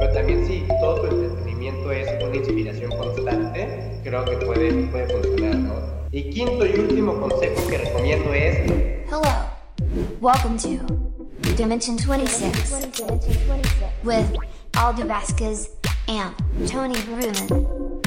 Pero 0.00 0.14
también 0.14 0.46
si 0.46 0.64
todo 0.80 1.02
tu 1.02 1.06
entretenimiento 1.08 1.92
es 1.92 2.24
una 2.24 2.34
inspiración 2.34 2.90
constante, 2.90 4.00
creo 4.02 4.24
que 4.24 4.36
puede, 4.46 4.72
puede 4.86 5.06
funcionar, 5.08 5.56
¿no? 5.56 5.74
Y 6.10 6.30
quinto 6.30 6.64
y 6.64 6.72
último 6.72 7.20
consejo 7.20 7.68
que 7.68 7.76
recomiendo 7.76 8.32
es... 8.32 8.70
Hello. 9.10 9.20
Welcome 10.22 10.56
to 10.56 10.78
Dimension 11.54 11.98
26 11.98 12.72
with 14.02 14.24
Aldo 14.72 15.04
Vasquez 15.06 15.68
and 16.08 16.34
Tony 16.66 16.96
Bruman. 17.02 18.00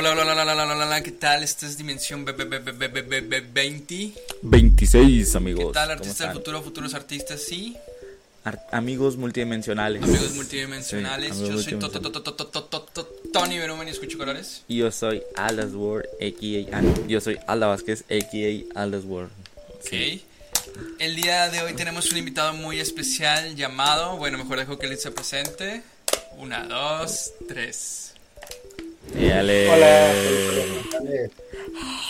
Hola, 0.00 0.12
hola, 0.12 0.22
hola, 0.32 0.42
hola, 0.52 0.64
hola, 0.64 0.86
hola, 0.86 1.02
¿qué 1.02 1.10
tal? 1.10 1.42
Esta 1.42 1.66
es 1.66 1.76
Dimensión 1.76 2.24
20. 2.24 4.14
26, 4.40 5.36
amigos. 5.36 5.66
¿Qué 5.66 5.72
tal, 5.74 5.90
artistas 5.90 6.28
del 6.28 6.32
futuro, 6.32 6.62
futuros 6.62 6.94
artistas? 6.94 7.42
Sí. 7.42 7.76
Ar 8.42 8.66
amigos 8.72 9.18
multidimensionales. 9.18 10.02
Amigos 10.02 10.32
multidimensionales. 10.32 11.36
Sí, 11.36 11.42
amigos 11.42 11.48
yo 11.48 11.54
multidimensionales. 11.56 12.94
soy 12.94 13.04
Tony 13.30 13.58
Verumen 13.58 13.88
y 13.88 13.90
escucho 13.90 14.16
colores. 14.16 14.62
Y 14.68 14.78
yo 14.78 14.90
soy 14.90 15.22
Alas 15.36 15.74
World, 15.74 16.06
a.k.a. 16.14 16.78
Ah, 16.78 16.82
yo 17.06 17.20
soy 17.20 17.38
Alda 17.46 17.66
Vázquez, 17.66 18.04
a.k.a. 18.04 18.80
Alas 18.80 19.04
World. 19.04 19.30
Ok. 19.74 19.92
El 20.98 21.14
día 21.14 21.50
de 21.50 21.60
hoy 21.60 21.74
tenemos 21.74 22.10
un 22.10 22.16
invitado 22.16 22.54
muy 22.54 22.80
especial 22.80 23.54
llamado. 23.54 24.16
Bueno, 24.16 24.38
mejor 24.38 24.60
dejo 24.60 24.78
que 24.78 24.86
él 24.86 24.96
se 24.96 25.10
presente. 25.10 25.82
Una, 26.38 26.64
dos, 26.64 27.34
tres. 27.46 28.09
Dale. 29.14 29.68
Hola. 29.70 30.12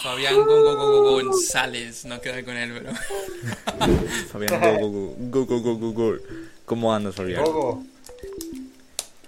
Fabián 0.03 0.35
Go- 0.37 0.45
Go- 0.45 0.63
Go- 0.77 1.03
Go- 1.03 1.25
González. 1.25 2.05
No 2.05 2.21
queda 2.21 2.43
con 2.43 2.57
él, 2.57 2.73
pero. 2.73 2.93
Fabián, 4.33 4.61
go, 4.81 4.89
go, 4.89 5.15
go, 5.19 5.47
go, 5.47 5.61
go, 5.61 5.77
go, 5.77 5.93
go. 5.93 6.17
¿Cómo 6.65 6.95
andas, 6.95 7.15
Fabián? 7.15 7.45
Gogo. 7.45 7.83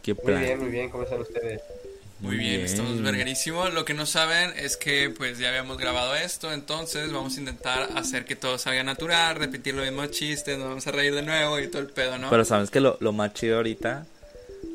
¿Qué 0.02 0.14
Muy 0.14 0.24
plan? 0.24 0.40
bien, 0.42 0.58
muy 0.58 0.68
bien, 0.70 0.90
¿cómo 0.90 1.04
están 1.04 1.20
ustedes? 1.20 1.60
Muy 2.20 2.36
bien, 2.36 2.60
estamos 2.60 3.00
verguerísimos. 3.02 3.72
Lo 3.74 3.84
que 3.84 3.94
no 3.94 4.06
saben 4.06 4.52
es 4.56 4.76
que 4.76 5.10
pues 5.10 5.38
ya 5.38 5.48
habíamos 5.48 5.76
grabado 5.78 6.14
esto, 6.14 6.52
entonces 6.52 7.12
vamos 7.12 7.36
a 7.36 7.40
intentar 7.40 7.88
hacer 7.96 8.24
que 8.24 8.36
todo 8.36 8.58
salga 8.58 8.84
natural, 8.84 9.34
repetir 9.36 9.74
los 9.74 9.84
mismos 9.84 10.10
chistes, 10.12 10.56
nos 10.56 10.68
vamos 10.68 10.86
a 10.86 10.92
reír 10.92 11.14
de 11.14 11.22
nuevo 11.22 11.58
y 11.58 11.66
todo 11.68 11.82
el 11.82 11.88
pedo, 11.88 12.18
¿no? 12.18 12.30
Pero 12.30 12.44
sabes 12.44 12.70
que 12.70 12.80
lo, 12.80 12.96
lo 13.00 13.12
más 13.12 13.34
chido 13.34 13.56
ahorita 13.56 14.06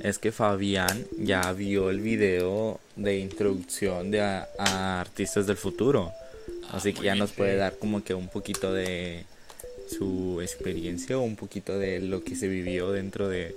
es 0.02 0.20
que 0.20 0.32
Fabián 0.32 1.06
ya 1.18 1.52
vio 1.54 1.90
el 1.90 2.00
video 2.00 2.80
de 2.96 3.20
introducción 3.20 4.12
de 4.12 4.22
a, 4.22 4.48
a 4.58 5.02
artistas 5.02 5.48
del 5.48 5.58
futuro. 5.58 6.12
Así 6.72 6.94
que 6.94 7.04
ya 7.04 7.16
nos 7.16 7.32
puede 7.32 7.56
dar 7.56 7.78
como 7.78 8.04
que 8.04 8.14
un 8.14 8.28
poquito 8.28 8.74
de 8.74 9.26
su 9.90 10.40
experiencia 10.42 11.18
o 11.18 11.22
un 11.22 11.36
poquito 11.36 11.78
de 11.78 12.00
lo 12.00 12.24
que 12.24 12.36
se 12.36 12.48
vivió 12.48 12.92
dentro 12.92 13.28
de... 13.30 13.56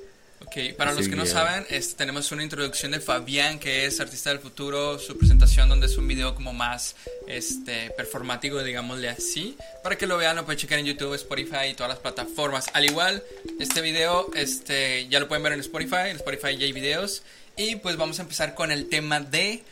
Ok, 0.52 0.74
para 0.76 0.92
los 0.92 1.06
que 1.08 1.14
no 1.14 1.24
saben, 1.26 1.64
es- 1.70 1.94
tenemos 1.94 2.32
una 2.32 2.42
introducción 2.42 2.90
de 2.90 2.98
Fabián, 2.98 3.60
que 3.60 3.86
es 3.86 4.00
artista 4.00 4.30
del 4.30 4.40
futuro, 4.40 4.98
su 4.98 5.16
presentación 5.16 5.68
donde 5.68 5.86
es 5.86 5.96
un 5.96 6.08
video 6.08 6.34
como 6.34 6.52
más 6.52 6.96
este 7.28 7.90
performático, 7.90 8.60
digámosle 8.62 9.08
así. 9.10 9.56
Para 9.84 9.96
que 9.96 10.08
lo 10.08 10.16
vean, 10.16 10.34
lo 10.34 10.44
pueden 10.44 10.58
checar 10.58 10.80
en 10.80 10.86
YouTube, 10.86 11.14
Spotify 11.14 11.66
y 11.70 11.74
todas 11.74 11.90
las 11.90 12.00
plataformas. 12.00 12.66
Al 12.72 12.84
igual, 12.84 13.22
este 13.60 13.80
video 13.80 14.28
este, 14.34 15.06
ya 15.08 15.20
lo 15.20 15.28
pueden 15.28 15.44
ver 15.44 15.52
en 15.52 15.60
Spotify, 15.60 16.08
en 16.08 16.16
Spotify 16.16 16.56
ya 16.56 16.64
hay 16.66 16.72
videos. 16.72 17.22
Y 17.56 17.76
pues 17.76 17.96
vamos 17.96 18.18
a 18.18 18.22
empezar 18.22 18.56
con 18.56 18.72
el 18.72 18.88
tema 18.88 19.20
de 19.20 19.62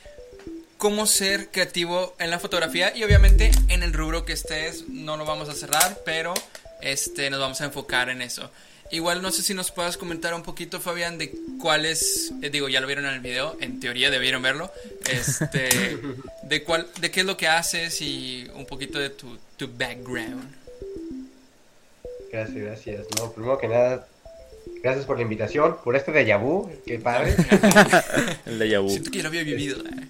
cómo 0.77 1.06
ser 1.06 1.49
creativo 1.51 2.15
en 2.21 2.31
la 2.31 2.39
fotografía 2.39 2.97
y 2.97 3.03
obviamente 3.03 3.51
en 3.67 3.83
el 3.83 3.93
rubro 3.93 4.25
que 4.25 4.33
estés 4.34 4.89
no 4.89 5.17
lo 5.17 5.25
vamos 5.25 5.49
a 5.49 5.55
cerrar, 5.55 5.99
pero 6.05 6.34
este 6.83 7.31
nos 7.31 7.41
vamos 7.41 7.61
a 7.62 7.65
enfocar 7.65 8.11
en 8.11 8.23
eso. 8.23 8.49
Igual 8.91 9.20
no 9.20 9.31
sé 9.31 9.42
si 9.42 9.53
nos 9.55 9.70
puedas 9.70 9.97
comentar 9.98 10.33
un 10.34 10.42
poquito 10.42 10.81
Fabián 10.81 11.19
de 11.19 11.33
cuál 11.61 11.84
es, 11.84 12.32
eh, 12.43 12.49
digo, 12.50 12.69
ya 12.71 12.81
lo 12.81 12.87
vieron 12.87 13.04
en 13.06 13.15
el 13.15 13.21
video, 13.21 13.56
en 13.60 13.81
teoría 13.81 14.10
debieron 14.10 14.41
verlo, 14.43 14.71
este 15.10 15.99
de 16.44 16.65
cuál 16.65 16.87
de 17.00 17.10
qué 17.10 17.21
es 17.21 17.26
lo 17.26 17.37
que 17.37 17.49
haces 17.49 18.00
y 18.00 18.47
un 18.54 18.65
poquito 18.66 18.99
de 18.99 19.10
tu, 19.10 19.37
tu 19.59 19.69
background. 19.76 20.54
Gracias, 22.32 22.56
gracias. 22.56 23.06
No, 23.19 23.32
primero 23.32 23.59
que 23.59 23.69
nada, 23.69 24.06
gracias 24.82 25.05
por 25.06 25.16
la 25.16 25.22
invitación, 25.22 25.76
por 25.84 25.94
este 25.97 26.12
déjà 26.12 26.38
vu, 26.41 26.70
qué 26.87 26.99
padre. 26.99 27.34
El 28.47 28.59
de 28.59 28.69
Yabu. 28.70 28.88
Siento 28.91 29.10
que 29.10 29.19
ya 29.19 29.22
lo 29.25 29.28
había 29.28 29.43
vivido. 29.44 29.78
eh. 29.87 30.09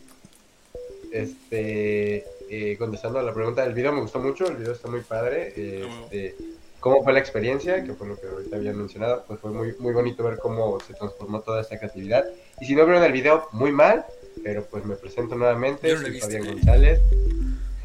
Este, 1.13 2.25
eh, 2.51 2.77
contestando 2.77 3.19
a 3.19 3.23
la 3.23 3.33
pregunta 3.33 3.63
del 3.65 3.73
video, 3.75 3.93
me 3.93 4.01
gustó 4.03 4.19
mucho, 4.21 4.47
el 4.49 4.57
video 4.57 4.73
está 4.73 4.89
muy 4.89 5.01
padre. 5.01 5.53
Ah, 5.57 6.03
Este, 6.11 6.35
¿Cómo 6.81 7.03
fue 7.03 7.13
la 7.13 7.19
experiencia? 7.19 7.83
Que 7.83 7.93
fue 7.95 8.07
lo 8.07 8.21
que 8.21 8.27
ahorita 8.27 8.57
habían 8.57 8.79
mencionado, 8.79 9.25
pues 9.27 9.41
fue 9.41 9.51
muy, 9.51 9.75
muy 9.79 9.93
bonito 9.93 10.23
ver 10.23 10.39
cómo 10.39 10.79
se 10.81 10.95
transformó 10.95 11.41
toda 11.41 11.61
esta 11.61 11.79
creatividad. 11.79 12.25
Y 12.61 12.67
si 12.67 12.75
no 12.75 12.85
vieron 12.85 13.03
el 13.03 13.13
video, 13.13 13.49
muy 13.53 13.73
mal, 13.73 14.05
pero 14.45 14.65
pues 14.65 14.85
me 14.85 14.95
presento 14.97 15.35
nuevamente, 15.35 15.93
no 15.93 16.01
soy 16.01 16.11
visto. 16.11 16.27
Fabián 16.27 16.47
González. 16.47 17.01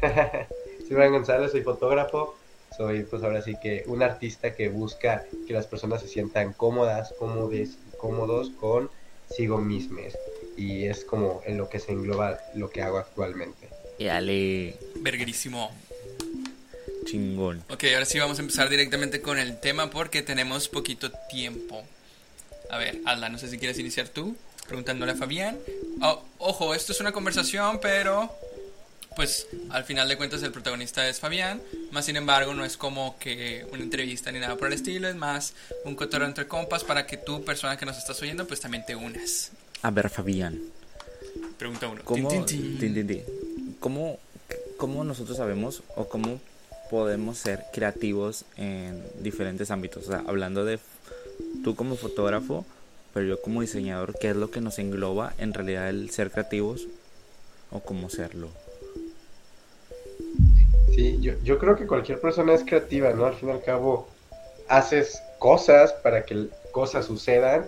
soy 0.00 0.90
Fabián 0.90 1.12
González, 1.12 1.50
soy 1.50 1.62
fotógrafo, 1.62 2.36
soy 2.76 3.02
pues 3.02 3.22
ahora 3.22 3.42
sí 3.42 3.56
que 3.60 3.84
un 3.86 4.02
artista 4.02 4.54
que 4.54 4.68
busca 4.68 5.24
que 5.46 5.52
las 5.52 5.66
personas 5.66 6.00
se 6.00 6.08
sientan 6.08 6.52
cómodas, 6.52 7.14
cómodes 7.18 7.78
cómodos 7.98 8.50
con 8.60 8.90
sigo 9.28 9.58
mismes. 9.58 10.16
Y 10.56 10.84
es 10.84 11.04
como 11.04 11.42
en 11.46 11.58
lo 11.58 11.68
que 11.68 11.80
se 11.80 11.92
engloba 11.92 12.38
lo 12.54 12.70
que 12.70 12.82
hago 12.82 12.98
actualmente. 12.98 13.68
Y 13.98 14.04
dale, 14.04 14.76
Verguerísimo. 14.96 15.72
Chingón. 17.04 17.64
Ok, 17.68 17.84
ahora 17.92 18.04
sí 18.04 18.18
vamos 18.18 18.38
a 18.38 18.42
empezar 18.42 18.68
directamente 18.68 19.20
con 19.20 19.38
el 19.38 19.58
tema 19.60 19.90
porque 19.90 20.22
tenemos 20.22 20.68
poquito 20.68 21.10
tiempo. 21.30 21.84
A 22.70 22.78
ver, 22.78 23.00
Alda, 23.04 23.28
no 23.28 23.38
sé 23.38 23.48
si 23.48 23.58
quieres 23.58 23.78
iniciar 23.78 24.08
tú, 24.08 24.36
preguntándole 24.66 25.12
a 25.12 25.14
Fabián. 25.14 25.58
Oh, 26.00 26.22
ojo, 26.38 26.74
esto 26.74 26.92
es 26.92 27.00
una 27.00 27.12
conversación, 27.12 27.78
pero 27.80 28.32
pues 29.16 29.46
al 29.70 29.84
final 29.84 30.08
de 30.08 30.16
cuentas 30.16 30.42
el 30.42 30.52
protagonista 30.52 31.08
es 31.08 31.20
Fabián. 31.20 31.60
Más 31.92 32.06
sin 32.06 32.16
embargo, 32.16 32.54
no 32.54 32.64
es 32.64 32.76
como 32.76 33.18
que 33.18 33.66
una 33.70 33.82
entrevista 33.82 34.32
ni 34.32 34.40
nada 34.40 34.56
por 34.56 34.68
el 34.68 34.74
estilo, 34.74 35.08
es 35.08 35.14
más 35.14 35.54
un 35.84 35.94
cotorreo 35.94 36.26
entre 36.26 36.48
compas 36.48 36.84
para 36.84 37.06
que 37.06 37.16
tú, 37.16 37.44
persona 37.44 37.76
que 37.76 37.86
nos 37.86 37.98
estás 37.98 38.20
oyendo, 38.22 38.46
pues 38.46 38.60
también 38.60 38.84
te 38.84 38.96
unas. 38.96 39.52
A 39.82 39.90
ver, 39.90 40.10
Fabián. 40.10 40.60
Pregunta 41.58 41.86
uno. 41.88 42.00
¿Cómo, 42.04 42.28
Tin, 42.28 42.44
tin, 42.44 43.06
tin. 43.06 43.22
¿Cómo, 43.78 44.18
cómo 44.76 45.04
nosotros 45.04 45.36
sabemos 45.36 45.82
o 45.94 46.08
cómo 46.08 46.40
podemos 46.90 47.38
ser 47.38 47.64
creativos 47.72 48.44
en 48.56 49.02
diferentes 49.20 49.70
ámbitos? 49.70 50.08
O 50.08 50.10
sea, 50.10 50.22
hablando 50.26 50.64
de 50.64 50.78
tú 51.62 51.74
como 51.74 51.96
fotógrafo, 51.96 52.64
pero 53.12 53.26
yo 53.26 53.42
como 53.42 53.60
diseñador, 53.60 54.18
¿qué 54.18 54.30
es 54.30 54.36
lo 54.36 54.50
que 54.50 54.60
nos 54.60 54.78
engloba 54.78 55.34
en 55.38 55.54
realidad 55.54 55.88
el 55.88 56.10
ser 56.10 56.30
creativos 56.30 56.88
o 57.70 57.80
cómo 57.80 58.10
serlo? 58.10 58.48
Sí, 60.94 61.18
yo, 61.20 61.34
yo 61.42 61.58
creo 61.58 61.76
que 61.76 61.86
cualquier 61.86 62.20
persona 62.20 62.54
es 62.54 62.64
creativa, 62.64 63.12
¿no? 63.12 63.26
Al 63.26 63.34
fin 63.34 63.48
y 63.48 63.52
al 63.52 63.62
cabo, 63.62 64.08
haces 64.68 65.22
cosas 65.38 65.92
para 65.92 66.24
que 66.24 66.48
cosas 66.72 67.06
sucedan, 67.06 67.66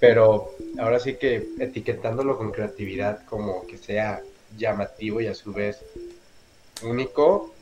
pero 0.00 0.50
ahora 0.78 1.00
sí 1.00 1.14
que 1.14 1.48
etiquetándolo 1.58 2.36
con 2.36 2.52
creatividad 2.52 3.24
como 3.26 3.66
que 3.66 3.78
sea 3.78 4.22
llamativo 4.56 5.20
y 5.20 5.26
a 5.26 5.34
su 5.34 5.52
vez 5.52 5.78
único, 6.82 7.53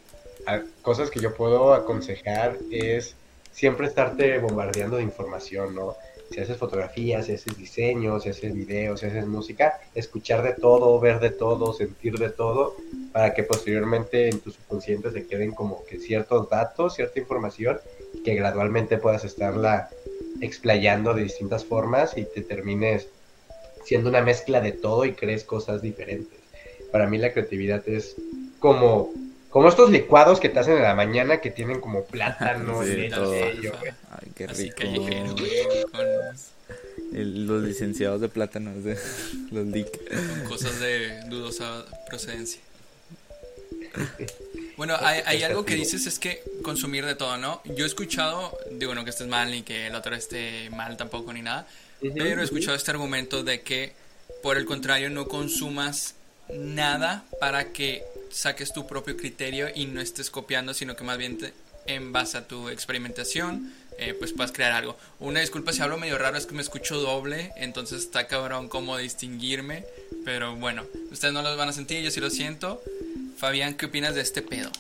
cosas 0.83 1.11
que 1.11 1.21
yo 1.21 1.35
puedo 1.35 1.75
aconsejar 1.75 2.59
es 2.71 3.15
siempre 3.53 3.87
estarte 3.87 4.39
bombardeando 4.39 4.97
de 4.97 5.03
información, 5.03 5.75
¿no? 5.75 5.97
Si 6.31 6.41
haces 6.41 6.57
fotografías, 6.57 7.27
si 7.27 7.35
haces 7.35 7.57
diseños, 7.59 8.23
si 8.23 8.31
haces 8.31 8.55
videos, 8.55 9.01
si 9.01 9.07
haces 9.07 9.27
música, 9.27 9.81
escuchar 9.95 10.43
de 10.43 10.55
todo, 10.55 10.99
ver 10.99 11.21
de 11.21 11.31
todo, 11.31 11.75
sentir 11.75 12.19
de 12.19 12.31
todo, 12.31 12.75
para 13.13 13.35
que 13.35 13.43
posteriormente 13.43 14.31
en 14.31 14.41
tu 14.41 14.51
subconsciente 14.51 15.11
se 15.11 15.27
queden 15.27 15.53
como 15.53 15.85
que 15.85 15.99
ciertos 15.99 16.49
datos, 16.49 16.95
cierta 16.95 17.21
información, 17.21 17.79
que 18.25 18.35
gradualmente 18.35 18.97
puedas 18.97 19.25
estarla 19.25 19.91
explayando 20.41 21.13
de 21.13 21.25
distintas 21.25 21.65
formas 21.67 22.17
y 22.17 22.25
te 22.25 22.41
termines 22.41 23.09
siendo 23.85 24.09
una 24.09 24.23
mezcla 24.23 24.61
de 24.61 24.73
todo 24.73 25.05
y 25.05 25.13
crees 25.13 25.45
cosas 25.45 25.83
diferentes. 25.83 26.39
Para 26.91 27.07
mí 27.07 27.19
la 27.19 27.33
creatividad 27.33 27.87
es 27.89 28.17
como, 28.59 29.13
como 29.53 29.69
estos 29.69 29.91
licuados 29.91 30.41
que 30.41 30.49
te 30.49 30.59
hacen 30.59 30.77
en 30.79 30.83
la 30.83 30.95
mañana 30.95 31.41
que 31.41 31.51
tienen 31.51 31.81
como 31.81 32.05
plátano, 32.07 32.83
Sí, 32.83 32.91
leche, 32.97 33.21
güey. 33.21 33.61
Ay, 34.11 34.33
qué 34.35 34.45
Así 34.47 34.65
rico. 34.65 34.77
callejero, 34.79 35.33
güey, 35.35 35.51
El- 37.15 37.47
los 37.47 37.63
licenciados 37.63 38.21
de 38.21 38.29
plátanos, 38.29 38.83
de, 38.83 38.99
los 39.53 39.67
lic. 39.67 39.89
cosas 40.49 40.81
de 40.81 41.21
dudosa 41.29 41.85
procedencia. 42.09 42.61
Bueno, 44.79 44.97
hay, 44.99 45.21
hay 45.27 45.43
algo 45.43 45.65
que 45.67 45.75
dices 45.75 46.07
es 46.07 46.19
que 46.19 46.43
consumir 46.63 47.05
de 47.05 47.15
todo, 47.15 47.37
¿no? 47.37 47.61
Yo 47.77 47.85
he 47.85 47.87
escuchado, 47.87 48.57
digo, 48.73 48.95
no 48.95 49.05
que 49.05 49.11
estés 49.11 49.29
mal 49.29 49.51
ni 49.51 49.63
que 49.63 49.87
el 49.89 49.95
otro 49.95 50.15
esté 50.17 50.71
mal 50.71 50.97
tampoco 50.97 51.31
ni 51.33 51.43
nada, 51.43 51.67
pero 52.01 52.41
he 52.41 52.45
escuchado 52.45 52.75
este 52.75 52.91
argumento 52.91 53.45
de 53.45 53.61
que, 53.61 53.93
por 54.43 54.57
el 54.57 54.65
contrario, 54.65 55.11
no 55.11 55.29
consumas 55.29 56.15
nada 56.53 57.23
para 57.39 57.67
que 57.73 58.03
saques 58.33 58.73
tu 58.73 58.87
propio 58.87 59.17
criterio 59.17 59.69
y 59.75 59.87
no 59.87 60.01
estés 60.01 60.31
copiando, 60.31 60.75
sino 60.75 60.97
que 60.97 61.05
más 61.05 61.19
bien 61.19 61.39
te- 61.39 61.53
en 61.87 62.13
base 62.13 62.39
a 62.39 62.47
tu 62.47 62.69
experimentación, 62.69 63.73
eh, 63.99 64.15
pues 64.15 64.33
puedas 64.33 64.53
crear 64.53 64.73
algo. 64.73 64.97
Una 65.21 65.41
disculpa 65.41 65.73
si 65.73 65.83
hablo 65.83 65.99
medio 65.99 66.17
raro, 66.19 66.37
es 66.39 66.47
que 66.47 66.55
me 66.55 66.63
escucho 66.63 66.99
doble, 66.99 67.53
entonces 67.57 68.01
está 68.03 68.27
cabrón 68.29 68.69
cómo 68.69 68.97
distinguirme, 68.97 69.85
pero 70.25 70.55
bueno, 70.57 70.85
ustedes 71.11 71.35
no 71.35 71.43
los 71.43 71.57
van 71.57 71.69
a 71.69 71.73
sentir, 71.73 72.03
yo 72.03 72.11
sí 72.11 72.21
lo 72.21 72.31
siento. 72.31 72.83
Fabián, 73.37 73.75
¿qué 73.75 73.87
opinas 73.87 74.15
de 74.15 74.21
este 74.21 74.43
pedo? 74.43 74.71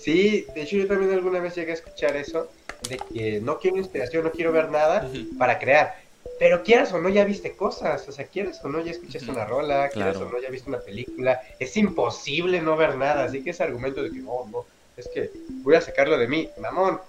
Sí, 0.00 0.46
de 0.54 0.62
hecho 0.62 0.76
yo 0.76 0.86
también 0.86 1.12
alguna 1.12 1.40
vez 1.40 1.54
llegué 1.54 1.72
a 1.72 1.74
escuchar 1.74 2.16
eso, 2.16 2.50
de 2.88 2.98
que 3.12 3.40
no 3.40 3.58
quiero 3.58 3.76
inspiración, 3.76 4.24
no 4.24 4.30
quiero 4.32 4.52
ver 4.52 4.70
nada 4.70 5.08
para 5.38 5.58
crear. 5.58 6.00
Pero 6.38 6.62
quieras 6.62 6.92
o 6.92 7.00
no, 7.00 7.08
ya 7.08 7.24
viste 7.24 7.52
cosas, 7.56 8.08
o 8.08 8.12
sea, 8.12 8.26
quieras 8.26 8.60
o 8.64 8.68
no, 8.68 8.80
ya 8.84 8.92
escuchaste 8.92 9.30
una 9.30 9.44
rola, 9.44 9.88
quieras 9.88 10.16
Claro. 10.16 10.28
o 10.28 10.32
no, 10.32 10.40
ya 10.40 10.50
viste 10.50 10.68
una 10.68 10.78
película. 10.80 11.40
Es 11.58 11.76
imposible 11.76 12.60
no 12.60 12.76
ver 12.76 12.96
nada, 12.96 13.24
así 13.24 13.42
que 13.42 13.50
ese 13.50 13.62
argumento 13.64 14.02
de 14.02 14.10
que 14.10 14.18
no, 14.18 14.46
no, 14.50 14.64
es 14.96 15.08
que 15.08 15.30
voy 15.62 15.74
a 15.74 15.80
sacarlo 15.80 16.16
de 16.18 16.28
mí, 16.28 16.48
mamón, 16.60 17.00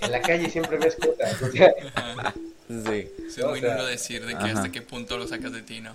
en 0.00 0.10
la 0.12 0.20
calle 0.20 0.48
siempre 0.50 0.78
ves 0.78 0.96
cosas, 0.96 1.42
o 1.42 1.50
sea, 1.50 1.72
Sí. 2.68 3.08
Es 3.28 3.44
muy 3.44 3.60
nulo 3.60 3.86
decir 3.86 4.22
de 4.26 4.32
que 4.32 4.38
ajá. 4.42 4.52
hasta 4.54 4.72
qué 4.72 4.82
punto 4.82 5.16
lo 5.18 5.28
sacas 5.28 5.52
de 5.52 5.62
ti, 5.62 5.80
¿no? 5.80 5.94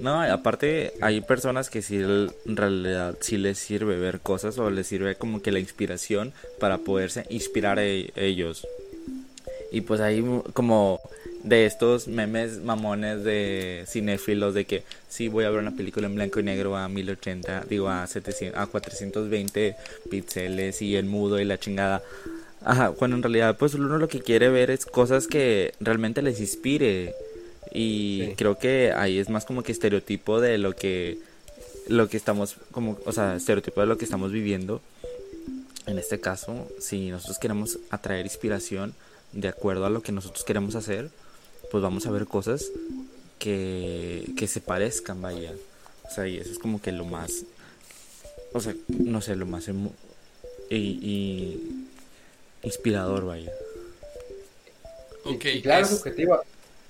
No, 0.00 0.22
aparte 0.22 0.94
hay 1.02 1.20
personas 1.20 1.68
que 1.68 1.82
sí 1.82 1.96
en 1.96 2.56
realidad 2.56 3.16
sí 3.20 3.36
les 3.36 3.58
sirve 3.58 3.98
ver 3.98 4.20
cosas 4.20 4.58
o 4.58 4.70
les 4.70 4.86
sirve 4.86 5.16
como 5.16 5.42
que 5.42 5.52
la 5.52 5.58
inspiración 5.58 6.32
para 6.58 6.78
poderse 6.78 7.26
inspirar 7.28 7.78
e- 7.78 8.12
ellos. 8.16 8.66
Y 9.70 9.82
pues 9.82 10.00
mu- 10.22 10.42
como 10.54 11.00
de 11.42 11.66
estos 11.66 12.08
memes 12.08 12.58
mamones 12.62 13.22
de 13.24 13.84
cinéfilos 13.86 14.54
de 14.54 14.64
que 14.64 14.82
sí 15.08 15.28
voy 15.28 15.44
a 15.44 15.50
ver 15.50 15.60
una 15.60 15.76
película 15.76 16.06
en 16.06 16.14
blanco 16.16 16.40
y 16.40 16.42
negro 16.42 16.76
a 16.76 16.88
1080, 16.88 17.64
digo 17.68 17.88
a 17.88 18.06
700, 18.06 18.58
a 18.60 18.66
420 18.66 19.76
píxeles 20.10 20.82
y 20.82 20.96
en 20.96 21.08
mudo 21.08 21.38
y 21.40 21.44
la 21.44 21.58
chingada. 21.58 22.02
Ajá, 22.64 22.90
cuando 22.92 23.16
en 23.16 23.22
realidad 23.22 23.56
pues 23.56 23.74
uno 23.74 23.96
lo 23.98 24.08
que 24.08 24.20
quiere 24.20 24.48
ver 24.48 24.70
es 24.70 24.86
cosas 24.86 25.26
que 25.28 25.72
realmente 25.80 26.22
les 26.22 26.40
inspire. 26.40 27.14
Y 27.72 28.22
Sí. 28.28 28.34
creo 28.36 28.58
que 28.58 28.92
ahí 28.92 29.18
es 29.18 29.28
más 29.28 29.44
como 29.44 29.62
que 29.62 29.72
estereotipo 29.72 30.40
de 30.40 30.58
lo 30.58 30.74
que 30.74 31.18
lo 31.88 32.08
que 32.08 32.16
estamos 32.16 32.56
como, 32.72 32.98
o 33.04 33.12
sea, 33.12 33.36
estereotipo 33.36 33.80
de 33.80 33.86
lo 33.86 33.96
que 33.98 34.04
estamos 34.04 34.32
viviendo. 34.32 34.80
En 35.86 35.98
este 35.98 36.18
caso, 36.18 36.66
si 36.80 37.10
nosotros 37.10 37.38
queremos 37.38 37.78
atraer 37.90 38.26
inspiración 38.26 38.92
de 39.32 39.46
acuerdo 39.48 39.86
a 39.86 39.90
lo 39.90 40.02
que 40.02 40.10
nosotros 40.10 40.42
queremos 40.44 40.74
hacer, 40.74 41.10
pues 41.76 41.82
vamos 41.82 42.06
a 42.06 42.10
ver 42.10 42.24
cosas 42.24 42.72
que, 43.38 44.32
que 44.34 44.46
se 44.46 44.62
parezcan, 44.62 45.20
vaya. 45.20 45.52
O 46.06 46.10
sea, 46.10 46.26
y 46.26 46.38
eso 46.38 46.50
es 46.50 46.58
como 46.58 46.80
que 46.80 46.90
lo 46.90 47.04
más, 47.04 47.44
o 48.54 48.60
sea, 48.60 48.74
no 48.88 49.20
sé, 49.20 49.36
lo 49.36 49.44
más 49.44 49.68
emo- 49.68 49.92
y, 50.70 50.76
y 51.02 51.88
inspirador, 52.62 53.26
vaya. 53.26 53.52
Ok, 55.26 55.44
y, 55.44 55.48
y 55.48 55.62
claro, 55.62 55.82
es- 55.84 55.90
subjetivo, 55.90 56.40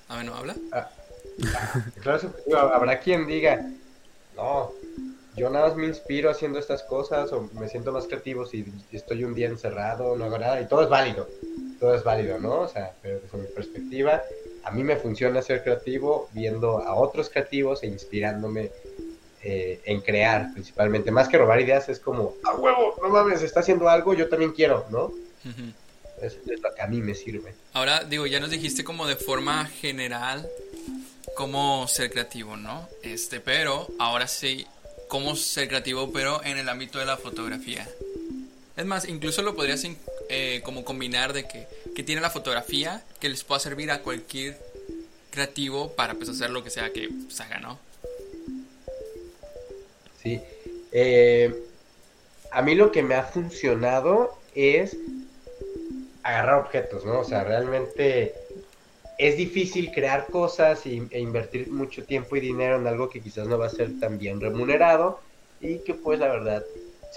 Ah, 0.09 0.15
bueno, 0.15 0.37
habla. 0.37 0.55
claro, 2.01 2.17
es 2.17 2.23
subjetivo, 2.23 2.59
habrá 2.59 3.01
quien 3.01 3.27
diga, 3.27 3.69
no, 4.37 4.71
yo 5.35 5.51
nada 5.51 5.67
más 5.71 5.77
me 5.77 5.87
inspiro 5.89 6.31
haciendo 6.31 6.61
estas 6.61 6.85
cosas 6.85 7.33
o 7.33 7.51
me 7.55 7.69
siento 7.69 7.91
más 7.91 8.07
creativo 8.07 8.47
si 8.47 8.65
estoy 8.93 9.25
un 9.25 9.35
día 9.35 9.49
encerrado, 9.49 10.15
no 10.15 10.27
hago 10.27 10.39
nada, 10.39 10.61
y 10.61 10.69
todo 10.69 10.85
es 10.85 10.89
válido, 10.89 11.27
todo 11.81 11.93
es 11.93 12.05
válido, 12.05 12.39
¿no? 12.39 12.61
O 12.61 12.69
sea, 12.69 12.95
pero 13.03 13.19
desde 13.19 13.37
mi 13.37 13.49
perspectiva, 13.49 14.23
a 14.67 14.71
mí 14.73 14.83
me 14.83 14.97
funciona 14.97 15.41
ser 15.43 15.63
creativo 15.63 16.29
viendo 16.33 16.79
a 16.79 16.95
otros 16.97 17.31
creativos 17.31 17.85
e 17.85 17.87
inspirándome 17.87 18.73
eh, 19.43 19.81
en 19.85 20.01
crear 20.01 20.53
principalmente. 20.53 21.13
Más 21.13 21.29
que 21.29 21.39
robar 21.39 21.61
ideas, 21.61 21.89
es 21.89 22.01
como, 22.01 22.35
¡a 22.43 22.57
huevo! 22.57 22.97
No 23.01 23.09
mames, 23.09 23.43
está 23.43 23.61
haciendo 23.61 23.89
algo, 23.89 24.13
yo 24.15 24.29
también 24.29 24.51
quiero, 24.51 24.85
¿no? 24.91 25.05
Ujú. 25.05 25.73
Es, 26.21 26.37
es 26.51 26.61
lo 26.61 26.75
que 26.75 26.83
a 26.83 26.89
mí 26.89 27.01
me 27.01 27.15
sirve. 27.15 27.55
Ahora, 27.75 28.03
digo, 28.03 28.27
ya 28.27 28.41
nos 28.41 28.51
dijiste 28.51 28.83
como 28.83 29.07
de 29.07 29.15
forma 29.15 29.67
general 29.67 30.49
cómo 31.37 31.87
ser 31.87 32.11
creativo, 32.11 32.57
¿no? 32.57 32.89
Este, 33.03 33.39
pero 33.41 33.87
ahora 34.01 34.27
sí, 34.27 34.67
cómo 35.07 35.37
ser 35.37 35.69
creativo, 35.69 36.11
pero 36.13 36.43
en 36.43 36.59
el 36.59 36.69
ámbito 36.69 36.99
de 36.99 37.05
la 37.07 37.17
fotografía. 37.17 37.87
Es 38.77 38.85
más, 38.85 39.09
incluso 39.09 39.43
lo 39.43 39.55
podrías 39.55 39.85
in- 39.85 39.97
eh, 40.29 40.61
como 40.65 40.85
combinar 40.85 41.33
de 41.33 41.47
que, 41.47 41.67
que 41.95 42.03
tiene 42.03 42.21
la 42.21 42.31
fotografía 42.31 43.05
que 43.21 43.29
les 43.29 43.45
pueda 43.45 43.61
servir 43.61 43.91
a 43.91 44.03
cualquier 44.03 44.59
creativo 45.31 45.93
para 45.93 46.15
pues 46.15 46.29
hacer 46.29 46.51
lo 46.51 46.65
que 46.65 46.71
sea 46.71 46.93
que 46.93 47.09
pues, 47.09 47.41
haga, 47.41 47.61
¿no? 47.61 47.79
Sí. 50.23 50.41
Eh, 50.93 51.55
a 52.51 52.63
mí 52.63 52.75
lo 52.75 52.91
que 52.91 53.03
me 53.03 53.15
ha 53.15 53.23
funcionado 53.23 54.39
es 54.55 54.97
agarrar 56.23 56.61
objetos, 56.61 57.05
¿no? 57.05 57.21
O 57.21 57.25
sea, 57.25 57.45
realmente 57.45 58.35
es 59.19 59.37
difícil 59.37 59.93
crear 59.93 60.27
cosas 60.27 60.85
e 60.87 61.19
invertir 61.19 61.69
mucho 61.71 62.05
tiempo 62.05 62.37
y 62.37 62.41
dinero 62.41 62.77
en 62.77 62.87
algo 62.87 63.09
que 63.09 63.21
quizás 63.21 63.47
no 63.47 63.59
va 63.59 63.67
a 63.67 63.71
ser 63.71 64.01
tan 64.01 64.19
bien 64.19 64.41
remunerado 64.41 65.21
y 65.61 65.79
que 65.79 65.95
pues 65.95 66.19
la 66.19 66.29
verdad, 66.29 66.65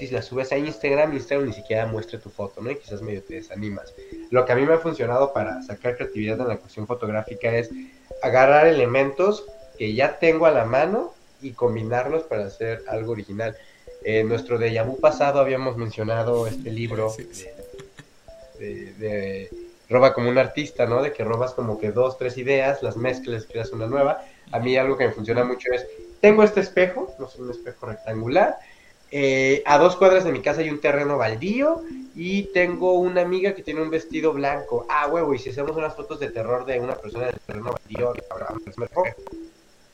si 0.07 0.13
la 0.13 0.21
subes 0.21 0.51
a 0.51 0.57
Instagram, 0.57 1.13
Instagram 1.13 1.47
ni 1.47 1.53
siquiera 1.53 1.85
muestra 1.85 2.19
tu 2.19 2.29
foto, 2.29 2.61
¿no? 2.61 2.71
Y 2.71 2.77
quizás 2.77 3.01
medio 3.01 3.21
te 3.23 3.35
desanimas. 3.35 3.93
Lo 4.31 4.45
que 4.45 4.51
a 4.51 4.55
mí 4.55 4.65
me 4.65 4.73
ha 4.73 4.79
funcionado 4.79 5.33
para 5.33 5.61
sacar 5.63 5.95
creatividad 5.97 6.39
en 6.39 6.47
la 6.47 6.57
cuestión 6.57 6.87
fotográfica 6.87 7.55
es 7.55 7.69
agarrar 8.21 8.67
elementos 8.67 9.45
que 9.77 9.93
ya 9.93 10.19
tengo 10.19 10.45
a 10.45 10.51
la 10.51 10.65
mano 10.65 11.13
y 11.41 11.51
combinarlos 11.51 12.23
para 12.23 12.45
hacer 12.45 12.83
algo 12.87 13.13
original. 13.13 13.55
En 14.03 14.27
nuestro 14.29 14.57
déjà 14.59 14.85
vu 14.85 14.97
pasado 14.99 15.39
habíamos 15.39 15.75
mencionado 15.77 16.47
este 16.47 16.71
libro 16.71 17.09
Sí, 17.09 17.27
sí. 17.31 17.45
de, 18.59 18.65
de- 18.75 18.93
de 18.93 19.49
Roba 19.89 20.13
como 20.13 20.29
un 20.29 20.37
artista, 20.37 20.85
¿no? 20.85 21.01
De 21.01 21.11
que 21.11 21.23
robas 21.23 21.53
como 21.53 21.79
que 21.79 21.91
dos, 21.91 22.17
tres 22.17 22.37
ideas, 22.37 22.83
las 22.83 22.95
mezclas, 22.95 23.45
creas 23.49 23.71
una 23.71 23.87
nueva. 23.87 24.23
A 24.51 24.59
mí 24.59 24.77
algo 24.77 24.95
que 24.97 25.07
me 25.07 25.11
funciona 25.13 25.43
mucho 25.43 25.71
es, 25.73 25.85
tengo 26.21 26.43
este 26.43 26.59
espejo, 26.59 27.15
no 27.17 27.27
sé, 27.27 27.41
un 27.41 27.49
espejo 27.49 27.87
rectangular, 27.87 28.57
eh, 29.11 29.63
a 29.65 29.77
dos 29.77 29.95
cuadras 29.97 30.23
de 30.23 30.31
mi 30.31 30.41
casa 30.41 30.61
hay 30.61 30.69
un 30.69 30.81
terreno 30.81 31.17
baldío 31.17 31.81
y 32.13 32.51
tengo 32.51 32.99
una 32.99 33.21
amiga 33.21 33.53
que 33.55 33.63
tiene 33.63 33.81
un 33.81 33.89
vestido 33.89 34.33
blanco. 34.33 34.85
Ah, 34.89 35.07
huevo, 35.07 35.33
y 35.33 35.39
si 35.39 35.49
hacemos 35.49 35.75
unas 35.77 35.95
fotos 35.95 36.19
de 36.19 36.31
terror 36.31 36.65
de 36.65 36.79
una 36.79 36.95
persona 36.99 37.25
del 37.27 37.39
terreno 37.45 37.71
baldío, 37.73 38.11
un 38.11 38.59
espejo. 38.65 39.03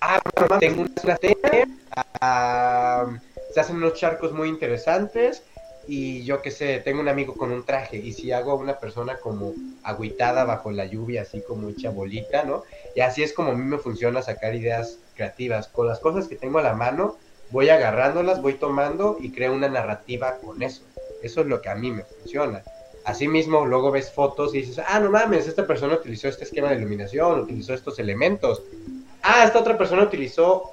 Ah, 0.02 0.20
tengo 0.60 0.82
una 0.82 0.90
platea, 1.02 1.36
ah, 2.22 3.06
se 3.50 3.60
hacen 3.60 3.78
unos 3.78 3.94
charcos 3.94 4.34
muy 4.34 4.50
interesantes 4.50 5.44
y 5.86 6.24
yo 6.26 6.42
qué 6.42 6.52
sé, 6.52 6.80
tengo 6.80 7.02
un 7.02 7.10
amigo 7.10 7.38
con 7.38 7.52
un 7.52 7.66
traje 7.66 7.98
y 7.98 8.14
si 8.14 8.32
hago 8.32 8.52
a 8.52 8.56
una 8.56 8.80
persona 8.80 9.20
como 9.20 9.56
agüitada 9.84 10.46
bajo 10.46 10.72
la 10.72 10.86
lluvia, 10.86 11.22
así 11.22 11.42
como 11.44 11.70
hecha 11.70 11.92
bolita, 11.92 12.44
¿no? 12.44 12.64
Y 12.96 13.02
así 13.02 13.22
es 13.24 13.34
como 13.34 13.52
a 13.52 13.56
mí 13.56 13.64
me 13.64 13.78
funciona 13.78 14.22
sacar 14.22 14.56
ideas 14.56 15.04
creativas. 15.14 15.68
Con 15.68 15.88
las 15.88 16.00
cosas 16.00 16.28
que 16.28 16.36
tengo 16.38 16.58
a 16.60 16.64
la 16.64 16.74
mano, 16.74 17.18
voy 17.52 17.70
agarrándolas, 17.70 18.42
voy 18.42 18.54
tomando 18.56 19.18
y 19.20 19.32
creo 19.32 19.54
una 19.54 19.70
narrativa 19.70 20.38
con 20.38 20.62
eso. 20.64 20.82
Eso 21.22 21.42
es 21.42 21.48
lo 21.48 21.62
que 21.62 21.70
a 21.70 21.76
mí 21.76 21.92
me 21.92 22.04
funciona. 22.04 22.64
Asimismo, 23.06 23.66
luego 23.66 23.92
ves 23.92 24.12
fotos 24.12 24.56
y 24.56 24.62
dices, 24.62 24.84
ah, 24.88 25.00
no 25.00 25.12
mames, 25.12 25.48
esta 25.48 25.68
persona 25.68 25.94
utilizó 25.96 26.28
este 26.28 26.44
esquema 26.44 26.70
de 26.70 26.78
iluminación, 26.78 27.42
utilizó 27.42 27.74
estos 27.74 28.00
elementos. 28.00 28.64
Ah, 29.22 29.44
esta 29.46 29.60
otra 29.60 29.78
persona 29.78 30.04
utilizó 30.04 30.72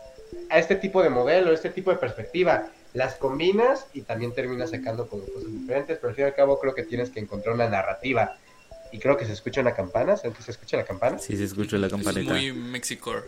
a 0.49 0.59
este 0.59 0.77
tipo 0.77 1.03
de 1.03 1.11
modelo, 1.11 1.53
este 1.53 1.71
tipo 1.71 1.91
de 1.91 1.97
perspectiva. 1.97 2.67
Las 2.95 3.15
combinas 3.15 3.87
y 3.95 4.03
también 4.03 4.35
terminas 4.35 4.71
sacando 4.71 5.09
como 5.09 5.25
cosas 5.25 5.51
diferentes, 5.51 5.99
pero 5.99 6.11
al 6.11 6.15
fin 6.15 6.25
y 6.25 6.29
al 6.29 6.35
cabo 6.35 6.59
creo 6.59 6.75
que 6.75 6.83
tienes 6.83 7.11
que 7.11 7.21
encontrar 7.21 7.55
una 7.55 7.69
narrativa. 7.69 8.37
Y 8.93 8.99
creo 8.99 9.17
que 9.17 9.25
se 9.25 9.33
escucha 9.33 9.63
una 9.63 9.73
campana, 9.75 10.17
¿sabes 10.19 10.37
que 10.37 10.43
se 10.43 10.51
escucha 10.51 10.77
la 10.77 10.85
campana? 10.85 11.19
Sí, 11.19 11.35
se 11.37 11.45
escuchó 11.45 11.79
la 11.79 11.87
Eso 11.87 11.97
es 11.97 12.03
campanita. 12.05 12.33
muy 12.35 12.53
mexicore. 12.53 13.23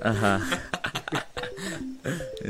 Ajá. 0.00 0.40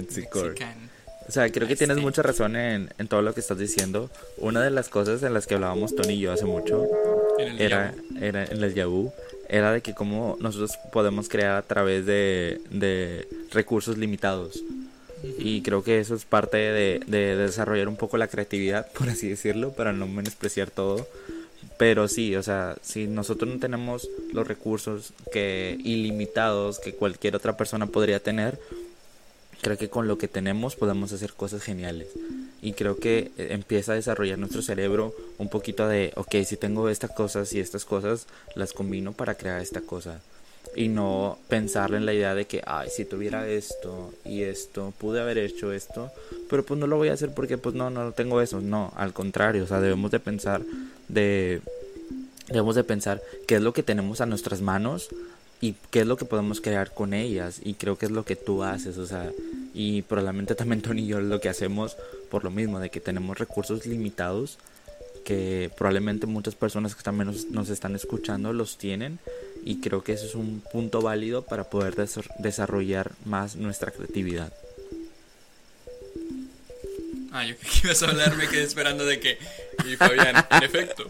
O 1.29 1.33
sea, 1.33 1.50
creo 1.53 1.69
que 1.69 1.77
tienes 1.77 1.99
Este. 1.99 2.07
mucha 2.07 2.23
razón 2.23 2.57
en, 2.57 2.88
en 2.97 3.07
todo 3.07 3.21
lo 3.21 3.35
que 3.35 3.41
estás 3.41 3.59
diciendo. 3.59 4.11
Una 4.38 4.62
de 4.62 4.71
las 4.71 4.88
cosas 4.88 5.23
en 5.23 5.35
las 5.35 5.47
que 5.47 5.55
hablábamos 5.57 5.95
Tony 5.95 6.15
y 6.15 6.21
yo 6.21 6.33
hace 6.33 6.47
mucho 6.47 6.88
era, 7.59 7.95
era 8.21 8.45
en 8.45 8.65
el 8.65 8.75
Yahoo, 8.75 9.12
era 9.49 9.73
de 9.73 9.83
que 9.83 9.95
cómo 9.95 10.38
nosotros 10.41 10.79
podemos 10.91 11.29
crear 11.29 11.57
a 11.57 11.62
través 11.62 12.07
de, 12.07 12.61
de 12.71 13.29
recursos 13.53 13.99
limitados. 13.99 14.62
Y 15.38 15.62
creo 15.62 15.83
que 15.83 15.99
eso 15.99 16.15
es 16.15 16.25
parte 16.25 16.57
de, 16.57 17.03
de 17.07 17.37
desarrollar 17.37 17.88
un 17.88 17.97
poco 17.97 18.17
la 18.17 18.29
creatividad, 18.29 18.91
por 18.99 19.11
así 19.11 19.29
decirlo, 19.29 19.73
para 19.73 19.93
no 19.93 20.07
menospreciar 20.07 20.71
todo. 20.71 21.07
Pero 21.77 22.09
sí, 22.09 22.35
o 22.37 22.43
sea, 22.43 22.77
si 22.83 23.07
nosotros 23.07 23.53
no 23.53 23.61
tenemos 23.61 24.09
los 24.33 24.49
recursos 24.49 25.12
que 25.33 25.77
ilimitados 25.85 26.79
que 26.79 26.95
cualquier 26.95 27.37
otra 27.37 27.57
persona 27.57 27.87
podría 27.87 28.19
tener, 28.21 28.59
creo 29.61 29.77
que 29.77 29.88
con 29.88 30.09
lo 30.09 30.19
que 30.19 30.29
tenemos 30.29 30.77
podemos 30.77 31.12
hacer 31.12 31.33
cosas 31.33 31.62
geniales. 31.62 32.09
Y 32.61 32.73
creo 32.73 32.99
que 32.99 33.31
eh, 33.38 33.49
empieza 33.50 33.93
a 33.93 33.95
desarrollar 33.97 34.38
nuestro 34.38 34.62
cerebro 34.62 35.15
un 35.38 35.49
poquito 35.49 35.87
de, 35.87 36.12
ok, 36.17 36.37
si 36.45 36.57
tengo 36.57 36.88
estas 36.88 37.12
cosas 37.12 37.53
y 37.53 37.61
estas 37.61 37.85
cosas, 37.85 38.27
las 38.55 38.73
combino 38.73 39.12
para 39.12 39.35
crear 39.35 39.61
esta 39.61 39.81
cosa. 39.81 40.21
y 40.77 40.88
no 40.88 41.38
pensar 41.49 41.95
en 41.95 42.07
la 42.07 42.12
idea 42.12 42.35
de 42.35 42.47
que, 42.47 42.62
ay, 42.67 42.88
si 42.91 43.05
tuviera 43.05 43.49
esto 43.49 44.12
y 44.25 44.43
esto, 44.43 44.93
pude 44.99 45.21
haber 45.21 45.38
hecho 45.38 45.73
esto, 45.73 46.11
pero 46.49 46.65
pues 46.65 46.79
no 46.79 46.87
lo 46.87 46.97
voy 46.97 47.09
a 47.09 47.15
hacer 47.15 47.33
porque 47.35 47.59
pues 47.59 47.75
no, 47.75 47.91
no 47.91 48.12
tengo 48.12 48.41
eso. 48.41 48.61
No, 48.61 48.93
al 48.97 49.12
contrario, 49.12 49.65
o 49.65 49.67
sea, 49.67 49.81
debemos 49.81 50.11
de 50.11 50.21
pensar 50.21 50.62
de... 51.09 51.61
Debemos 52.49 52.77
de 52.77 52.85
pensar 52.85 53.21
qué 53.47 53.57
es 53.57 53.62
lo 53.62 53.75
que 53.75 53.83
tenemos 53.83 54.23
a 54.23 54.27
nuestras 54.27 54.62
manos 54.62 55.11
y 55.61 55.75
qué 55.91 56.00
es 56.00 56.07
lo 56.07 56.17
que 56.17 56.25
podemos 56.25 56.61
crear 56.61 56.93
con 56.93 57.15
ellas 57.15 57.61
y 57.65 57.75
creo 57.75 57.99
que 57.99 58.07
es 58.07 58.12
lo 58.12 58.25
que 58.25 58.37
tú 58.37 58.62
haces, 58.62 58.97
o 58.99 59.07
sea, 59.07 59.31
y 59.75 60.03
probablemente 60.03 60.55
también 60.55 60.83
Tony 60.83 61.03
y 61.03 61.07
yo 61.07 61.21
lo 61.21 61.41
que 61.41 61.49
hacemos 61.49 61.97
por 62.31 62.45
lo 62.45 62.50
mismo, 62.50 62.81
de 62.81 62.91
que 62.91 63.00
tenemos 63.00 63.38
recursos 63.38 63.87
limitados 63.87 64.59
que 65.25 65.71
probablemente 65.77 66.27
muchas 66.27 66.55
personas 66.55 66.95
que 66.95 67.03
también 67.03 67.27
nos, 67.27 67.47
nos 67.47 67.69
están 67.69 67.95
escuchando 67.95 68.53
los 68.53 68.79
tienen 68.79 69.19
y 69.65 69.81
creo 69.81 70.03
que 70.03 70.12
eso 70.12 70.25
es 70.25 70.35
un 70.35 70.62
punto 70.73 71.03
válido 71.03 71.43
para 71.43 71.65
poder 71.65 71.95
desarrollar 72.38 73.12
más 73.25 73.57
nuestra 73.57 73.91
creatividad. 73.91 74.53
Ah, 77.31 77.45
yo 77.45 77.57
que 77.59 77.69
ibas 77.85 78.03
a 78.03 78.09
hablar, 78.09 78.37
me 78.37 78.49
quedé 78.49 78.62
esperando 78.62 79.05
de 79.05 79.21
que. 79.21 79.38
Y 79.87 79.97
Fabián, 79.97 80.47
en 80.50 80.62
efecto. 80.62 81.05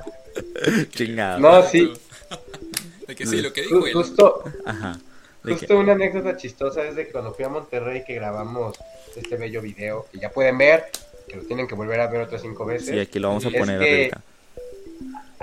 Chingado. 0.90 1.38
No, 1.38 1.62
sí. 1.68 1.92
De 3.08 3.16
que 3.16 3.26
sí, 3.26 3.40
lo 3.42 3.52
que 3.52 3.62
dijo 3.62 3.84
él. 3.86 3.92
Justo, 3.92 4.44
Ajá. 4.64 4.98
¿De 5.42 5.54
justo 5.54 5.78
una 5.78 5.92
anécdota 5.92 6.36
chistosa 6.36 6.86
es 6.86 6.94
de 6.94 7.06
que 7.06 7.12
cuando 7.12 7.32
fui 7.32 7.44
a 7.44 7.48
Monterrey 7.48 8.04
que 8.04 8.14
grabamos 8.14 8.76
este 9.16 9.36
bello 9.36 9.62
video, 9.62 10.06
que 10.12 10.18
ya 10.18 10.30
pueden 10.30 10.58
ver, 10.58 10.84
que 11.26 11.36
lo 11.36 11.42
tienen 11.44 11.66
que 11.66 11.74
volver 11.74 12.00
a 12.00 12.06
ver 12.06 12.20
otras 12.22 12.42
cinco 12.42 12.64
veces. 12.66 12.88
Sí, 12.90 12.98
aquí 12.98 13.18
lo 13.18 13.28
vamos 13.28 13.44
a 13.46 13.48
Es 13.48 13.56
poner 13.56 13.80
que 13.80 14.10
ahorita. 14.12 14.22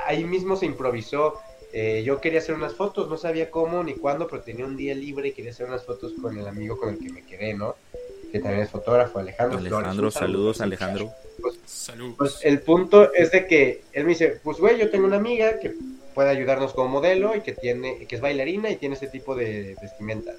ahí 0.06 0.24
mismo 0.24 0.56
se 0.56 0.66
improvisó. 0.66 1.40
Eh, 1.74 2.04
yo 2.06 2.22
quería 2.22 2.40
hacer 2.40 2.56
unas 2.56 2.74
fotos, 2.74 3.10
no 3.10 3.18
sabía 3.18 3.50
cómo 3.52 3.84
ni 3.84 3.96
cuándo, 3.96 4.28
pero 4.28 4.42
tenía 4.44 4.66
un 4.66 4.78
día 4.78 4.96
libre 4.96 5.30
y 5.30 5.32
quería 5.34 5.52
hacer 5.52 5.68
unas 5.68 5.84
fotos 5.84 6.14
con 6.22 6.38
el 6.38 6.48
amigo 6.48 6.78
con 6.78 6.90
el 6.94 7.00
que 7.00 7.10
me 7.10 7.26
quedé, 7.26 7.54
¿no? 7.54 7.76
Que 8.32 8.40
también 8.40 8.64
es 8.64 8.70
fotógrafo, 8.70 9.20
Alejandro. 9.20 9.58
Alejandro, 9.58 10.12
saludos 10.12 10.62
Alejandro. 10.62 11.12
Salud. 11.66 12.14
Pues 12.18 12.40
el 12.44 12.62
punto 12.62 13.14
es 13.14 13.32
de 13.32 13.46
que 13.48 13.84
él 13.92 14.04
me 14.04 14.10
dice, 14.12 14.40
pues 14.44 14.58
güey, 14.58 14.78
yo 14.78 14.90
tengo 14.90 15.06
una 15.06 15.18
amiga 15.18 15.60
que 15.60 15.74
puede 16.16 16.30
ayudarnos 16.30 16.74
como 16.74 16.88
modelo 16.88 17.36
y 17.36 17.42
que 17.42 17.52
tiene, 17.52 18.08
que 18.08 18.16
es 18.16 18.22
bailarina 18.22 18.72
y 18.72 18.78
tiene 18.78 18.96
este 18.96 19.08
tipo 19.08 19.36
de 19.36 19.76
vestimentas. 19.80 20.38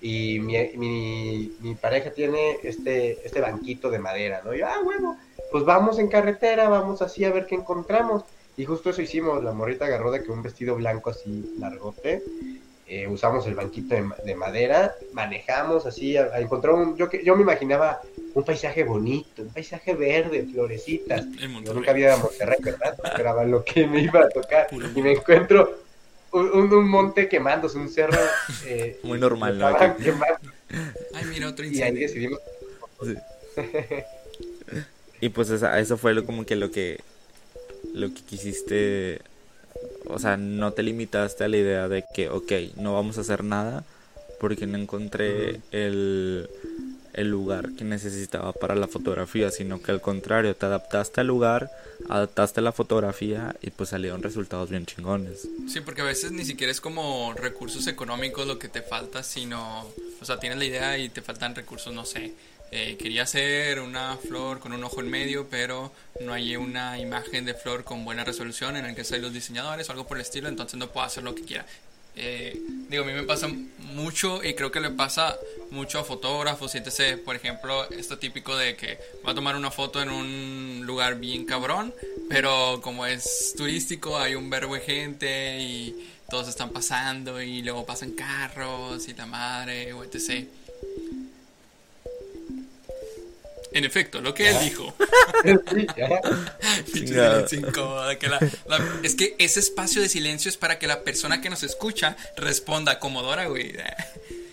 Y 0.00 0.38
mi, 0.40 0.54
mi, 0.76 1.52
mi 1.60 1.74
pareja 1.74 2.10
tiene 2.10 2.58
este, 2.62 3.26
este 3.26 3.40
banquito 3.40 3.90
de 3.90 3.98
madera, 3.98 4.42
¿no? 4.44 4.54
Y 4.54 4.58
yo, 4.58 4.66
ah, 4.66 4.80
huevo, 4.84 5.16
pues 5.50 5.64
vamos 5.64 5.98
en 5.98 6.08
carretera, 6.08 6.68
vamos 6.68 7.00
así 7.02 7.24
a 7.24 7.32
ver 7.32 7.46
qué 7.46 7.54
encontramos. 7.54 8.24
Y 8.58 8.66
justo 8.66 8.90
eso 8.90 9.02
hicimos, 9.02 9.42
la 9.42 9.52
morrita 9.52 9.86
agarró 9.86 10.10
de 10.10 10.22
que 10.22 10.30
un 10.30 10.42
vestido 10.42 10.76
blanco 10.76 11.10
así 11.10 11.54
largote, 11.58 12.22
eh, 12.88 13.06
usamos 13.08 13.46
el 13.46 13.54
banquito 13.54 13.94
de, 13.94 14.02
ma- 14.02 14.16
de 14.24 14.34
madera, 14.34 14.94
manejamos 15.12 15.86
así, 15.86 16.16
a, 16.16 16.24
a 16.32 16.40
encontrar 16.40 16.74
un, 16.74 16.96
yo, 16.96 17.08
yo 17.10 17.34
me 17.36 17.42
imaginaba 17.42 18.00
un 18.34 18.44
paisaje 18.44 18.84
bonito, 18.84 19.42
un 19.42 19.48
paisaje 19.52 19.94
verde, 19.94 20.46
florecitas. 20.52 21.26
Yo 21.64 21.74
nunca 21.74 21.90
había 21.90 22.06
ido 22.06 22.14
a 22.14 22.18
Monterrey, 22.18 22.58
¿verdad? 22.62 22.94
Porque 22.96 23.20
Era 23.20 23.44
lo 23.44 23.64
que 23.64 23.86
me 23.86 24.00
iba 24.02 24.20
a 24.20 24.28
tocar. 24.28 24.68
Y 24.94 25.02
me 25.02 25.12
encuentro 25.12 25.78
un, 26.32 26.50
un- 26.50 26.72
un 26.72 26.88
monte 26.88 27.28
quemándose, 27.28 27.78
un 27.78 27.88
cerro. 27.88 28.18
eh, 28.66 28.98
Muy 29.02 29.18
normal, 29.18 29.58
¿no? 29.58 29.66
Ay, 31.14 31.24
mira, 31.30 31.48
otro 31.48 31.64
y 31.64 31.68
ahí 31.82 31.88
incendio. 31.90 32.08
decidimos. 32.08 32.40
Y 35.20 35.30
pues 35.30 35.48
esa- 35.50 35.78
eso 35.80 35.96
fue 35.96 36.12
lo, 36.12 36.26
como 36.26 36.44
que 36.44 36.56
lo 36.56 36.70
que 36.70 37.00
lo 37.94 38.08
que 38.12 38.20
quisiste, 38.22 39.20
o 40.06 40.18
sea, 40.18 40.36
no 40.36 40.72
te 40.72 40.82
limitaste 40.82 41.44
a 41.44 41.48
la 41.48 41.56
idea 41.56 41.88
de 41.88 42.04
que, 42.14 42.28
ok, 42.28 42.52
no 42.76 42.94
vamos 42.94 43.18
a 43.18 43.22
hacer 43.22 43.44
nada 43.44 43.84
porque 44.38 44.66
no 44.66 44.76
encontré 44.78 45.60
el, 45.72 46.48
el 47.16 47.30
lugar 47.30 47.72
que 47.72 47.84
necesitaba 47.84 48.52
para 48.52 48.74
la 48.74 48.86
fotografía, 48.86 49.50
sino 49.50 49.82
que 49.82 49.90
al 49.90 50.00
contrario, 50.00 50.54
te 50.54 50.66
adaptaste 50.66 51.22
al 51.22 51.26
lugar, 51.26 51.70
adaptaste 52.08 52.60
la 52.60 52.72
fotografía 52.72 53.56
y 53.62 53.70
pues 53.70 53.88
salieron 53.88 54.22
resultados 54.22 54.68
bien 54.68 54.84
chingones. 54.84 55.48
Sí, 55.66 55.80
porque 55.80 56.02
a 56.02 56.04
veces 56.04 56.32
ni 56.32 56.44
siquiera 56.44 56.70
es 56.70 56.80
como 56.80 57.32
recursos 57.32 57.86
económicos 57.86 58.46
lo 58.46 58.58
que 58.58 58.68
te 58.68 58.82
falta, 58.82 59.22
sino, 59.22 59.86
o 60.20 60.24
sea, 60.24 60.38
tienes 60.38 60.58
la 60.58 60.66
idea 60.66 60.98
y 60.98 61.08
te 61.08 61.22
faltan 61.22 61.54
recursos, 61.54 61.92
no 61.94 62.04
sé. 62.04 62.34
Eh, 62.70 62.96
quería 62.98 63.22
hacer 63.22 63.80
una 63.80 64.16
flor 64.16 64.58
con 64.58 64.72
un 64.72 64.82
ojo 64.82 65.00
en 65.00 65.08
medio, 65.08 65.46
pero 65.48 65.92
no 66.20 66.32
hay 66.32 66.56
una 66.56 66.98
imagen 66.98 67.44
de 67.44 67.54
flor 67.54 67.84
con 67.84 68.04
buena 68.04 68.24
resolución 68.24 68.76
en 68.76 68.84
el 68.84 68.94
que 68.94 69.02
estén 69.02 69.22
los 69.22 69.32
diseñadores 69.32 69.88
o 69.88 69.92
algo 69.92 70.06
por 70.06 70.16
el 70.16 70.22
estilo, 70.22 70.48
entonces 70.48 70.78
no 70.78 70.90
puedo 70.90 71.06
hacer 71.06 71.22
lo 71.22 71.34
que 71.34 71.42
quiera. 71.42 71.66
Eh, 72.18 72.58
digo, 72.88 73.04
a 73.04 73.06
mí 73.06 73.12
me 73.12 73.24
pasa 73.24 73.46
mucho 73.78 74.42
y 74.42 74.54
creo 74.54 74.70
que 74.72 74.80
le 74.80 74.90
pasa 74.90 75.36
mucho 75.70 75.98
a 75.98 76.04
fotógrafos 76.04 76.74
etc. 76.74 77.22
Por 77.22 77.36
ejemplo, 77.36 77.88
esto 77.90 78.18
típico 78.18 78.56
de 78.56 78.74
que 78.74 78.98
va 79.24 79.32
a 79.32 79.34
tomar 79.34 79.54
una 79.54 79.70
foto 79.70 80.00
en 80.00 80.08
un 80.08 80.82
lugar 80.86 81.16
bien 81.16 81.44
cabrón, 81.44 81.94
pero 82.30 82.80
como 82.82 83.04
es 83.04 83.54
turístico 83.56 84.18
hay 84.18 84.34
un 84.34 84.48
verbo 84.48 84.74
de 84.74 84.80
gente 84.80 85.60
y 85.60 85.94
todos 86.30 86.48
están 86.48 86.70
pasando 86.70 87.40
y 87.40 87.62
luego 87.62 87.84
pasan 87.84 88.12
carros 88.12 89.06
y 89.08 89.14
la 89.14 89.26
madre 89.26 89.92
o 89.92 90.02
etc. 90.02 90.46
En 93.76 93.84
efecto, 93.84 94.22
lo 94.22 94.32
que 94.32 94.48
él 94.48 94.56
dijo. 94.62 94.94
Incómodo, 97.52 98.18
que 98.18 98.28
la- 98.28 98.40
la- 98.66 98.84
es 99.02 99.14
que 99.14 99.34
ese 99.38 99.60
espacio 99.60 100.00
de 100.00 100.08
silencio 100.08 100.48
es 100.48 100.56
para 100.56 100.78
que 100.78 100.86
la 100.86 101.02
persona 101.02 101.40
que 101.40 101.50
nos 101.50 101.62
escucha 101.62 102.16
responda 102.36 102.98
comodora, 102.98 103.46
güey. 103.46 103.74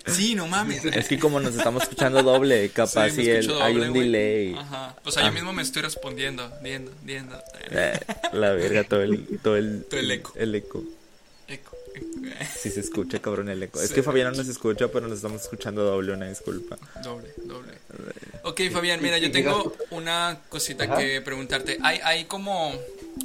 Sí, 0.06 0.36
no 0.36 0.48
mames. 0.48 0.84
Es 0.84 1.08
que 1.08 1.18
como 1.18 1.40
nos 1.40 1.56
estamos 1.56 1.84
escuchando 1.84 2.22
doble, 2.24 2.68
capaz 2.72 3.12
Sí, 3.12 3.24
si 3.24 3.32
hay 3.32 3.78
un 3.78 3.94
delay. 3.94 4.54
Ajá. 4.54 4.98
Pues 5.02 5.16
ahí 5.16 5.28
Ah. 5.28 5.32
mismo 5.32 5.54
me 5.54 5.62
estoy 5.62 5.82
respondiendo, 5.82 6.52
viendo, 6.62 6.92
viendo. 7.04 7.42
Eh, 7.72 7.98
la 8.34 8.52
verga, 8.52 8.84
todo 8.84 9.02
el, 9.02 9.40
todo 9.42 9.56
el, 9.56 9.86
Todo 9.90 10.02
el 10.02 10.12
eco. 10.12 10.34
El 10.36 10.56
eco. 10.56 10.84
Eco, 11.48 11.78
Si 12.60 12.70
se 12.70 12.80
escucha, 12.80 13.20
cabrón, 13.22 13.50
el 13.50 13.62
eco. 13.64 13.82
Es 13.82 13.90
Sí. 13.90 13.96
que 13.96 14.04
Fabián 14.04 14.32
no 14.32 14.38
nos 14.38 14.48
escucha, 14.48 14.88
pero 14.90 15.08
nos 15.08 15.18
estamos 15.18 15.42
escuchando 15.42 15.84
doble, 15.84 16.14
una 16.14 16.28
disculpa. 16.30 16.78
Doble, 17.04 17.30
doble. 17.44 17.74
Ok, 18.44 18.62
Fabián, 18.72 19.02
mira, 19.02 19.18
yo 19.18 19.32
tengo 19.32 19.76
una 19.92 20.40
cosita 20.50 20.86
Ajá. 20.86 20.98
que 20.98 21.22
preguntarte. 21.22 21.78
Hay, 21.84 22.00
hay 22.04 22.26
como 22.26 22.74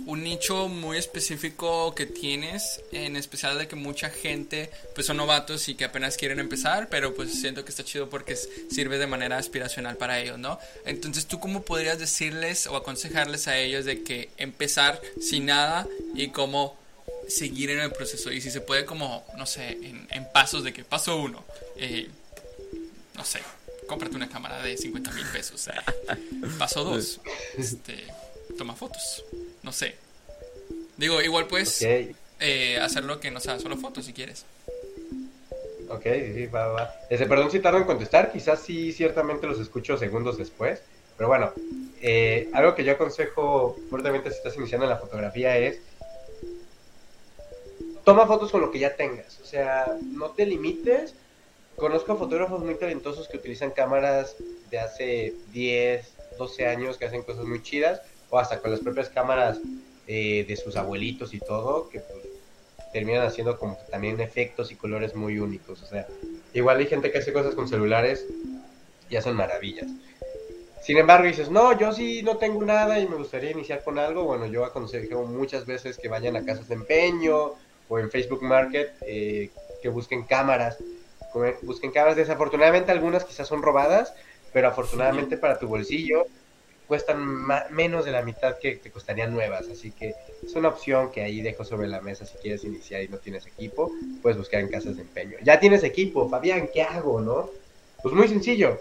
un 0.07 0.23
nicho 0.23 0.69
muy 0.69 0.97
específico 0.99 1.95
que 1.95 2.07
tienes, 2.07 2.81
en 2.93 3.17
especial 3.17 3.57
de 3.59 3.67
que 3.69 3.77
mucha 3.77 4.11
gente 4.11 4.71
pues 4.95 5.07
son 5.07 5.17
novatos 5.17 5.69
y 5.69 5.75
que 5.75 5.85
apenas 5.85 6.17
quieren 6.17 6.39
empezar, 6.41 6.89
pero 6.89 7.15
pues 7.15 7.33
siento 7.41 7.65
que 7.65 7.71
está 7.71 7.85
chido 7.85 8.09
porque 8.11 8.37
sirve 8.71 8.99
de 8.99 9.07
manera 9.07 9.39
aspiracional 9.39 9.97
para 9.97 10.19
ellos, 10.21 10.39
¿no? 10.39 10.59
Entonces, 10.85 11.27
¿tú 11.27 11.41
cómo 11.41 11.63
podrías 11.63 11.99
decirles 11.99 12.67
o 12.67 12.77
aconsejarles 12.77 13.49
a 13.49 13.59
ellos 13.59 13.85
de 13.87 14.03
que 14.03 14.29
empezar 14.37 15.01
sin 15.21 15.47
nada 15.47 15.87
y 16.15 16.29
cómo 16.29 16.77
seguir 17.29 17.71
en 17.71 17.81
el 17.81 17.93
proceso? 17.93 18.33
Y 18.33 18.41
si 18.41 18.51
se 18.51 18.61
puede 18.61 18.85
como, 18.85 19.25
no 19.37 19.47
sé, 19.47 19.71
en, 19.71 20.07
en 20.11 20.27
pasos 20.33 20.65
de 20.65 20.73
que 20.73 20.85
paso 20.85 21.17
uno, 21.19 21.45
eh, 21.77 22.09
no 23.15 23.25
sé, 23.25 23.41
cómprate 23.87 24.17
una 24.17 24.29
cámara 24.29 24.63
de 24.63 24.77
50 24.77 25.11
mil 25.13 25.27
pesos. 25.27 25.69
eh. 25.69 25.73
Paso 26.59 26.85
dos, 26.85 27.21
este, 27.57 28.05
toma 28.57 28.75
fotos. 28.75 29.25
No 29.63 29.73
sé. 29.73 29.95
Digo, 30.97 31.21
igual 31.23 31.47
puedes 31.47 31.81
eh, 31.83 32.79
hacerlo 32.81 33.21
que 33.21 33.31
no 33.31 33.41
sea 33.41 33.59
solo 33.59 33.77
fotos 33.77 34.07
si 34.07 34.13
quieres. 34.13 34.45
ok, 35.89 36.03
sí, 36.35 36.47
va, 36.47 36.67
va. 36.69 36.95
Este, 37.11 37.27
perdón 37.27 37.51
si 37.51 37.61
tardo 37.61 37.79
en 37.79 37.85
contestar, 37.85 38.33
quizás 38.33 38.61
sí, 38.63 38.93
ciertamente 38.93 39.47
los 39.47 39.61
escucho 39.61 39.97
segundos 39.97 40.37
después. 40.39 40.81
Pero 41.17 41.29
bueno, 41.29 41.53
eh, 42.01 42.49
algo 42.53 42.75
que 42.77 42.85
yo 42.85 42.93
aconsejo 42.93 43.77
fuertemente 43.91 44.31
si 44.31 44.37
estás 44.37 44.57
iniciando 44.57 44.85
en 44.85 44.91
la 44.91 44.99
fotografía 44.99 45.57
es 45.59 45.81
toma 48.09 48.27
fotos 48.27 48.51
con 48.51 48.63
lo 48.63 48.71
que 48.71 48.79
ya 48.79 48.97
tengas. 48.97 49.39
O 49.41 49.45
sea, 49.45 49.99
no 50.01 50.31
te 50.31 50.47
limites. 50.47 51.15
Conozco 51.77 52.17
fotógrafos 52.17 52.65
muy 52.65 52.75
talentosos 52.75 53.29
que 53.29 53.37
utilizan 53.37 53.71
cámaras 53.71 54.35
de 54.71 54.79
hace 54.79 55.35
10, 55.53 56.15
12 56.39 56.67
años 56.67 56.97
que 56.97 57.05
hacen 57.05 57.23
cosas 57.23 57.45
muy 57.45 57.63
chidas, 57.63 58.01
o 58.31 58.39
hasta 58.39 58.61
con 58.61 58.71
las 58.71 58.81
propias 58.81 59.11
cámaras 59.11 59.59
eh, 60.07 60.47
de 60.49 60.57
sus 60.57 60.77
abuelitos 60.77 61.35
y 61.35 61.39
todo, 61.39 61.91
que 61.91 62.01
pues, 62.01 62.25
terminan 62.95 63.27
haciendo 63.27 63.59
como 63.59 63.77
también 63.91 64.19
efectos 64.23 64.73
y 64.73 64.77
colores 64.77 65.15
muy 65.15 65.39
únicos. 65.39 65.83
O 65.83 65.87
sea, 65.87 66.07
igual 66.55 66.79
hay 66.79 66.87
gente 66.87 67.13
que 67.13 67.19
hace 67.19 67.35
cosas 67.35 67.55
con 67.55 67.69
celulares 67.69 68.25
y 69.11 69.17
hacen 69.17 69.37
maravillas. 69.37 69.91
Sin 70.81 70.97
embargo, 70.97 71.27
dices, 71.27 71.51
no, 71.51 71.79
yo 71.79 71.93
sí 71.93 72.23
no 72.23 72.39
tengo 72.39 72.65
nada 72.65 73.01
y 73.01 73.07
me 73.07 73.17
gustaría 73.17 73.51
iniciar 73.51 73.85
con 73.85 73.99
algo. 73.99 74.25
Bueno, 74.25 74.47
yo 74.47 74.65
aconsejo 74.65 75.27
muchas 75.27 75.67
veces 75.67 75.99
que 75.99 76.09
vayan 76.09 76.37
a 76.37 76.45
casas 76.47 76.69
de 76.69 76.75
empeño 76.77 77.53
o 77.89 77.99
en 77.99 78.11
Facebook 78.11 78.43
Market, 78.43 78.91
eh, 79.03 79.51
que 79.83 79.89
busquen 79.89 80.25
cámaras. 80.25 80.79
Como- 81.33 81.53
Busquen 81.63 81.91
cámaras, 81.93 82.17
desafortunadamente 82.17 82.91
algunas 82.93 83.25
quizás 83.25 83.47
son 83.49 83.63
robadas, 83.63 84.13
pero 84.53 84.69
afortunadamente 84.69 85.37
para 85.37 85.59
tu 85.59 85.67
bolsillo 85.69 86.27
cuestan 86.87 87.23
menos 87.71 88.07
de 88.07 88.13
la 88.13 88.23
mitad 88.23 88.57
que 88.59 88.77
te 88.77 88.91
costarían 88.91 89.31
nuevas, 89.35 89.69
así 89.69 89.91
que 89.93 90.15
es 90.43 90.55
una 90.55 90.69
opción 90.69 91.13
que 91.13 91.21
ahí 91.23 91.43
dejo 91.43 91.63
sobre 91.63 91.87
la 91.87 92.01
mesa 92.01 92.25
si 92.25 92.39
quieres 92.39 92.65
iniciar 92.65 93.03
y 93.03 93.09
no 93.09 93.19
tienes 93.19 93.47
equipo, 93.47 93.93
puedes 94.23 94.39
buscar 94.39 94.61
en 94.61 94.69
casas 94.69 94.97
de 94.97 95.03
empeño. 95.03 95.37
Ya 95.43 95.61
tienes 95.61 95.85
equipo, 95.85 96.31
Fabián, 96.31 96.71
¿qué 96.73 96.81
hago, 96.83 97.21
no? 97.21 97.51
Pues 98.03 98.15
muy 98.15 98.27
sencillo, 98.27 98.79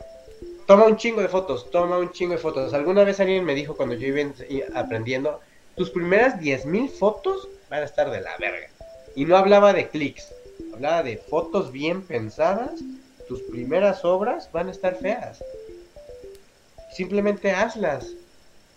toma 0.65 0.85
un 0.85 0.95
chingo 0.95 1.19
de 1.21 1.27
fotos, 1.27 1.69
toma 1.69 1.97
un 1.97 2.11
chingo 2.13 2.31
de 2.31 2.37
fotos. 2.37 2.73
Alguna 2.73 3.03
vez 3.03 3.19
alguien 3.19 3.43
me 3.43 3.53
dijo 3.55 3.75
cuando 3.75 3.95
yo 3.95 4.07
iba 4.07 4.31
aprendiendo, 4.73 5.41
tus 5.75 5.89
primeras 5.89 6.39
10.000 6.39 6.89
fotos 6.89 7.49
van 7.69 7.81
a 7.81 7.85
estar 7.85 8.09
de 8.09 8.21
la 8.21 8.37
verga. 8.37 8.69
Y 9.17 9.25
no 9.25 9.35
hablaba 9.35 9.73
de 9.73 9.89
clics, 9.89 10.31
hablaba 10.75 11.01
de 11.01 11.17
fotos 11.17 11.71
bien 11.71 12.03
pensadas, 12.03 12.81
tus 13.27 13.41
primeras 13.41 14.05
obras 14.05 14.47
van 14.51 14.67
a 14.67 14.71
estar 14.71 14.95
feas. 14.95 15.43
Simplemente 16.93 17.49
hazlas. 17.49 18.11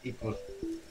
Y 0.03 0.13
pues 0.13 0.37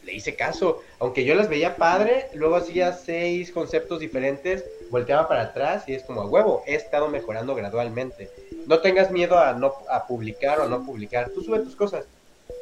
le 0.06 0.14
hice 0.14 0.36
caso. 0.36 0.84
Aunque 1.00 1.26
yo 1.26 1.34
las 1.34 1.50
veía 1.50 1.78
padre, 1.78 2.28
luego 2.36 2.58
hacía 2.58 2.94
seis 2.94 3.52
conceptos 3.52 4.00
diferentes, 4.00 4.66
volteaba 4.92 5.28
para 5.28 5.42
atrás 5.42 5.84
y 5.88 5.96
es 5.96 6.04
como 6.04 6.22
a 6.22 6.28
huevo, 6.28 6.62
he 6.68 6.76
estado 6.76 7.08
mejorando 7.08 7.56
gradualmente. 7.56 8.30
No 8.68 8.82
tengas 8.82 9.10
miedo 9.10 9.40
a 9.40 9.54
no 9.54 9.74
a 9.90 10.06
publicar 10.06 10.60
o 10.60 10.70
no 10.70 10.86
publicar. 10.86 11.32
Tú 11.32 11.42
sube 11.42 11.58
tus 11.62 11.76
cosas. 11.76 12.06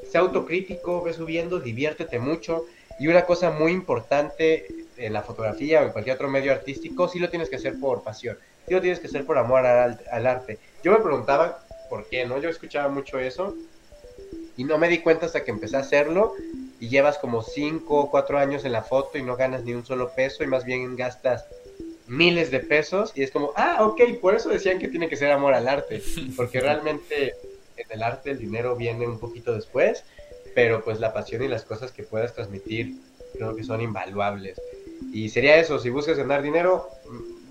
Sé 0.10 0.18
autocrítico, 0.20 1.02
ve 1.02 1.12
subiendo, 1.12 1.60
diviértete 1.60 2.18
mucho. 2.18 2.64
Y 2.98 3.10
una 3.10 3.26
cosa 3.26 3.52
muy 3.52 3.74
importante 3.74 4.87
en 4.98 5.14
la 5.14 5.22
fotografía 5.22 5.82
o 5.82 5.86
en 5.86 5.92
cualquier 5.92 6.16
otro 6.16 6.30
medio 6.30 6.52
artístico, 6.52 7.08
sí 7.08 7.20
lo 7.20 7.30
tienes 7.30 7.50
que 7.50 7.58
hacer 7.58 7.80
por 7.80 8.04
pasión. 8.04 8.38
Sí 8.68 8.74
lo 8.74 8.82
tienes 8.82 9.00
que 9.00 9.08
hacer 9.08 9.26
por 9.26 9.38
amor 9.38 9.66
al, 9.66 10.00
al 10.12 10.28
arte. 10.28 10.60
Yo 10.84 10.92
me 10.92 11.00
preguntaba 11.00 11.60
por 11.90 12.06
qué, 12.08 12.26
¿no? 12.26 12.40
Yo 12.40 12.50
escuchaba 12.50 12.90
mucho 12.90 13.20
eso 13.20 13.56
y 14.58 14.64
no 14.64 14.78
me 14.78 14.90
di 14.90 15.00
cuenta 15.00 15.28
hasta 15.28 15.44
que 15.44 15.52
empecé 15.52 15.78
a 15.78 15.82
hacerlo 15.82 16.34
y 16.80 16.90
llevas 16.90 17.18
como 17.18 17.42
5 17.42 17.96
o 17.96 18.12
4 18.12 18.38
años 18.38 18.66
en 18.66 18.72
la 18.72 18.84
foto 18.84 19.18
y 19.18 19.24
no 19.24 19.36
ganas 19.36 19.64
ni 19.64 19.74
un 19.74 19.86
solo 19.86 20.12
peso 20.16 20.44
y 20.44 20.48
más 20.48 20.66
bien 20.66 20.96
gastas 20.96 21.46
miles 22.08 22.52
de 22.52 22.60
pesos 22.60 23.12
y 23.16 23.24
es 23.24 23.32
como, 23.32 23.52
ah, 23.56 23.86
ok, 23.86 24.02
por 24.22 24.36
eso 24.36 24.50
decían 24.50 24.80
que 24.80 24.88
tiene 24.88 25.10
que 25.10 25.18
ser 25.18 25.32
amor 25.32 25.54
al 25.54 25.68
arte, 25.68 26.02
porque 26.36 26.60
realmente 26.60 27.36
en 27.76 27.86
el 27.90 28.04
arte 28.04 28.32
el 28.32 28.40
dinero 28.40 28.76
viene 28.76 29.08
un 29.08 29.20
poquito 29.20 29.54
después, 29.54 30.04
pero 30.56 30.84
pues 30.84 31.00
la 31.00 31.14
pasión 31.14 31.44
y 31.44 31.48
las 31.48 31.64
cosas 31.64 31.92
que 31.92 32.04
puedas 32.04 32.34
transmitir 32.34 32.96
creo 33.34 33.56
que 33.56 33.64
son 33.64 33.82
invaluables. 33.82 34.60
Y 35.12 35.30
sería 35.30 35.58
eso, 35.58 35.80
si 35.80 35.90
buscas 35.90 36.18
ganar 36.18 36.42
dinero, 36.42 36.90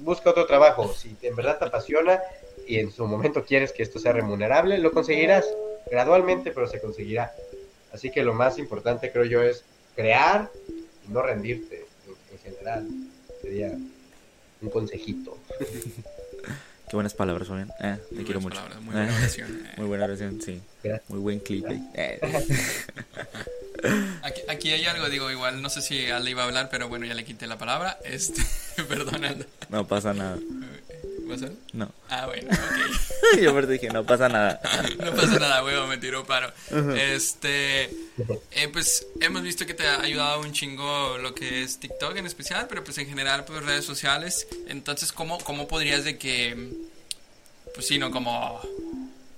busca 0.01 0.31
otro 0.31 0.47
trabajo, 0.47 0.93
si 0.93 1.17
en 1.23 1.37
verdad 1.37 1.59
te 1.59 1.65
apasiona 1.65 2.21
y 2.67 2.79
en 2.79 2.93
su 2.93 3.07
momento 3.07 3.45
quieres 3.45 3.73
que 3.73 3.83
esto 3.83 3.99
sea 3.99 4.13
remunerable, 4.13 4.79
lo 4.79 4.93
conseguirás 4.93 5.47
gradualmente, 5.91 6.51
pero 6.53 6.67
se 6.67 6.81
conseguirá. 6.81 7.35
Así 7.93 8.11
que 8.11 8.23
lo 8.23 8.35
más 8.35 8.59
importante 8.59 9.11
creo 9.11 9.25
yo 9.25 9.43
es 9.43 9.65
crear 9.95 10.51
y 11.07 11.13
no 11.13 11.23
rendirte 11.23 11.87
en, 12.33 12.39
general. 12.39 12.87
Sería 13.41 13.73
un 14.61 14.71
consejito. 14.71 15.39
Qué 16.89 16.97
buenas 16.97 17.15
palabras, 17.15 17.49
Fabián. 17.49 17.73
Eh, 17.81 17.99
te 18.17 18.23
quiero 18.23 18.41
mucho. 18.41 18.61
muy 18.81 18.95
buena 18.95 19.11
eh, 19.11 19.17
oración. 19.19 19.61
Eh. 19.67 19.73
Muy 19.77 19.87
buena 19.87 20.05
oración, 20.05 20.41
sí. 20.41 20.61
Muy 21.09 21.19
buen 21.19 21.41
clip. 21.41 21.67
Eh. 21.95 22.21
Aquí, 24.23 24.41
aquí, 24.49 24.71
hay 24.71 24.85
algo, 24.87 25.09
digo, 25.09 25.31
igual 25.31 25.63
no 25.63 25.69
sé 25.69 25.83
si 25.83 26.07
Ale 26.11 26.31
iba 26.31 26.43
a 26.43 26.47
hablar, 26.47 26.69
pero 26.71 26.89
bueno, 26.89 27.07
ya 27.07 27.15
le 27.15 27.25
quité 27.25 27.47
la 27.47 27.59
palabra. 27.59 27.99
Este, 28.05 28.43
perdonando. 28.89 29.45
No 29.69 29.87
pasa 29.87 30.15
nada. 30.15 30.39
No. 31.73 31.93
Ah, 32.09 32.27
bueno, 32.27 32.49
ok. 32.51 33.41
Yo 33.41 33.51
aparte 33.51 33.73
dije, 33.73 33.89
no 33.89 34.05
pasa 34.05 34.29
nada. 34.29 34.61
no 34.99 35.15
pasa 35.15 35.39
nada, 35.39 35.65
huevo, 35.65 35.87
me 35.87 35.99
tiró 35.99 36.25
paro. 36.25 36.53
Este, 36.97 37.85
eh, 37.85 38.69
pues 38.73 39.07
hemos 39.21 39.43
visto 39.43 39.67
que 39.67 39.75
te 39.75 39.87
ha 39.87 40.01
ayudado 40.01 40.41
un 40.41 40.53
chingo 40.53 41.19
lo 41.19 41.35
que 41.35 41.63
es 41.63 41.79
TikTok 41.79 42.17
en 42.17 42.27
especial, 42.27 42.67
pero 42.69 42.85
pues 42.85 42.99
en 42.99 43.09
general, 43.09 43.45
pues 43.45 43.65
redes 43.65 43.85
sociales. 43.85 44.47
Entonces, 44.69 45.13
¿cómo, 45.13 45.39
cómo 45.39 45.67
podrías 45.69 46.05
de 46.05 46.17
que, 46.17 46.71
pues 47.75 47.87
sí, 47.87 47.99
no, 47.99 48.11
como, 48.11 48.61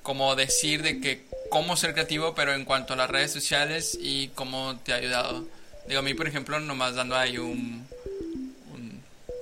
como 0.02 0.36
decir 0.36 0.82
de 0.82 1.00
que 1.00 1.26
cómo 1.50 1.76
ser 1.76 1.94
creativo, 1.94 2.34
pero 2.34 2.52
en 2.54 2.64
cuanto 2.64 2.92
a 2.92 2.96
las 2.96 3.10
redes 3.10 3.32
sociales 3.32 3.98
y 4.00 4.28
cómo 4.28 4.78
te 4.84 4.92
ha 4.92 4.96
ayudado? 4.96 5.46
Digo, 5.88 6.00
a 6.00 6.02
mí, 6.02 6.12
por 6.12 6.28
ejemplo, 6.28 6.60
nomás 6.60 6.94
dando 6.94 7.16
ahí 7.16 7.38
un 7.38 7.86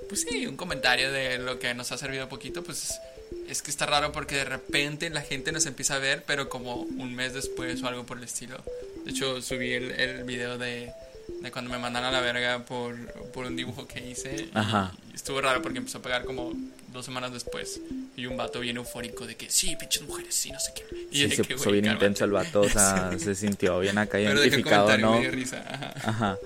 pues 0.09 0.27
sí, 0.29 0.47
un 0.47 0.57
comentario 0.57 1.13
de 1.13 1.39
lo 1.39 1.59
que 1.59 1.75
nos 1.75 1.93
ha 1.93 1.99
servido 1.99 2.29
poquito, 2.29 2.63
pues 2.63 3.01
es 3.49 3.63
que 3.63 3.71
está 3.71 3.87
raro 3.87 4.13
porque 4.13 4.37
de 4.37 4.45
repente 4.45 5.11
la 5.11 5.23
gente 5.23 5.53
nos 5.53 5.67
empieza 5.67 5.97
a 5.97 5.99
ver, 5.99 6.25
pero 6.27 6.49
como 6.49 6.75
un 6.77 7.15
mes 7.15 7.35
después 7.35 7.83
o 7.83 7.89
algo 7.89 8.07
por 8.07 8.19
el 8.19 8.25
estilo. 8.25 8.63
De 9.05 9.11
hecho, 9.11 9.41
subí 9.43 9.73
el, 9.73 9.93
el 9.93 10.25
video 10.25 10.59
de, 10.59 10.93
de 11.41 11.51
cuando 11.51 11.71
me 11.71 11.79
mandaron 11.79 12.09
a 12.09 12.13
la 12.13 12.21
verga 12.21 12.65
por, 12.65 12.97
por 13.33 13.47
un 13.47 13.57
dibujo 13.57 13.87
que 13.87 14.07
hice. 14.07 14.49
Ajá. 14.55 14.93
Y 15.13 15.17
estuvo 15.17 15.41
raro 15.41 15.63
porque 15.63 15.79
empezó 15.79 15.99
a 15.99 16.03
pegar 16.03 16.25
como 16.25 16.53
dos 16.93 17.05
semanas 17.05 17.33
después. 17.33 17.81
Y 18.17 18.27
un 18.27 18.37
vato 18.37 18.61
bien 18.61 18.77
eufórico 18.79 19.27
de 19.27 19.37
que 19.37 19.51
sí, 19.51 19.77
pinches 19.77 20.03
mujeres, 20.03 20.35
sí, 20.35 20.51
no 20.51 20.59
sé 20.59 20.73
qué. 20.75 20.85
Y 21.11 21.29
sí, 21.29 21.37
se 21.37 21.45
puso 21.45 21.71
bien 21.71 21.87
intenso 21.87 22.25
el 22.25 22.31
vato, 22.33 22.63
o 22.63 22.69
sea, 22.69 23.13
se 23.19 23.35
sintió 23.35 23.79
bien 23.81 23.99
acá 23.99 24.19
identificado, 24.21 24.97
¿no? 24.99 25.21
risa. 25.21 25.65
Ajá. 25.69 25.95
Ajá. 26.03 26.39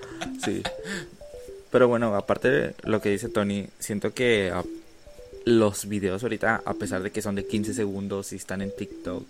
Sí. 0.43 0.61
Pero 1.71 1.87
bueno, 1.87 2.15
aparte 2.15 2.49
de 2.49 2.75
lo 2.83 3.01
que 3.01 3.09
dice 3.09 3.29
Tony, 3.29 3.67
siento 3.79 4.13
que 4.13 4.53
los 5.45 5.87
videos 5.87 6.21
ahorita, 6.23 6.61
a 6.65 6.73
pesar 6.73 7.01
de 7.01 7.11
que 7.11 7.21
son 7.21 7.35
de 7.35 7.47
15 7.47 7.73
segundos 7.73 8.33
y 8.33 8.35
están 8.35 8.61
en 8.61 8.75
TikTok, 8.75 9.23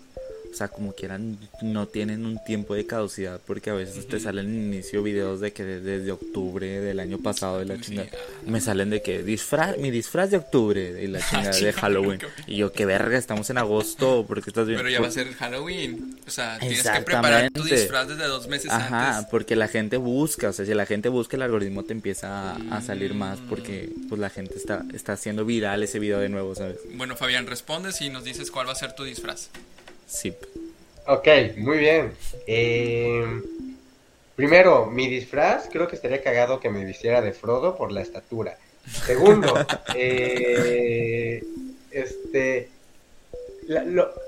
o 0.52 0.54
sea, 0.54 0.68
como 0.68 0.92
quieran, 0.92 1.38
no 1.62 1.88
tienen 1.88 2.26
un 2.26 2.42
tiempo 2.44 2.74
de 2.74 2.86
caducidad 2.86 3.40
porque 3.46 3.70
a 3.70 3.74
veces 3.74 4.06
te 4.06 4.20
salen 4.20 4.46
en 4.46 4.72
inicio 4.74 5.02
videos 5.02 5.40
de 5.40 5.52
que 5.52 5.64
desde 5.64 6.12
octubre 6.12 6.80
del 6.80 7.00
año 7.00 7.18
pasado 7.18 7.58
de 7.58 7.64
la 7.64 7.80
chingada 7.80 8.10
me 8.46 8.60
salen 8.60 8.90
de 8.90 9.00
que 9.00 9.22
disfraz, 9.22 9.78
mi 9.78 9.90
disfraz 9.90 10.30
de 10.30 10.36
octubre 10.36 10.92
de 10.92 11.08
la 11.08 11.20
chingada 11.30 11.56
de 11.56 11.72
Halloween. 11.72 12.20
Y 12.46 12.56
yo, 12.56 12.72
qué 12.72 12.84
verga, 12.84 13.16
estamos 13.16 13.48
en 13.50 13.58
agosto, 13.58 14.24
porque 14.28 14.50
estás 14.50 14.66
bien. 14.66 14.78
Pero 14.78 14.90
ya 14.90 15.00
va 15.00 15.08
a 15.08 15.10
ser 15.10 15.32
Halloween. 15.34 16.18
O 16.26 16.30
sea, 16.30 16.58
tienes 16.58 16.82
que 16.82 17.00
preparar 17.00 17.50
tu 17.50 17.64
disfraz 17.64 18.08
desde 18.08 18.24
dos 18.24 18.46
meses 18.48 18.70
Ajá, 18.70 19.26
porque 19.30 19.56
la 19.56 19.68
gente 19.68 19.96
busca, 19.96 20.50
o 20.50 20.52
sea, 20.52 20.66
si 20.66 20.74
la 20.74 20.86
gente 20.86 21.08
busca, 21.08 21.36
el 21.36 21.42
algoritmo 21.42 21.84
te 21.84 21.92
empieza 21.92 22.56
a, 22.56 22.82
salir 22.82 23.14
más 23.14 23.38
porque 23.48 23.90
pues 24.08 24.20
la 24.20 24.28
gente 24.28 24.56
está, 24.56 24.84
está 24.92 25.12
haciendo 25.12 25.44
viral 25.44 25.82
ese 25.82 25.98
video 25.98 26.18
de 26.18 26.28
nuevo, 26.28 26.54
¿sabes? 26.54 26.78
Bueno, 26.94 27.16
Fabián, 27.16 27.46
respondes 27.46 28.00
y 28.00 28.10
nos 28.10 28.24
dices 28.24 28.50
cuál 28.50 28.66
va 28.66 28.72
a 28.72 28.76
ser 28.76 28.94
tu 28.94 29.04
disfraz. 29.04 29.50
Sí. 30.12 30.36
Ok, 31.06 31.26
muy 31.56 31.78
bien. 31.78 32.12
Eh, 32.46 33.24
primero, 34.36 34.86
mi 34.86 35.08
disfraz, 35.08 35.68
creo 35.72 35.88
que 35.88 35.96
estaría 35.96 36.22
cagado 36.22 36.60
que 36.60 36.68
me 36.68 36.84
vistiera 36.84 37.22
de 37.22 37.32
Frodo 37.32 37.76
por 37.76 37.90
la 37.90 38.02
estatura. 38.02 38.58
Segundo, 38.86 39.54
eh, 39.96 41.42
este, 41.90 42.68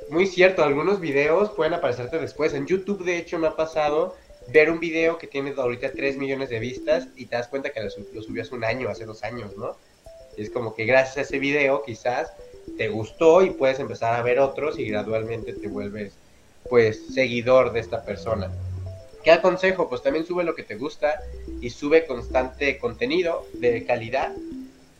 muy 0.08 0.26
cierto, 0.26 0.64
algunos 0.64 1.00
videos 1.00 1.50
pueden 1.50 1.74
aparecerte 1.74 2.18
después. 2.18 2.54
En 2.54 2.66
YouTube, 2.66 3.04
de 3.04 3.18
hecho, 3.18 3.38
me 3.38 3.48
ha 3.48 3.54
pasado 3.54 4.16
ver 4.48 4.70
un 4.70 4.80
video 4.80 5.18
que 5.18 5.26
tiene 5.26 5.52
ahorita 5.54 5.92
3 5.92 6.16
millones 6.16 6.48
de 6.48 6.60
vistas 6.60 7.08
y 7.14 7.26
te 7.26 7.36
das 7.36 7.48
cuenta 7.48 7.70
que 7.70 7.80
lo, 7.80 7.90
lo 8.14 8.22
subió 8.22 8.42
hace 8.42 8.54
un 8.54 8.64
año, 8.64 8.88
hace 8.88 9.04
dos 9.04 9.22
años, 9.22 9.54
¿no? 9.58 9.76
Y 10.36 10.42
es 10.42 10.50
como 10.50 10.74
que 10.74 10.86
gracias 10.86 11.18
a 11.18 11.20
ese 11.20 11.38
video 11.38 11.82
quizás 11.84 12.32
te 12.76 12.88
gustó 12.88 13.42
y 13.42 13.50
puedes 13.50 13.78
empezar 13.78 14.14
a 14.14 14.22
ver 14.22 14.38
otros 14.38 14.78
y 14.78 14.86
gradualmente 14.86 15.52
te 15.52 15.68
vuelves 15.68 16.14
pues 16.68 17.06
seguidor 17.12 17.72
de 17.72 17.80
esta 17.80 18.02
persona. 18.02 18.50
¿Qué 19.22 19.30
aconsejo? 19.30 19.88
Pues 19.88 20.02
también 20.02 20.26
sube 20.26 20.44
lo 20.44 20.54
que 20.54 20.62
te 20.62 20.76
gusta 20.76 21.20
y 21.60 21.70
sube 21.70 22.06
constante 22.06 22.78
contenido 22.78 23.46
de 23.54 23.84
calidad. 23.84 24.32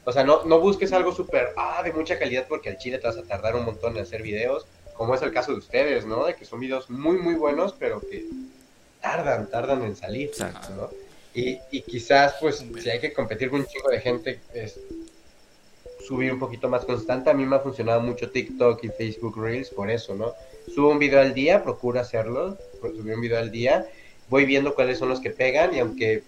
O 0.05 0.13
sea, 0.13 0.25
no, 0.25 0.45
no 0.45 0.61
busques 0.61 0.93
algo 0.93 1.15
súper, 1.15 1.51
ah, 1.57 1.83
de 1.83 1.93
mucha 1.93 2.19
calidad 2.19 2.47
porque 2.49 2.71
al 2.71 2.79
chile 2.79 2.99
te 2.99 3.07
vas 3.07 3.17
a 3.17 3.23
tardar 3.23 3.55
un 3.57 3.65
montón 3.65 3.97
en 3.97 4.03
hacer 4.03 4.23
videos, 4.23 4.67
como 4.95 5.15
es 5.15 5.23
el 5.23 5.33
caso 5.33 5.53
de 5.53 5.59
ustedes, 5.59 6.07
¿no? 6.07 6.25
De 6.25 6.35
que 6.35 6.45
son 6.45 6.61
videos 6.61 6.89
muy, 6.91 7.17
muy 7.19 7.35
buenos, 7.35 7.75
pero 7.79 8.01
que 8.01 8.27
tardan, 9.01 9.51
tardan 9.51 9.83
en 9.83 9.97
salir, 9.97 10.31
¿no? 10.77 10.91
Y, 11.35 11.59
y 11.71 11.83
quizás, 11.83 12.35
pues, 12.41 12.65
si 12.81 12.91
hay 12.91 13.01
que 13.01 13.13
competir 13.13 13.51
con 13.51 13.61
un 13.61 13.67
chico 13.67 13.91
de 13.91 14.01
gente, 14.01 14.41
es, 14.55 14.79
subir 16.07 16.33
un 16.33 16.39
poquito 16.39 16.69
más 16.69 16.85
constante. 16.85 17.31
A 17.31 17.35
mí 17.35 17.45
me 17.45 17.57
ha 17.57 17.61
funcionado 17.61 18.01
mucho 18.01 18.31
TikTok 18.31 18.85
y 18.85 18.89
Facebook 18.89 19.37
Reels 19.41 19.71
por 19.71 19.91
eso, 19.91 20.15
¿no? 20.15 20.33
Subo 20.75 20.91
un 20.91 20.99
video 20.99 21.21
al 21.21 21.35
día, 21.35 21.63
procuro 21.63 22.01
hacerlo, 22.01 22.57
subir 22.81 23.15
un 23.15 23.21
video 23.21 23.39
al 23.39 23.51
día, 23.51 23.87
voy 24.29 24.45
viendo 24.45 24.75
cuáles 24.75 24.99
son 24.99 25.09
los 25.09 25.21
que 25.21 25.31
pegan 25.31 25.75
y 25.75 25.81
aunque 25.81 26.23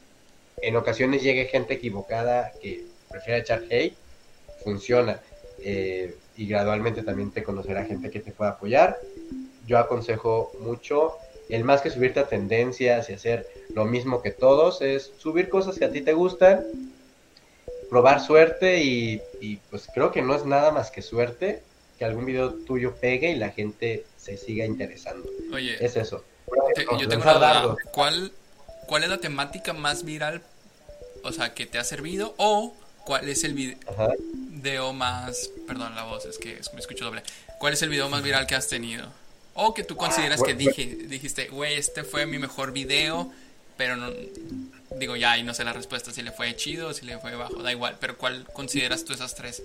en 0.62 0.77
ocasiones 0.77 1.23
llegue 1.23 1.47
gente 1.47 1.75
equivocada 1.75 2.53
que 2.61 2.85
prefiere 3.11 3.41
echar 3.41 3.62
hate, 3.71 3.95
funciona. 4.65 5.21
Eh, 5.59 6.15
y 6.37 6.47
gradualmente 6.47 7.03
también 7.03 7.31
te 7.31 7.43
conocerá 7.43 7.85
gente 7.85 8.11
que 8.11 8.21
te 8.21 8.31
pueda 8.31 8.53
apoyar. 8.53 8.99
Yo 9.67 9.79
aconsejo 9.79 10.53
mucho, 10.61 11.15
el 11.49 11.65
más 11.65 11.81
que 11.81 11.91
subirte 11.91 12.21
a 12.21 12.29
tendencias 12.29 13.09
y 13.09 13.15
hacer 13.15 13.47
lo 13.75 13.87
mismo 13.87 14.23
que 14.23 14.33
todos, 14.33 14.83
es 14.83 15.12
subir 15.19 15.49
cosas 15.49 15.79
que 15.79 15.87
a 15.87 15.91
ti 15.91 16.03
te 16.03 16.12
gustan 16.12 16.65
probar 17.88 18.20
suerte 18.25 18.83
y, 18.83 19.20
pues 19.70 19.88
creo 19.92 20.12
que 20.12 20.22
no 20.22 20.35
es 20.35 20.44
nada 20.44 20.70
más 20.72 20.90
que 20.90 21.03
suerte 21.03 21.62
que 21.99 22.05
algún 22.05 22.27
video 22.27 22.53
tuyo 22.53 22.94
pegue 22.94 23.31
y 23.31 23.37
la 23.37 23.51
gente 23.51 24.05
se 24.18 24.37
siga 24.37 24.64
interesando. 24.64 25.29
Oye. 25.53 25.83
Es 25.85 25.96
eso. 25.96 26.25
te- 26.75 26.85
no, 26.85 27.01
yo 27.01 27.09
tengo 27.09 27.22
una 27.22 27.62
duda. 27.62 27.77
¿Cuál, 27.92 28.33
¿Cuál 28.87 29.05
es 29.05 29.09
la 29.09 29.18
temática 29.18 29.72
más 29.72 30.05
viral, 30.05 30.42
o 31.22 31.33
sea, 31.33 31.55
que 31.55 31.66
te 31.66 31.79
ha 31.79 31.85
servido? 31.85 32.35
¿O 32.37 32.75
cuál 33.05 33.29
es 33.29 33.44
el 33.44 33.79
Ajá. 33.87 34.09
video 34.29 34.92
más... 34.92 35.51
Perdón, 35.66 35.94
la 35.94 36.05
voz, 36.05 36.27
es 36.27 36.38
que 36.38 36.59
me 36.75 36.81
escucho 36.81 37.05
doble. 37.05 37.22
¿Cuál 37.59 37.72
es 37.72 37.83
el 37.83 37.88
video 37.88 38.09
más 38.09 38.22
viral 38.22 38.46
que 38.46 38.55
has 38.57 38.68
tenido? 38.68 39.07
O 39.55 39.72
que 39.72 39.83
tú 39.85 39.96
consideras 39.96 40.42
que 40.42 40.53
bueno, 40.55 40.70
dije, 40.70 40.96
dijiste, 41.07 41.49
güey, 41.49 41.75
este 41.77 42.05
fue 42.05 42.27
mi 42.27 42.38
mejor 42.38 42.72
video, 42.72 43.33
pero 43.79 43.96
no... 43.96 44.11
Digo, 44.99 45.17
ya, 45.17 45.37
y 45.37 45.43
no 45.43 45.53
sé 45.53 45.65
la 45.65 45.73
respuesta, 45.73 46.11
si 46.11 46.23
le 46.23 46.31
fue 46.31 46.55
chido, 46.57 46.93
si 46.93 47.05
le 47.05 47.19
fue 47.19 47.35
bajo, 47.37 47.63
da 47.63 47.71
igual. 47.71 47.97
Pero 48.01 48.17
¿cuál 48.17 48.47
consideras 48.53 49.05
tú 49.05 49.13
esas 49.13 49.35
tres? 49.35 49.63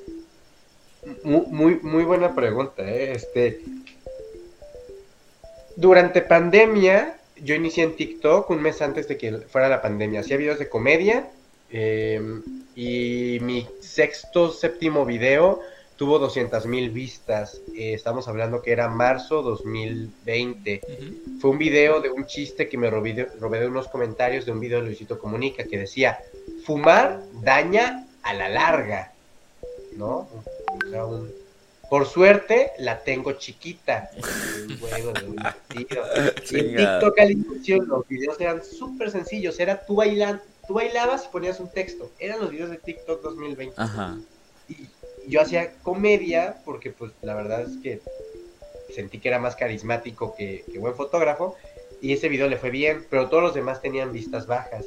Muy, 1.23 1.45
muy, 1.47 1.75
muy 1.81 2.03
buena 2.03 2.35
pregunta, 2.35 2.83
¿eh? 2.83 3.13
Este, 3.13 3.61
durante 5.75 6.21
pandemia, 6.21 7.17
yo 7.37 7.55
inicié 7.55 7.83
en 7.83 7.95
TikTok 7.95 8.49
un 8.49 8.61
mes 8.61 8.81
antes 8.81 9.07
de 9.07 9.17
que 9.17 9.31
fuera 9.39 9.69
la 9.69 9.81
pandemia. 9.81 10.19
Hacía 10.19 10.37
videos 10.37 10.59
de 10.59 10.69
comedia 10.69 11.29
eh, 11.71 12.21
y 12.75 13.39
mi 13.41 13.67
sexto, 13.79 14.51
séptimo 14.51 15.05
video 15.05 15.61
tuvo 16.01 16.17
200 16.17 16.65
mil 16.65 16.89
vistas. 16.89 17.61
Eh, 17.75 17.93
estamos 17.93 18.27
hablando 18.27 18.63
que 18.63 18.71
era 18.71 18.87
marzo 18.89 19.43
2020. 19.43 20.81
Ujú. 20.83 21.39
Fue 21.39 21.51
un 21.51 21.59
video 21.59 22.01
de 22.01 22.09
un 22.09 22.25
chiste 22.25 22.67
que 22.67 22.75
me 22.75 22.89
robé 22.89 23.13
de, 23.13 23.25
robé 23.39 23.59
de 23.59 23.67
unos 23.67 23.87
comentarios 23.87 24.47
de 24.47 24.51
un 24.51 24.59
video 24.59 24.79
de 24.79 24.87
Luisito 24.87 25.19
Comunica 25.19 25.63
que 25.63 25.77
decía, 25.77 26.17
fumar 26.65 27.21
daña 27.43 28.07
a 28.23 28.33
la 28.33 28.49
larga, 28.49 29.11
¿no? 29.95 30.27
O 30.31 30.89
sea, 30.89 31.05
un- 31.05 31.31
Por 31.87 32.07
suerte 32.07 32.71
la 32.79 33.03
tengo 33.03 33.33
chiquita. 33.33 34.09
Un 34.67 34.79
juego 34.79 35.13
de 35.13 35.25
un 35.27 35.35
tiro. 35.67 36.03
Y 36.49 36.57
en. 36.57 36.77
TikTok 36.77 37.19
al 37.19 37.31
inicio 37.31 37.83
los 37.83 38.07
videos 38.07 38.41
eran 38.41 38.63
súper 38.63 39.11
sencillos, 39.11 39.59
era 39.59 39.85
tú 39.85 39.97
bailando, 39.97 40.41
tú 40.67 40.73
bailabas 40.73 41.25
y 41.25 41.27
ponías 41.31 41.59
un 41.59 41.69
texto. 41.69 42.09
Eran 42.17 42.39
los 42.39 42.49
videos 42.49 42.71
de 42.71 42.77
TikTok 42.77 43.21
2020 43.21 43.75
Ajá. 43.79 44.17
y 44.67 44.87
yo 45.27 45.41
hacía 45.41 45.73
comedia 45.81 46.61
porque 46.65 46.91
pues 46.91 47.11
la 47.21 47.35
verdad 47.35 47.61
es 47.61 47.77
que 47.81 48.01
sentí 48.89 49.19
que 49.19 49.29
era 49.29 49.39
más 49.39 49.55
carismático 49.55 50.33
que, 50.35 50.65
buen 50.79 50.95
fotógrafo 50.95 51.55
y 52.01 52.13
ese 52.13 52.29
video 52.29 52.47
le 52.49 52.57
fue 52.57 52.71
bien, 52.71 53.05
pero 53.09 53.29
todos 53.29 53.43
los 53.43 53.53
demás 53.53 53.81
tenían 53.81 54.11
vistas 54.11 54.47
bajas. 54.47 54.85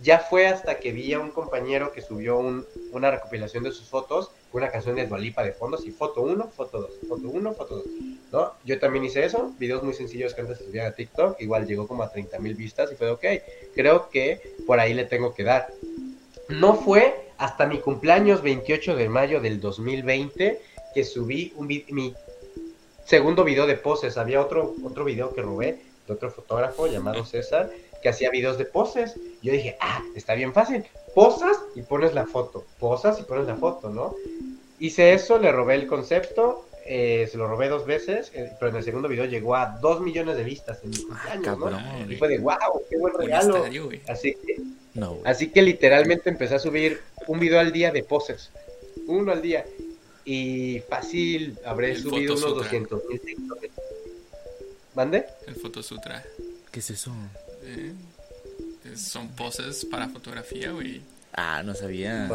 Ya 0.00 0.18
fue 0.18 0.46
hasta 0.46 0.80
que 0.80 0.92
vi 0.92 1.12
a 1.12 1.20
un 1.20 1.30
compañero 1.30 1.92
que 1.92 2.00
subió 2.00 2.38
un- 2.38 2.66
una 2.92 3.10
recopilación 3.10 3.64
de 3.64 3.72
sus 3.72 3.88
fotos, 3.88 4.32
una 4.52 4.70
canción 4.70 4.96
de 4.96 5.06
Dualipa 5.06 5.44
de 5.44 5.52
fondos 5.52 5.86
y 5.86 5.92
foto 5.92 6.22
1, 6.22 6.50
foto 6.50 6.80
2, 6.80 7.00
foto 7.08 7.28
1, 7.28 7.54
foto 7.54 7.76
2. 7.76 7.86
¿no? 8.32 8.54
Yo 8.64 8.78
también 8.78 9.04
hice 9.04 9.24
eso, 9.24 9.52
videos 9.58 9.82
muy 9.82 9.92
sencillos 9.92 10.34
que 10.34 10.40
antes 10.40 10.58
se 10.58 10.64
subían 10.64 10.86
a 10.86 10.94
TikTok, 10.94 11.38
igual 11.40 11.66
llegó 11.66 11.86
como 11.86 12.02
a 12.02 12.10
30 12.10 12.38
mil 12.38 12.54
vistas 12.54 12.90
y 12.90 12.96
fue 12.96 13.06
de, 13.06 13.12
ok, 13.12 13.24
creo 13.74 14.08
que 14.08 14.40
por 14.66 14.80
ahí 14.80 14.94
le 14.94 15.04
tengo 15.04 15.34
que 15.34 15.44
dar. 15.44 15.68
No 16.52 16.74
fue 16.74 17.30
hasta 17.38 17.66
mi 17.66 17.78
cumpleaños 17.78 18.42
28 18.42 18.94
de 18.94 19.08
mayo 19.08 19.40
del 19.40 19.58
2020 19.58 20.60
que 20.94 21.04
subí 21.04 21.52
un 21.56 21.66
mi 21.66 22.14
segundo 23.06 23.42
video 23.42 23.66
de 23.66 23.76
poses. 23.76 24.18
Había 24.18 24.42
otro, 24.42 24.74
otro 24.84 25.04
video 25.04 25.34
que 25.34 25.40
robé 25.40 25.80
de 26.06 26.12
otro 26.12 26.30
fotógrafo 26.30 26.86
llamado 26.86 27.24
César 27.24 27.70
que 28.02 28.10
hacía 28.10 28.30
videos 28.30 28.58
de 28.58 28.66
poses. 28.66 29.18
Yo 29.40 29.52
dije, 29.52 29.76
ah, 29.80 30.02
está 30.14 30.34
bien 30.34 30.52
fácil. 30.52 30.84
Posas 31.14 31.56
y 31.74 31.82
pones 31.82 32.12
la 32.12 32.26
foto. 32.26 32.66
Posas 32.78 33.18
y 33.18 33.22
pones 33.22 33.46
la 33.46 33.56
foto, 33.56 33.88
¿no? 33.88 34.14
Hice 34.78 35.14
eso, 35.14 35.38
le 35.38 35.52
robé 35.52 35.76
el 35.76 35.86
concepto. 35.86 36.66
eh, 36.84 37.28
se 37.30 37.38
lo 37.38 37.46
robé 37.46 37.68
dos 37.68 37.86
veces, 37.86 38.32
eh, 38.34 38.52
pero 38.58 38.70
en 38.72 38.76
el 38.76 38.82
segundo 38.82 39.08
video 39.08 39.24
llegó 39.24 39.54
a 39.54 39.78
dos 39.80 40.00
millones 40.00 40.36
de 40.36 40.42
vistas 40.42 40.80
en 40.82 40.90
mi 40.90 40.96
cumpleaños, 40.96 41.58
¿no? 41.58 41.66
cabrón. 41.66 42.10
Y 42.10 42.16
fue 42.16 42.28
de, 42.28 42.38
wow, 42.40 42.56
qué 42.90 42.98
buen 42.98 43.14
regalo. 43.14 43.56
estadio. 43.56 43.88
Así 44.08 44.34
que 44.34 44.56
No, 44.94 45.14
güey. 45.14 45.22
Así 45.30 45.48
que 45.50 45.62
literalmente 45.62 46.28
empecé 46.30 46.54
a 46.56 46.58
subir 46.58 47.00
un 47.26 47.38
video 47.40 47.58
al 47.60 47.72
día 47.72 47.90
de 47.90 48.02
poses. 48.02 48.50
Uno 49.06 49.32
al 49.32 49.40
día. 49.42 49.64
Y 50.24 50.80
fácil, 50.88 51.58
habré 51.64 51.92
El 51.92 52.02
subido 52.02 52.34
unos 52.34 52.40
Fotosutra. 52.44 52.64
200 52.64 53.02
mil. 53.08 53.20
¿Mande? 54.94 55.26
El 55.46 55.54
Fotosutra. 55.56 56.22
¿Qué 56.70 56.80
es 56.80 56.90
eso? 56.90 57.12
Eh, 57.64 57.92
es- 58.92 59.00
son 59.02 59.28
poses 59.30 59.84
para 59.86 60.08
fotografía, 60.08 60.70
güey. 60.72 61.00
Ah, 61.32 61.62
no 61.64 61.74
sabía. 61.74 62.28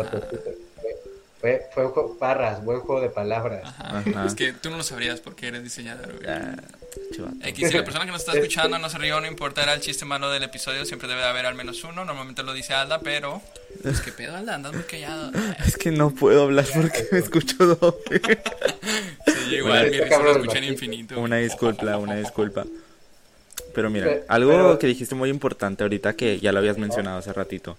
Fue, 1.40 1.68
fue 1.74 1.86
un 1.86 1.92
juego, 1.92 2.18
parras, 2.18 2.64
buen 2.66 2.80
juego 2.80 3.00
de 3.02 3.10
palabras. 3.10 3.62
Ajá. 3.64 4.00
Ajá. 4.00 4.26
Es 4.26 4.34
que 4.34 4.54
tú 4.54 4.72
no 4.72 4.78
lo 4.78 4.84
sabrías 4.84 5.20
porque 5.22 5.48
eres 5.48 5.64
diseñador, 5.64 6.16
güey. 6.18 6.28
Ah, 6.28 6.56
chivato. 7.14 7.36
X, 7.44 7.70
si 7.70 7.78
la 7.78 7.84
persona 7.84 8.06
que 8.06 8.12
nos 8.12 8.22
está 8.22 8.34
escuchando 8.34 8.78
no 8.80 8.90
se 8.90 8.98
rió, 8.98 9.20
no 9.22 9.28
importa, 9.28 9.64
era 9.64 9.74
el 9.74 9.82
chiste 9.82 10.06
malo 10.06 10.30
del 10.32 10.44
episodio, 10.44 10.86
siempre 10.86 11.08
debe 11.08 11.22
de 11.22 11.28
haber 11.28 11.46
al 11.46 11.56
menos 11.56 11.84
uno, 11.84 12.06
normalmente 12.06 12.44
lo 12.44 12.54
dice 12.54 12.74
Alda, 12.74 13.00
pero... 13.00 13.42
Pues 13.84 14.02
qué 14.02 14.12
pedo, 14.12 14.36
Alda, 14.36 14.56
andas 14.56 14.74
muy 14.74 14.84
callado. 14.84 15.32
Es 15.66 15.78
que 15.78 15.92
no 15.92 16.12
puedo 16.12 16.44
hablar 16.44 16.66
porque 16.74 17.06
me 17.12 17.20
escucho 17.20 17.56
doble. 17.66 18.22
Sí, 19.26 19.56
igual, 19.56 19.90
mi 19.92 19.98
Está 19.98 20.04
risa 20.04 20.04
lo 20.04 20.10
cabrón 20.10 20.28
el 20.28 20.42
escucha 20.42 20.58
en 20.60 20.64
bajito. 20.66 20.74
infinito. 20.86 21.20
Una 21.20 21.38
disculpa, 21.38 21.98
una 21.98 22.16
disculpa. 22.16 22.66
Pero 23.74 23.90
mira, 23.90 24.06
Pero- 24.08 24.26
algo 24.30 24.52
pero- 24.52 24.80
que 24.80 24.88
dijiste 24.88 25.16
muy 25.16 25.30
importante 25.30 25.84
ahorita 25.84 26.14
que 26.14 26.40
ya 26.40 26.52
lo 26.52 26.60
habías 26.60 26.78
mencionado 26.78 27.18
hace 27.20 27.32
ratito. 27.34 27.78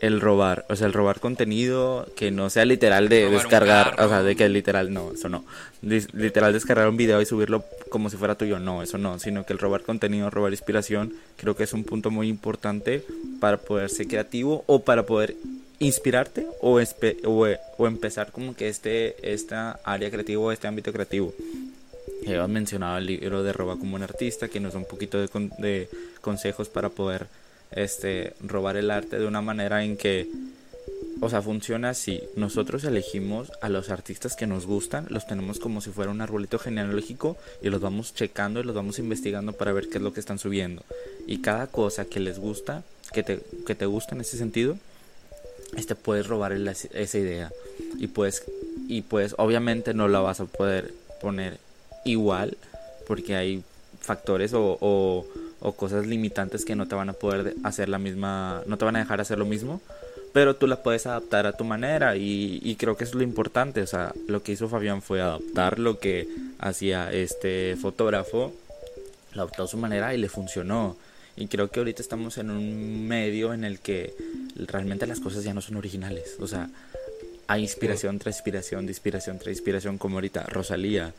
El 0.00 0.20
robar, 0.20 0.64
o 0.68 0.76
sea, 0.76 0.86
el 0.86 0.92
robar 0.92 1.18
contenido 1.18 2.06
que 2.14 2.30
no 2.30 2.50
sea 2.50 2.64
literal 2.64 3.08
de 3.08 3.24
Robar 3.24 3.40
descargar, 3.40 4.00
o 4.00 4.08
sea, 4.08 4.22
de 4.22 4.36
que 4.36 4.48
literal, 4.48 4.92
no, 4.92 5.12
eso 5.12 5.28
no. 5.28 5.44
Literal 5.82 6.52
descargar 6.52 6.88
un 6.88 6.96
video 6.96 7.20
y 7.20 7.26
subirlo 7.26 7.64
como 7.90 8.08
si 8.08 8.16
fuera 8.16 8.36
tuyo, 8.36 8.60
no, 8.60 8.82
eso 8.82 8.96
no, 8.96 9.18
sino 9.18 9.44
que 9.44 9.52
el 9.52 9.58
robar 9.58 9.82
contenido, 9.82 10.30
robar 10.30 10.52
inspiración, 10.52 11.14
creo 11.36 11.56
que 11.56 11.64
es 11.64 11.72
un 11.72 11.82
punto 11.82 12.12
muy 12.12 12.28
importante 12.28 13.02
para 13.40 13.56
poder 13.56 13.90
ser 13.90 14.06
creativo 14.06 14.62
o 14.66 14.84
para 14.84 15.04
poder 15.04 15.34
inspirarte 15.80 16.46
o, 16.60 16.80
o, 17.24 17.46
o 17.78 17.86
empezar 17.86 18.30
como 18.30 18.54
que 18.54 18.68
este 18.68 19.16
esta 19.32 19.80
área 19.84 20.10
creativa 20.10 20.40
o 20.40 20.52
este 20.52 20.68
ámbito 20.68 20.92
creativo. 20.92 21.34
Ya 22.24 22.46
mencionado 22.46 22.98
el 22.98 23.06
libro 23.06 23.42
de 23.42 23.52
Roba 23.52 23.76
como 23.76 23.96
un 23.96 24.02
artista, 24.02 24.48
que 24.48 24.60
nos 24.60 24.74
da 24.74 24.78
un 24.78 24.84
poquito 24.84 25.20
de, 25.20 25.28
con- 25.28 25.50
de 25.58 25.88
consejos 26.20 26.68
para 26.68 26.88
poder 26.88 27.26
este, 27.72 28.34
robar 28.40 28.76
el 28.76 28.90
arte 28.90 29.18
de 29.18 29.26
una 29.26 29.40
manera 29.40 29.84
en 29.84 29.96
que, 29.96 30.28
o 31.20 31.28
sea, 31.28 31.42
funciona 31.42 31.90
así. 31.90 32.22
Nosotros 32.36 32.84
elegimos 32.84 33.52
a 33.60 33.68
los 33.68 33.90
artistas 33.90 34.36
que 34.36 34.46
nos 34.46 34.66
gustan, 34.66 35.06
los 35.10 35.26
tenemos 35.26 35.58
como 35.58 35.80
si 35.80 35.90
fuera 35.90 36.10
un 36.10 36.20
arbolito 36.20 36.58
genealógico 36.58 37.36
y 37.62 37.70
los 37.70 37.80
vamos 37.80 38.14
checando 38.14 38.60
y 38.60 38.64
los 38.64 38.74
vamos 38.74 38.98
investigando 38.98 39.52
para 39.52 39.72
ver 39.72 39.88
qué 39.88 39.98
es 39.98 40.02
lo 40.02 40.12
que 40.12 40.20
están 40.20 40.38
subiendo. 40.38 40.82
Y 41.26 41.38
cada 41.38 41.66
cosa 41.66 42.04
que 42.04 42.20
les 42.20 42.38
gusta, 42.38 42.82
que 43.12 43.22
te, 43.22 43.40
que 43.66 43.74
te 43.74 43.86
gusta 43.86 44.14
en 44.14 44.20
ese 44.20 44.38
sentido, 44.38 44.76
este 45.76 45.94
puedes 45.94 46.26
robar 46.26 46.52
esa 46.52 47.18
idea 47.18 47.52
y 47.98 48.06
pues 48.06 48.42
y 48.88 49.02
pues 49.02 49.34
obviamente 49.36 49.92
no 49.92 50.08
la 50.08 50.20
vas 50.20 50.40
a 50.40 50.46
poder 50.46 50.94
poner 51.20 51.58
igual 52.04 52.56
porque 53.06 53.36
hay 53.36 53.62
factores 54.00 54.52
o, 54.54 55.26
o 55.60 55.72
cosas 55.72 56.06
limitantes 56.06 56.64
que 56.64 56.76
no 56.76 56.86
te 56.86 56.94
van 56.94 57.08
a 57.10 57.12
poder 57.14 57.44
de- 57.44 57.54
hacer 57.64 57.88
la 57.88 57.98
misma 57.98 58.62
no 58.66 58.78
te 58.78 58.84
van 58.84 58.96
a 58.96 59.00
dejar 59.00 59.20
hacer 59.20 59.38
lo 59.38 59.44
mismo 59.46 59.80
pero 60.32 60.54
tú 60.56 60.66
la 60.66 60.82
puedes 60.82 61.06
adaptar 61.06 61.46
a 61.46 61.52
tu 61.52 61.64
manera 61.64 62.16
y, 62.16 62.60
y 62.62 62.76
creo 62.76 62.96
que 62.96 63.04
eso 63.04 63.12
es 63.12 63.16
lo 63.16 63.22
importante 63.22 63.80
o 63.82 63.86
sea 63.86 64.12
lo 64.28 64.42
que 64.42 64.52
hizo 64.52 64.68
Fabián 64.68 65.02
fue 65.02 65.20
adaptar 65.20 65.78
lo 65.78 65.98
que 65.98 66.28
hacía 66.58 67.10
este 67.12 67.76
fotógrafo 67.80 68.52
lo 69.34 69.42
adaptó 69.42 69.64
a 69.64 69.68
su 69.68 69.76
manera 69.78 70.14
y 70.14 70.18
le 70.18 70.28
funcionó 70.28 70.96
y 71.36 71.46
creo 71.46 71.70
que 71.70 71.78
ahorita 71.80 72.02
estamos 72.02 72.36
en 72.38 72.50
un 72.50 73.06
medio 73.06 73.54
en 73.54 73.62
el 73.62 73.78
que 73.78 74.12
realmente 74.56 75.06
las 75.06 75.20
cosas 75.20 75.44
ya 75.44 75.54
no 75.54 75.60
son 75.60 75.76
originales. 75.76 76.34
O 76.40 76.48
sea, 76.48 76.68
hay 77.46 77.62
inspiración 77.62 78.18
tras 78.18 78.34
inspiración, 78.38 78.86
de 78.86 78.90
inspiración 78.90 79.38
tras 79.38 79.52
inspiración, 79.54 79.98
como 79.98 80.16
ahorita 80.16 80.42
Rosalía. 80.48 81.14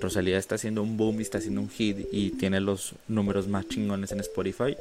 Rosalía 0.00 0.38
está 0.38 0.56
haciendo 0.56 0.82
un 0.82 0.96
boom 0.96 1.20
y 1.20 1.22
está 1.22 1.38
haciendo 1.38 1.60
un 1.60 1.70
hit 1.70 2.06
y 2.12 2.30
tiene 2.30 2.60
los 2.60 2.94
números 3.08 3.48
más 3.48 3.68
chingones 3.68 4.12
en 4.12 4.20
Spotify. 4.20 4.76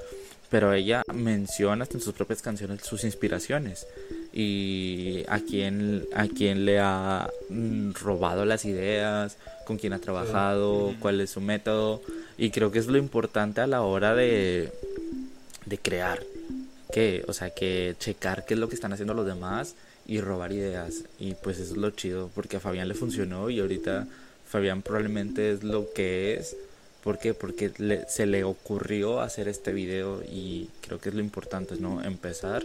Pero 0.49 0.73
ella 0.73 1.02
menciona 1.12 1.84
hasta 1.84 1.97
en 1.97 2.02
sus 2.02 2.13
propias 2.13 2.41
canciones 2.41 2.82
sus 2.84 3.04
inspiraciones. 3.04 3.88
Y 4.32 5.23
a 5.28 5.39
quién, 5.39 6.06
a 6.15 6.28
quién 6.28 6.65
le 6.65 6.80
ha 6.80 7.30
mm, 7.49 7.93
robado 7.93 8.45
las 8.45 8.65
ideas, 8.65 9.38
con 9.65 9.78
quién 9.78 9.93
ha 9.93 9.99
trabajado, 9.99 10.93
cuál 10.99 11.21
es 11.21 11.32
su 11.32 11.41
método. 11.41 12.02
Y 12.38 12.52
creo 12.52 12.71
que 12.71 12.80
es 12.80 12.88
lo 12.88 12.97
importante 12.97 13.62
a 13.62 13.67
la 13.67 13.82
hora 13.82 14.13
de, 14.15 14.71
de 15.65 15.78
crear. 15.78 16.21
Que, 16.91 17.23
o 17.28 17.34
sea, 17.34 17.49
que 17.49 17.95
checar 17.99 18.45
qué 18.45 18.54
es 18.54 18.60
lo 18.60 18.69
que 18.69 18.76
están 18.76 18.93
haciendo 18.93 19.15
los 19.15 19.26
demás 19.26 19.76
y 20.06 20.21
robar 20.21 20.52
ideas. 20.52 21.04
Y 21.19 21.34
pues 21.36 21.60
eso 21.60 21.73
es 21.73 21.78
lo 21.78 21.89
chido, 21.91 22.30
porque 22.36 22.58
a 22.58 22.60
Fabián 22.60 22.88
le 22.88 22.93
funcionó 22.93 23.49
y 23.49 23.60
ahorita 23.60 24.08
Fabián 24.54 24.84
probablemente 24.84 25.52
es 25.52 25.63
lo 25.63 25.92
que 25.94 26.36
es. 26.36 26.56
¿Por 27.04 27.18
qué? 27.18 27.34
Porque 27.34 27.72
le- 27.80 28.08
se 28.08 28.28
le 28.28 28.44
ocurrió 28.44 29.20
hacer 29.20 29.48
este 29.48 29.74
video 29.74 30.22
y 30.22 30.70
creo 30.82 31.00
que 31.00 31.10
es 31.10 31.16
lo 31.16 31.22
importante, 31.22 31.76
¿no? 31.80 32.04
Empezar 32.04 32.63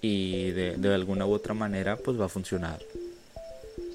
y 0.00 0.50
de, 0.52 0.76
de 0.78 0.94
alguna 0.94 1.26
u 1.26 1.32
otra 1.34 1.52
manera 1.52 1.96
pues 1.96 2.18
va 2.18 2.24
a 2.24 2.28
funcionar. 2.30 2.80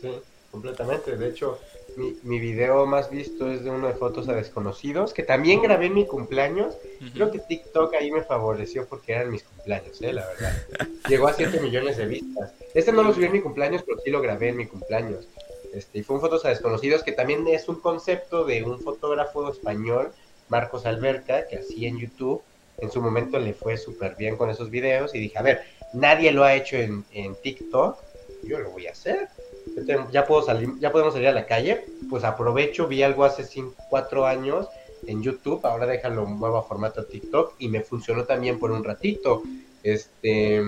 Sí, 0.02 0.12
completamente. 0.52 1.18
De 1.18 1.28
hecho, 1.30 1.58
mi, 1.98 2.16
mi 2.22 2.40
video 2.40 2.86
más 2.86 3.10
visto 3.10 3.52
es 3.52 3.64
de 3.64 3.72
uno 3.72 3.88
de 3.88 3.96
fotos 3.96 4.30
a 4.30 4.34
desconocidos, 4.34 5.12
que 5.12 5.24
también 5.24 5.64
grabé 5.64 5.88
en 5.88 5.96
mi 5.96 6.06
cumpleaños. 6.06 6.76
Creo 7.16 7.32
que 7.32 7.40
TikTok 7.40 7.96
ahí 7.96 8.12
me 8.12 8.22
favoreció 8.22 8.86
porque 8.86 9.14
eran 9.14 9.32
mis 9.32 9.42
cumpleaños, 9.44 10.00
eh, 10.04 10.14
la 10.14 10.28
verdad. 10.28 10.54
Llegó 11.10 11.28
a 11.28 11.34
7 11.34 11.60
millones 11.60 11.98
de 11.98 12.06
vistas. 12.06 12.52
Este 12.76 12.92
no 12.92 13.02
lo 13.02 13.14
subí 13.16 13.26
en 13.26 13.32
mi 13.34 13.42
cumpleaños, 13.42 13.82
pero 13.84 14.00
sí 14.00 14.12
lo 14.12 14.22
grabé 14.22 14.50
en 14.50 14.58
mi 14.58 14.68
cumpleaños. 14.68 15.28
Este, 15.76 16.00
y 16.00 16.04
fue 16.04 16.16
un 16.16 16.22
fotos 16.22 16.46
a 16.46 16.50
desconocidos, 16.50 17.04
que 17.04 17.12
también 17.12 17.46
es 17.48 17.68
un 17.68 17.82
concepto 17.82 18.46
de 18.46 18.64
un 18.64 18.80
fotógrafo 18.80 19.52
español, 19.52 20.12
Marcos 20.48 20.86
Alberca, 20.86 21.48
que 21.48 21.58
hacía 21.58 21.90
en 21.90 22.00
YouTube. 22.00 22.42
En 22.78 22.90
su 22.92 23.02
momento 23.02 23.40
le 23.40 23.54
fue 23.54 23.78
súper 23.78 24.16
bien 24.16 24.38
con 24.38 24.50
esos 24.50 24.70
videos 24.70 25.14
y 25.14 25.20
dije, 25.20 25.38
a 25.38 25.42
ver, 25.42 25.64
nadie 25.94 26.32
lo 26.32 26.44
ha 26.44 26.56
hecho 26.56 26.78
en, 26.78 27.04
TikTok, 27.44 27.98
yo 28.44 28.60
lo 28.60 28.72
voy 28.72 28.88
a 28.88 28.92
hacer. 28.92 29.28
Ya, 30.12 30.26
puedo 30.26 30.44
salir, 30.44 30.70
ya 30.80 30.92
podemos 30.92 31.14
salir 31.14 31.28
a 31.28 31.34
la 31.34 31.46
calle, 31.46 31.86
pues 32.10 32.24
aprovecho, 32.24 32.88
vi 32.88 33.04
algo 33.04 33.26
hace 33.26 33.46
4 33.90 34.26
años 34.26 34.68
en 35.08 35.22
YouTube, 35.24 35.66
ahora 35.66 35.86
déjalo 35.86 36.26
muevo 36.26 36.58
a 36.58 36.64
formato 36.64 37.06
TikTok 37.06 37.56
y 37.60 37.68
me 37.68 37.82
funcionó 37.82 38.24
también 38.24 38.60
por 38.60 38.72
un 38.72 38.84
ratito. 38.84 39.44
Este, 39.84 40.64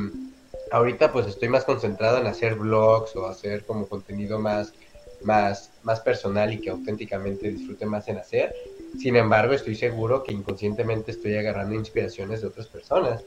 ahorita 0.72 1.12
pues 1.12 1.28
estoy 1.28 1.50
más 1.50 1.64
concentrado 1.64 2.18
en 2.18 2.28
hacer 2.28 2.56
vlogs 2.56 3.16
o 3.16 3.28
hacer 3.28 3.66
como 3.66 3.88
contenido 3.88 4.40
más, 4.40 4.74
más, 5.22 5.72
más 5.84 6.00
personal 6.00 6.54
y 6.54 6.60
que 6.60 6.70
auténticamente 6.70 7.50
disfrute 7.50 7.86
más 7.86 8.08
en 8.08 8.18
hacer. 8.18 8.56
Sin 9.00 9.16
embargo, 9.16 9.54
estoy 9.54 9.76
seguro 9.76 10.24
que 10.24 10.32
inconscientemente 10.32 11.12
estoy 11.12 11.36
agarrando 11.36 11.76
inspiraciones 11.76 12.42
de 12.42 12.48
otras 12.48 12.68
personas. 12.68 13.22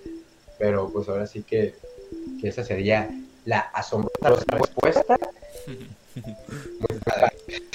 Pero 0.58 0.90
pues 0.90 1.08
ahora 1.08 1.26
sí 1.26 1.42
que, 1.42 1.74
que 2.40 2.48
esa 2.48 2.64
sería 2.64 3.10
la 3.44 3.60
asombrosa 3.60 4.44
respuesta. 4.50 5.18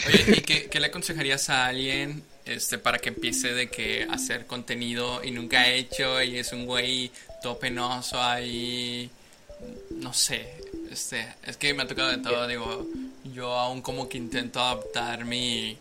Oye, 0.07 0.37
¿y 0.37 0.41
qué, 0.41 0.69
qué 0.69 0.79
le 0.79 0.87
aconsejarías 0.87 1.49
a 1.49 1.65
alguien 1.67 2.23
este, 2.45 2.77
para 2.77 2.99
que 2.99 3.09
empiece 3.09 3.53
de 3.53 3.69
que 3.69 4.07
hacer 4.09 4.45
contenido 4.45 5.23
y 5.23 5.31
nunca 5.31 5.61
ha 5.61 5.71
hecho 5.71 6.21
y 6.21 6.37
es 6.37 6.53
un 6.53 6.65
güey 6.65 7.11
todo 7.41 7.57
penoso 7.57 8.21
ahí? 8.21 9.09
No 9.91 10.13
sé, 10.13 10.53
este, 10.95 11.27
es 11.45 11.57
que 11.57 11.73
me 11.73 11.83
ha 11.83 11.87
tocado 11.87 12.09
de 12.09 12.19
todo, 12.19 12.47
digo, 12.47 12.87
yo 13.33 13.51
aún 13.53 13.81
como 13.81 14.07
que 14.07 14.17
intento 14.17 14.61
adaptar 14.61 15.25
mi, 15.25 15.77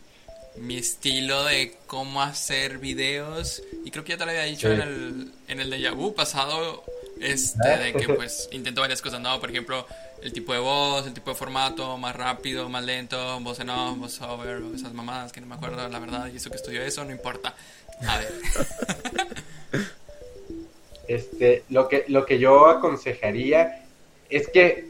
mi 0.57 0.77
estilo 0.77 1.45
de 1.45 1.77
cómo 1.87 2.21
hacer 2.21 2.79
videos 2.79 3.63
y 3.85 3.93
creo 3.93 4.03
que 4.03 4.15
ya 4.15 4.19
te 4.19 4.25
lo 4.25 4.33
había 4.33 4.43
dicho 4.43 4.67
Sí. 4.67 4.75
en 4.75 4.81
el, 4.81 5.33
en 5.47 5.61
el 5.61 5.71
de 5.71 5.91
vu 5.91 6.15
pasado, 6.17 6.83
este, 7.21 7.69
de 7.79 7.93
que 7.93 8.09
pues 8.13 8.49
intento 8.51 8.81
varias 8.81 9.01
cosas, 9.01 9.21
¿no? 9.21 9.39
Por 9.39 9.51
ejemplo, 9.51 9.87
el 10.21 10.33
tipo 10.33 10.53
de 10.53 10.59
voz, 10.59 11.07
el 11.07 11.15
tipo 11.15 11.31
de 11.31 11.37
formato, 11.37 11.97
más 11.97 12.17
rápido, 12.17 12.69
más 12.69 12.83
lento, 12.83 13.39
voz 13.41 13.61
en 13.61 13.71
off, 13.71 13.97
voz 13.97 14.21
over, 14.21 14.63
esas 14.75 14.93
mamadas 14.93 15.31
que 15.31 15.41
no 15.41 15.47
me 15.47 15.55
acuerdo 15.55 15.89
la 15.89 15.99
verdad, 16.01 16.29
y 16.33 16.39
eso 16.39 16.51
que 16.51 16.57
estudió 16.57 16.83
eso, 16.83 17.05
no 17.05 17.13
importa. 17.13 17.55
A 18.09 18.19
ver, 18.19 18.33
Este, 21.07 21.65
lo 21.69 21.89
que, 21.89 22.05
lo 22.09 22.25
que 22.25 22.39
yo 22.39 22.67
aconsejaría 22.67 23.84
es 24.31 24.49
que 24.49 24.89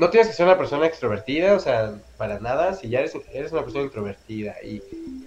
no 0.00 0.08
tienes 0.08 0.28
que 0.28 0.34
ser 0.34 0.46
una 0.46 0.56
persona 0.56 0.86
extrovertida, 0.86 1.54
o 1.54 1.60
sea, 1.60 1.94
para 2.16 2.40
nada. 2.40 2.72
Si 2.72 2.88
ya 2.88 3.00
eres, 3.00 3.14
eres 3.34 3.52
una 3.52 3.62
persona 3.62 3.84
introvertida 3.84 4.56
y 4.64 4.80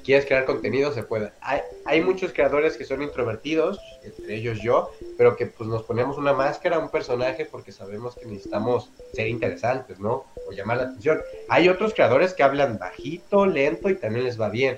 quieres 0.04 0.26
crear 0.26 0.46
contenido, 0.46 0.92
se 0.92 1.04
puede. 1.04 1.32
Hay, 1.42 1.62
hay 1.86 2.02
muchos 2.02 2.34
creadores 2.34 2.76
que 2.76 2.84
son 2.84 3.04
introvertidos, 3.04 3.80
entre 4.04 4.36
ellos 4.36 4.62
yo, 4.64 4.90
pero 5.16 5.36
que 5.36 5.46
pues 5.46 5.70
nos 5.70 5.84
ponemos 5.84 6.18
una 6.18 6.34
máscara, 6.34 6.80
un 6.80 6.90
personaje, 6.90 7.46
porque 7.46 7.72
sabemos 7.72 8.16
que 8.16 8.26
necesitamos 8.26 8.90
ser 9.14 9.28
interesantes, 9.28 10.00
¿no? 10.00 10.26
O 10.48 10.52
llamar 10.52 10.78
la 10.78 10.84
atención. 10.84 11.22
Hay 11.50 11.70
otros 11.70 11.94
creadores 11.94 12.34
que 12.34 12.42
hablan 12.42 12.80
bajito, 12.80 13.46
lento 13.46 13.92
y 13.92 13.96
también 13.96 14.26
les 14.26 14.42
va 14.42 14.50
bien. 14.50 14.78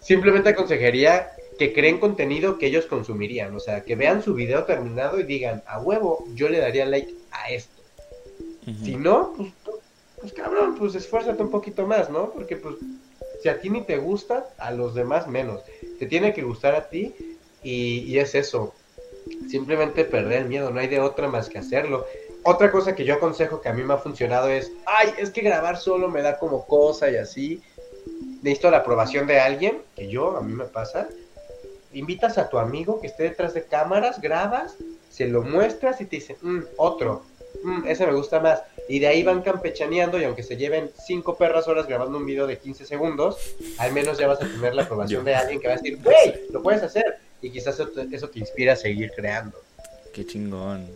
Simplemente 0.00 0.50
aconsejaría 0.50 1.33
que 1.58 1.72
creen 1.72 1.98
contenido 1.98 2.58
que 2.58 2.66
ellos 2.66 2.86
consumirían, 2.86 3.54
o 3.54 3.60
sea, 3.60 3.84
que 3.84 3.96
vean 3.96 4.22
su 4.22 4.34
video 4.34 4.64
terminado 4.64 5.20
y 5.20 5.24
digan, 5.24 5.62
a 5.66 5.80
huevo, 5.80 6.24
yo 6.34 6.48
le 6.48 6.58
daría 6.58 6.86
like 6.86 7.14
a 7.30 7.50
esto. 7.50 7.82
Si 8.82 8.96
no, 8.96 9.34
pues, 9.36 9.52
pues, 9.64 9.76
pues, 10.20 10.32
cabrón, 10.32 10.76
pues 10.78 10.94
esfuérzate 10.94 11.42
un 11.42 11.50
poquito 11.50 11.86
más, 11.86 12.08
¿no? 12.08 12.30
Porque 12.30 12.56
pues 12.56 12.76
si 13.42 13.48
a 13.50 13.60
ti 13.60 13.68
ni 13.68 13.82
te 13.82 13.98
gusta, 13.98 14.48
a 14.56 14.70
los 14.70 14.94
demás 14.94 15.28
menos. 15.28 15.60
Te 15.98 16.06
tiene 16.06 16.32
que 16.32 16.42
gustar 16.42 16.74
a 16.74 16.88
ti 16.88 17.14
y, 17.62 17.98
y 17.98 18.18
es 18.18 18.34
eso. 18.34 18.74
Simplemente 19.50 20.06
perder 20.06 20.42
el 20.42 20.48
miedo, 20.48 20.70
no 20.70 20.80
hay 20.80 20.88
de 20.88 21.00
otra 21.00 21.28
más 21.28 21.50
que 21.50 21.58
hacerlo. 21.58 22.06
Otra 22.42 22.70
cosa 22.70 22.94
que 22.94 23.04
yo 23.04 23.14
aconsejo 23.14 23.60
que 23.60 23.68
a 23.68 23.74
mí 23.74 23.82
me 23.82 23.94
ha 23.94 23.98
funcionado 23.98 24.48
es, 24.48 24.72
ay, 24.86 25.10
es 25.18 25.30
que 25.30 25.42
grabar 25.42 25.76
solo 25.76 26.08
me 26.08 26.22
da 26.22 26.38
como 26.38 26.66
cosa 26.66 27.10
y 27.10 27.16
así. 27.16 27.62
Necesito 28.42 28.70
la 28.70 28.78
aprobación 28.78 29.26
de 29.26 29.40
alguien, 29.40 29.82
que 29.94 30.08
yo, 30.08 30.36
a 30.36 30.40
mí 30.40 30.52
me 30.54 30.64
pasa. 30.64 31.08
Invitas 31.94 32.38
a 32.38 32.48
tu 32.50 32.58
amigo 32.58 33.00
que 33.00 33.06
esté 33.06 33.22
detrás 33.24 33.54
de 33.54 33.64
cámaras, 33.64 34.20
grabas, 34.20 34.76
se 35.10 35.26
lo 35.26 35.42
muestras 35.42 36.00
y 36.00 36.06
te 36.06 36.16
dice, 36.16 36.36
"Mm, 36.42 36.60
otro, 36.76 37.22
"Mm, 37.62 37.86
ese 37.86 38.06
me 38.06 38.12
gusta 38.14 38.40
más. 38.40 38.62
Y 38.88 38.98
de 38.98 39.06
ahí 39.06 39.22
van 39.22 39.42
campechaneando 39.42 40.20
y 40.20 40.24
aunque 40.24 40.42
se 40.42 40.56
lleven 40.56 40.90
cinco 41.06 41.36
perras 41.36 41.68
horas 41.68 41.86
grabando 41.86 42.18
un 42.18 42.26
video 42.26 42.46
de 42.46 42.58
15 42.58 42.84
segundos, 42.84 43.38
al 43.78 43.92
menos 43.92 44.18
ya 44.18 44.26
vas 44.26 44.42
a 44.42 44.46
tener 44.46 44.74
la 44.74 44.82
aprobación 44.82 45.20
Yo. 45.20 45.24
de 45.24 45.34
alguien 45.34 45.60
que 45.60 45.68
va 45.68 45.74
a 45.74 45.76
decir, 45.76 45.98
güey, 46.02 46.42
lo 46.50 46.62
puedes 46.62 46.82
hacer. 46.82 47.18
Y 47.40 47.50
quizás 47.50 47.74
eso 47.74 47.88
te, 47.88 48.14
eso 48.14 48.28
te 48.28 48.40
inspira 48.40 48.72
a 48.74 48.76
seguir 48.76 49.12
creando. 49.14 49.56
Qué 50.12 50.26
chingón. 50.26 50.86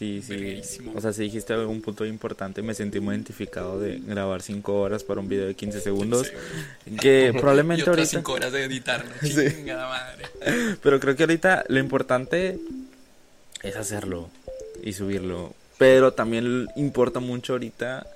Sí, 0.00 0.22
sí. 0.22 0.78
O 0.94 1.00
sea, 1.02 1.12
si 1.12 1.24
dijiste 1.24 1.54
un 1.58 1.82
punto 1.82 2.06
importante, 2.06 2.62
me 2.62 2.72
sentí 2.72 3.00
muy 3.00 3.14
identificado 3.14 3.78
de 3.78 3.98
grabar 3.98 4.40
5 4.40 4.80
horas 4.80 5.04
para 5.04 5.20
un 5.20 5.28
video 5.28 5.46
de 5.46 5.54
15 5.54 5.78
segundos. 5.82 6.32
Sí, 6.86 6.96
Que 6.96 7.30
y 7.34 7.38
probablemente 7.38 7.82
otras 7.82 7.98
ahorita. 7.98 8.18
cinco 8.18 8.32
horas 8.32 8.50
de 8.50 8.64
editar, 8.64 9.04
¿no? 9.04 9.12
Sí. 9.28 9.54
Chingada 9.54 9.88
madre. 9.88 10.24
Pero 10.82 10.98
creo 11.00 11.16
que 11.16 11.24
ahorita 11.24 11.64
lo 11.68 11.78
importante 11.80 12.58
es 13.62 13.76
hacerlo 13.76 14.30
y 14.82 14.94
subirlo. 14.94 15.52
Pero 15.76 16.14
también 16.14 16.68
importa 16.76 17.20
mucho 17.20 17.52
ahorita 17.52 18.06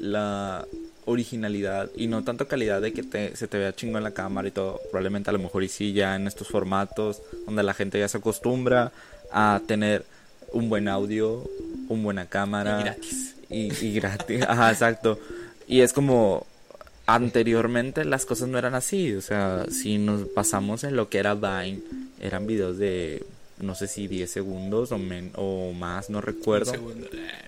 la 0.00 0.64
originalidad 1.04 1.90
y 1.94 2.06
no 2.06 2.24
tanto 2.24 2.48
calidad 2.48 2.80
de 2.80 2.94
que 2.94 3.02
te- 3.02 3.36
se 3.36 3.48
te 3.48 3.58
vea 3.58 3.74
chingo 3.74 3.98
en 3.98 4.04
la 4.04 4.12
cámara 4.12 4.48
y 4.48 4.50
todo. 4.50 4.80
Probablemente 4.90 5.28
a 5.28 5.34
lo 5.34 5.40
mejor 5.40 5.62
y 5.62 5.68
sí 5.68 5.92
ya 5.92 6.16
en 6.16 6.26
estos 6.26 6.48
formatos 6.48 7.20
donde 7.44 7.62
la 7.62 7.74
gente 7.74 7.98
ya 7.98 8.08
se 8.08 8.16
acostumbra 8.16 8.92
a 9.30 9.60
tener 9.66 10.06
un 10.54 10.68
buen 10.68 10.88
audio, 10.88 11.48
una 11.88 12.02
buena 12.02 12.26
cámara. 12.26 12.80
Y 12.80 12.84
gratis. 12.84 13.34
Y, 13.50 13.86
y 13.86 13.94
gratis. 13.94 14.42
Ajá, 14.48 14.70
exacto. 14.70 15.18
Y 15.66 15.80
es 15.80 15.92
como 15.92 16.46
anteriormente 17.06 18.04
las 18.04 18.24
cosas 18.24 18.48
no 18.48 18.58
eran 18.58 18.74
así. 18.74 19.14
O 19.14 19.20
sea, 19.20 19.66
si 19.70 19.98
nos 19.98 20.22
pasamos 20.28 20.84
en 20.84 20.96
lo 20.96 21.08
que 21.08 21.18
era 21.18 21.34
Vine, 21.34 21.80
eran 22.20 22.46
videos 22.46 22.78
de 22.78 23.24
no 23.58 23.74
sé 23.74 23.86
si 23.86 24.08
10 24.08 24.30
segundos 24.30 24.92
o, 24.92 24.98
men- 24.98 25.32
o 25.36 25.72
más, 25.72 26.10
no 26.10 26.20
recuerdo. 26.20 26.72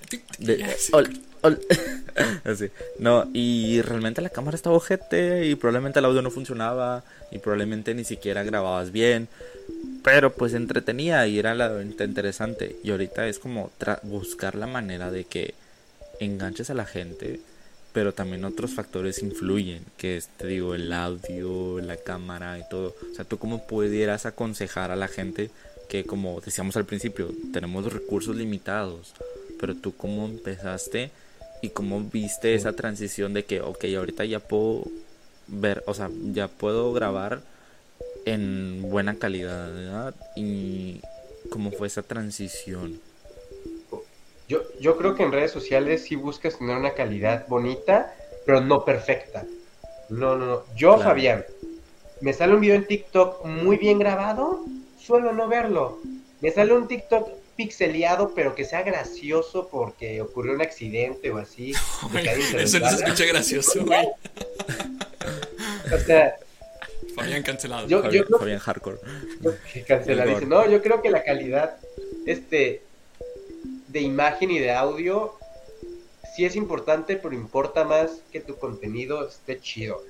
Tic, 0.09 0.23
De- 0.39 0.59
ya, 0.59 0.73
sí. 0.77 0.93
ol- 0.93 1.21
ol- 1.43 1.61
Así. 2.45 2.71
No, 2.99 3.29
y 3.35 3.83
realmente 3.83 4.23
la 4.23 4.31
cámara 4.31 4.57
estaba 4.57 4.77
ojete 4.77 5.47
y 5.47 5.55
probablemente 5.55 5.99
el 5.99 6.05
audio 6.05 6.23
no 6.23 6.31
funcionaba 6.31 7.05
y 7.31 7.39
probablemente 7.39 7.95
ni 7.95 8.05
siquiera 8.05 8.43
grababas 8.45 8.93
bien. 8.93 9.29
Pero 10.03 10.33
pues 10.33 10.55
entretenía 10.55 11.27
y 11.27 11.39
era 11.39 11.55
la 11.55 11.83
interesante. 11.83 12.77
Y 12.85 12.91
ahorita 12.93 13.27
es 13.29 13.39
como 13.39 13.71
tra- 13.81 14.01
buscar 14.03 14.55
la 14.55 14.67
manera 14.69 15.11
de 15.11 15.25
que 15.25 15.55
enganches 16.21 16.71
a 16.71 16.75
la 16.75 16.87
gente, 16.87 17.41
pero 17.93 18.15
también 18.15 18.45
otros 18.45 18.73
factores 18.75 19.23
influyen, 19.23 19.83
que 19.99 20.17
es, 20.17 20.29
te 20.37 20.47
digo, 20.47 20.75
el 20.75 20.93
audio, 20.93 21.81
la 21.81 21.97
cámara 21.97 22.59
y 22.59 22.63
todo. 22.71 22.95
O 23.11 23.15
sea, 23.15 23.25
tú 23.25 23.39
cómo 23.39 23.67
pudieras 23.67 24.25
aconsejar 24.27 24.91
a 24.91 24.97
la 24.97 25.09
gente 25.09 25.51
que, 26.03 26.05
como 26.05 26.41
decíamos 26.43 26.77
al 26.77 26.85
principio, 26.85 27.31
tenemos 27.55 27.91
recursos 27.91 28.37
limitados, 28.37 29.15
pero 29.59 29.75
tú 29.75 29.97
cómo 29.97 30.27
empezaste 30.27 31.11
y 31.63 31.71
cómo 31.71 32.01
viste 32.01 32.55
esa 32.55 32.75
transición 32.75 33.33
de 33.33 33.45
que, 33.45 33.63
ok, 33.63 33.85
ahorita 33.97 34.25
ya 34.27 34.41
puedo 34.41 34.85
ver, 35.47 35.83
o 35.87 35.95
sea, 35.95 36.11
ya 36.33 36.49
puedo 36.49 36.93
grabar 36.93 37.41
en 38.27 38.83
buena 38.83 39.15
calidad, 39.15 39.73
¿verdad? 39.73 40.15
Y 40.35 41.01
cómo 41.49 41.71
fue 41.71 41.87
esa 41.87 42.03
transición. 42.03 43.01
Yo, 44.49 44.63
yo 44.79 44.99
creo 44.99 45.15
que 45.15 45.23
en 45.23 45.33
redes 45.33 45.51
sociales 45.51 46.05
sí 46.05 46.15
buscas 46.15 46.59
tener 46.59 46.77
una 46.77 46.93
calidad 46.93 47.49
bonita, 47.49 48.15
pero 48.45 48.61
no 48.61 48.85
perfecta. 48.85 49.45
No, 50.11 50.37
no, 50.37 50.47
no. 50.47 50.63
Yo, 50.77 50.97
Claro. 50.97 51.11
Fabián, 51.11 51.45
me 52.21 52.35
sale 52.35 52.55
un 52.55 52.61
video 52.61 52.77
en 52.77 52.87
TikTok 52.87 53.45
muy 53.47 53.77
bien 53.79 53.99
grabado, 53.99 54.65
suelo 55.07 55.33
no 55.33 55.49
verlo. 55.49 55.99
Me 56.41 56.51
sale 56.51 56.73
un 56.75 56.89
TikTok 56.89 57.29
pixeleado, 57.57 58.33
pero 58.35 58.55
que 58.55 58.65
sea 58.65 58.83
gracioso 58.83 59.69
porque 59.71 60.21
ocurrió 60.21 60.53
un 60.53 60.61
accidente 60.61 61.31
o 61.31 61.39
así. 61.39 61.73
Eso 62.59 62.79
no 62.81 62.91
se 62.91 62.97
escucha 62.97 63.25
gracioso, 63.27 63.85
güey. 63.85 64.07
O 65.95 65.99
sea, 65.99 66.35
Fabián 67.15 67.43
cancelado. 67.45 67.87
Yo- 67.87 68.03
Fabián, 68.03 68.25
creo- 68.25 68.39
Fabián 68.41 68.59
Hardcore. 68.59 68.99
canceladísimo. 69.87 70.49
No, 70.49 70.69
yo 70.69 70.83
creo 70.83 71.01
que 71.01 71.11
la 71.11 71.23
calidad 71.23 71.77
este 72.27 72.83
de 73.89 74.01
imagen 74.01 74.51
y 74.51 74.59
de 74.59 74.73
audio 74.73 75.35
sí 76.35 76.45
es 76.45 76.57
importante, 76.57 77.17
pero 77.17 77.35
importa 77.35 77.85
más 77.85 78.19
que 78.33 78.41
tu 78.41 78.57
contenido 78.57 79.29
esté 79.29 79.61
chido. 79.61 80.03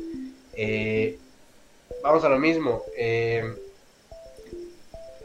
Eh, 0.55 1.19
vamos 2.03 2.25
a 2.25 2.31
lo 2.31 2.39
mismo. 2.39 2.83
Eh, 2.97 3.45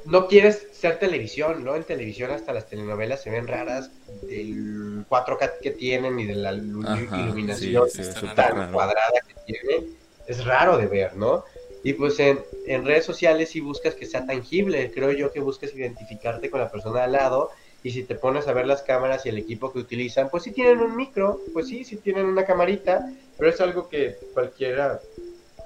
no 0.06 0.28
quieres 0.28 0.68
ser 0.72 1.00
televisión, 1.00 1.64
¿no? 1.64 1.76
En 1.76 1.84
televisión 1.84 2.32
hasta 2.32 2.54
las 2.54 2.68
telenovelas 2.68 3.22
se 3.22 3.30
ven 3.30 3.48
raras 3.48 3.92
del 4.24 5.06
4K 5.08 5.60
que 5.62 5.72
tienen 5.72 6.20
y 6.20 6.26
de 6.26 6.36
la 6.36 6.54
iluminación 6.54 7.88
tan 8.36 8.72
cuadrada 8.72 9.22
que 9.28 9.36
tiene. 9.46 9.88
Es 10.28 10.46
raro 10.46 10.78
de 10.78 10.88
ver, 10.88 11.16
¿no? 11.16 11.44
Y 11.84 11.94
pues 11.94 12.20
en, 12.20 12.40
en 12.68 12.86
redes 12.86 13.06
sociales 13.06 13.50
si 13.50 13.60
buscas 13.60 13.96
que 13.96 14.06
sea 14.06 14.26
tangible, 14.26 14.92
creo 14.92 15.12
yo 15.12 15.32
que 15.32 15.40
buscas 15.40 15.74
identificarte 15.74 16.50
con 16.50 16.60
la 16.60 16.72
persona 16.72 17.04
al 17.04 17.14
lado 17.14 17.50
y 17.84 17.92
si 17.92 18.04
te 18.04 18.16
pones 18.16 18.48
a 18.48 18.54
ver 18.54 18.68
las 18.68 18.84
cámaras 18.84 19.26
y 19.26 19.30
el 19.30 19.40
equipo 19.40 19.74
que 19.74 19.80
utilizan, 19.80 20.30
pues 20.30 20.44
sí 20.44 20.52
tienen 20.52 20.80
un 20.80 20.96
micro, 20.96 21.42
pues 21.54 21.68
sí, 21.68 21.84
sí 21.84 21.98
tienen 21.98 22.26
una 22.26 22.46
camarita, 22.46 23.12
pero 23.38 23.50
es 23.50 23.60
algo 23.60 23.90
que 23.90 24.18
cualquiera 24.34 25.02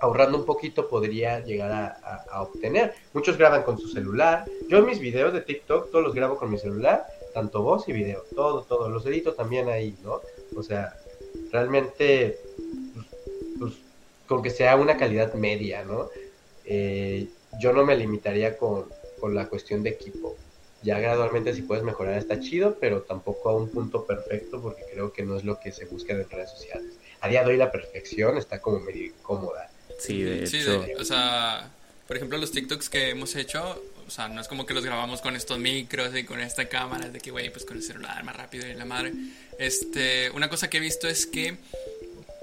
ahorrando 0.01 0.38
un 0.38 0.45
poquito 0.45 0.88
podría 0.88 1.39
llegar 1.39 1.97
a, 2.03 2.41
obtener. 2.41 2.93
Muchos 3.13 3.38
graban 3.38 3.63
con 3.63 3.77
su 3.77 3.88
celular. 3.88 4.45
Yo 4.67 4.81
mis 4.84 4.99
videos 4.99 5.34
de 5.34 5.41
TikTok 5.41 5.91
todos 5.91 6.03
los 6.03 6.13
grabo 6.13 6.38
con 6.38 6.51
mi 6.51 6.58
celular, 6.58 7.05
tanto 7.34 7.62
voz 7.62 7.88
y 7.88 7.93
video, 7.93 8.23
todo, 8.36 8.63
todo. 8.63 8.89
Los 8.89 9.05
edito 9.05 9.34
también 9.34 9.69
ahí, 9.69 9.95
¿no? 10.03 10.21
O 10.55 10.63
sea, 10.63 10.93
realmente, 11.51 12.39
pues, 12.93 13.05
pues 13.60 13.73
con 14.27 14.41
que 14.41 14.49
sea 14.49 14.75
una 14.75 14.97
calidad 14.97 15.34
media, 15.34 15.84
¿no? 15.84 16.10
Eh, 16.65 17.27
yo 17.60 17.73
no 17.73 17.86
me 17.86 17.95
limitaría 17.95 18.58
con, 18.58 18.86
con 19.19 19.36
la 19.36 19.47
cuestión 19.47 19.84
de 19.84 19.91
equipo. 19.91 20.36
Ya 20.86 20.99
gradualmente 20.99 21.53
si 21.53 21.63
puedes 21.63 21.84
mejorar 21.84 22.17
está 22.17 22.39
chido, 22.39 22.77
pero 22.79 23.01
tampoco 23.01 23.49
a 23.49 23.55
un 23.55 23.69
punto 23.69 24.05
perfecto 24.05 24.62
porque 24.62 24.84
creo 24.91 25.12
que 25.12 25.23
no 25.23 25.36
es 25.36 25.43
lo 25.43 25.60
que 25.60 25.71
se 25.71 25.86
busca 25.86 26.13
en 26.13 26.29
redes 26.29 26.51
sociales. 26.51 26.93
A 27.21 27.27
día 27.27 27.43
de 27.43 27.49
hoy 27.49 27.58
la 27.58 27.71
perfección 27.71 28.38
está 28.38 28.62
como 28.62 28.79
medio 28.79 29.05
incómoda. 29.05 29.71
Sí, 29.99 30.21
de 30.21 30.43
hecho. 30.43 30.86
o 30.99 31.05
sea, 31.05 31.69
por 32.08 32.17
ejemplo, 32.17 32.38
los 32.38 32.51
TikToks 32.51 32.89
que 32.89 33.10
hemos 33.10 33.36
hecho, 33.36 33.84
o 34.08 34.12
sea, 34.12 34.27
no 34.27 34.41
es 34.41 34.47
como 34.47 34.65
que 34.65 34.73
los 34.73 34.86
grabamos 34.86 35.21
con 35.21 35.36
estos 35.36 35.58
micros 35.58 36.15
y 36.15 36.23
con 36.23 36.39
esta 36.39 36.67
cámara, 36.69 37.10
de 37.10 37.19
que, 37.19 37.31
güey, 37.31 37.49
pues 37.49 37.65
con 37.65 37.77
el 37.77 37.84
celular 37.84 38.23
más 38.23 38.36
rápido 38.36 38.67
y 38.67 38.73
la 38.73 38.86
madre. 38.86 39.13
Este, 39.58 40.29
una 40.31 40.49
cosa 40.49 40.69
que 40.69 40.77
he 40.77 40.79
visto 40.79 41.08
es 41.08 41.25
que, 41.25 41.58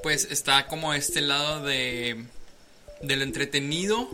pues, 0.02 0.28
está 0.30 0.66
como 0.66 0.94
este 0.94 1.20
lado 1.20 1.62
de, 1.62 2.24
de 3.02 3.16
lo 3.16 3.22
entretenido, 3.22 4.10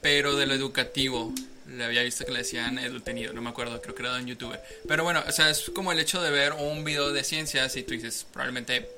pero 0.00 0.36
de 0.36 0.46
lo 0.46 0.54
educativo. 0.54 1.32
Le 1.68 1.84
había 1.84 2.02
visto 2.02 2.24
que 2.24 2.32
le 2.32 2.38
decían 2.38 2.78
entretenido, 2.78 3.32
no 3.34 3.42
me 3.42 3.50
acuerdo, 3.50 3.80
creo 3.82 3.94
que 3.94 4.02
era 4.02 4.18
en 4.18 4.26
YouTube. 4.26 4.58
Pero 4.88 5.04
bueno, 5.04 5.22
o 5.26 5.32
sea, 5.32 5.50
es 5.50 5.70
como 5.74 5.92
el 5.92 5.98
hecho 5.98 6.20
de 6.22 6.30
ver 6.30 6.54
un 6.54 6.82
video 6.82 7.12
de 7.12 7.22
ciencias 7.22 7.76
y 7.76 7.82
tú 7.82 7.92
dices, 7.92 8.26
probablemente, 8.32 8.88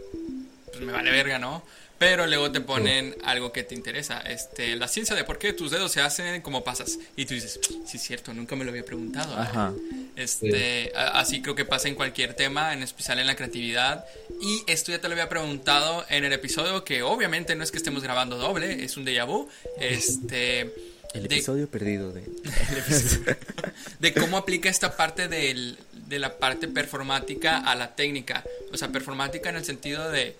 pues 0.66 0.80
me 0.80 0.92
vale 0.92 1.10
verga, 1.10 1.38
¿no? 1.38 1.64
Pero 2.00 2.26
luego 2.26 2.50
te 2.50 2.62
ponen 2.62 3.14
algo 3.24 3.52
que 3.52 3.62
te 3.62 3.74
interesa, 3.74 4.20
este, 4.20 4.74
la 4.74 4.88
ciencia 4.88 5.14
de 5.14 5.22
por 5.22 5.38
qué 5.38 5.52
tus 5.52 5.70
dedos 5.70 5.92
se 5.92 6.00
hacen 6.00 6.40
como 6.40 6.64
pasas. 6.64 6.98
Y 7.14 7.26
tú 7.26 7.34
dices, 7.34 7.60
sí 7.84 7.98
es 7.98 8.02
cierto, 8.02 8.32
nunca 8.32 8.56
me 8.56 8.64
lo 8.64 8.70
había 8.70 8.86
preguntado. 8.86 9.36
Ajá. 9.36 9.74
Este, 10.16 10.92
así 10.94 11.42
creo 11.42 11.54
que 11.54 11.66
pasa 11.66 11.88
en 11.88 11.94
cualquier 11.94 12.32
tema, 12.32 12.72
en 12.72 12.82
especial 12.82 13.18
en 13.18 13.26
la 13.26 13.36
creatividad. 13.36 14.06
Y 14.40 14.62
esto 14.66 14.92
ya 14.92 14.98
te 15.02 15.08
lo 15.08 15.12
había 15.12 15.28
preguntado 15.28 16.06
en 16.08 16.24
el 16.24 16.32
episodio 16.32 16.84
que 16.84 17.02
obviamente 17.02 17.54
no 17.54 17.62
es 17.62 17.70
que 17.70 17.76
estemos 17.76 18.02
grabando 18.02 18.38
doble, 18.38 18.82
es 18.82 18.96
un 18.96 19.04
déjà 19.04 19.26
vu. 19.26 19.50
Este, 19.78 20.72
el 21.12 21.26
episodio 21.26 21.68
perdido 21.68 22.14
de... 22.14 22.22
de 24.00 24.14
cómo 24.14 24.38
aplica 24.38 24.70
esta 24.70 24.96
parte 24.96 25.28
del, 25.28 25.76
de 25.92 26.18
la 26.18 26.38
parte 26.38 26.66
performática 26.66 27.58
a 27.58 27.74
la 27.74 27.94
técnica. 27.94 28.42
O 28.72 28.78
sea, 28.78 28.88
performática 28.88 29.50
en 29.50 29.56
el 29.56 29.66
sentido 29.66 30.10
de 30.10 30.34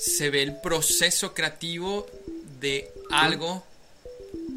se 0.00 0.30
ve 0.30 0.42
el 0.42 0.56
proceso 0.56 1.34
creativo 1.34 2.06
de 2.58 2.90
algo 3.10 3.62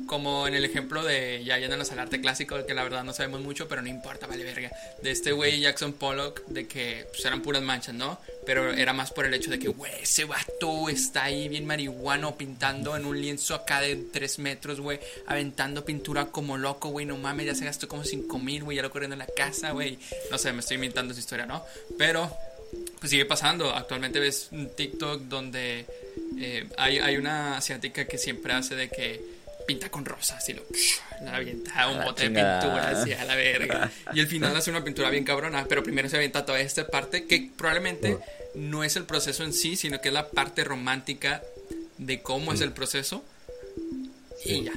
como 0.07 0.47
en 0.47 0.53
el 0.53 0.63
ejemplo 0.63 1.03
de 1.03 1.43
ya 1.43 1.57
yéndonos 1.57 1.91
al 1.91 1.99
arte 1.99 2.21
clásico 2.21 2.65
que 2.65 2.73
la 2.73 2.83
verdad 2.83 3.03
no 3.03 3.13
sabemos 3.13 3.41
mucho 3.41 3.67
pero 3.67 3.81
no 3.81 3.89
importa 3.89 4.25
vale 4.27 4.43
verga 4.43 4.71
de 5.01 5.11
este 5.11 5.31
güey 5.31 5.59
Jackson 5.59 5.93
Pollock 5.93 6.45
de 6.47 6.67
que 6.67 7.07
pues, 7.09 7.25
eran 7.25 7.41
puras 7.41 7.61
manchas 7.61 7.95
no 7.95 8.19
pero 8.45 8.71
era 8.71 8.93
más 8.93 9.11
por 9.11 9.25
el 9.25 9.33
hecho 9.33 9.49
de 9.49 9.59
que 9.59 9.67
güey 9.67 9.91
ese 10.01 10.25
vato 10.25 10.87
está 10.87 11.25
ahí 11.25 11.49
bien 11.49 11.65
marihuano 11.65 12.37
pintando 12.37 12.95
en 12.95 13.05
un 13.05 13.19
lienzo 13.19 13.55
acá 13.55 13.81
de 13.81 13.95
3 13.95 14.39
metros 14.39 14.79
güey 14.79 14.99
aventando 15.27 15.83
pintura 15.83 16.27
como 16.27 16.57
loco 16.57 16.89
güey 16.89 17.05
no 17.05 17.17
mames 17.17 17.47
ya 17.47 17.55
se 17.55 17.65
gastó 17.65 17.87
como 17.87 18.03
5 18.03 18.39
mil 18.39 18.63
güey 18.63 18.77
ya 18.77 18.83
lo 18.83 18.91
corriendo 18.91 19.15
en 19.15 19.19
la 19.19 19.27
casa 19.27 19.71
güey. 19.71 19.97
No 20.31 20.37
sé 20.37 20.53
me 20.53 20.59
estoy 20.59 20.75
inventando 20.75 21.11
esa 21.11 21.19
historia 21.19 21.45
no 21.45 21.65
pero 21.97 22.31
pues 23.03 23.11
sigue 23.11 23.25
pasando. 23.25 23.69
Actualmente 23.69 24.17
ves 24.17 24.47
un 24.51 24.69
TikTok 24.69 25.23
donde 25.23 25.85
eh, 26.39 26.69
hay, 26.77 26.99
hay, 26.99 27.17
una 27.17 27.57
asiática 27.57 28.05
que 28.05 28.17
siempre 28.17 28.53
hace 28.53 28.77
de 28.77 28.87
que 28.87 29.21
pinta 29.67 29.91
con 29.91 30.05
rosas 30.05 30.47
y 30.47 30.53
lo 30.53 30.63
la 31.21 31.35
avienta 31.35 31.89
un 31.89 32.01
bote 32.01 32.29
de 32.29 32.29
pintura 32.29 32.91
hacia 32.91 33.25
la 33.25 33.35
verga. 33.35 33.91
Y 34.13 34.21
al 34.21 34.27
final 34.27 34.55
hace 34.55 34.69
una 34.69 34.85
pintura 34.85 35.09
bien 35.09 35.25
cabrona, 35.25 35.65
pero 35.67 35.83
primero 35.83 36.07
se 36.07 36.15
avienta 36.15 36.45
toda 36.45 36.61
esta 36.61 36.87
parte 36.87 37.25
que 37.25 37.49
probablemente 37.57 38.19
no 38.55 38.85
es 38.85 38.95
el 38.95 39.03
proceso 39.03 39.43
en 39.43 39.51
sí, 39.51 39.75
sino 39.75 39.99
que 39.99 40.07
es 40.07 40.13
la 40.13 40.29
parte 40.29 40.63
romántica 40.63 41.43
de 41.97 42.21
cómo 42.21 42.53
es 42.53 42.61
el 42.61 42.71
proceso. 42.71 43.21
Y 44.45 44.63
ya. 44.63 44.71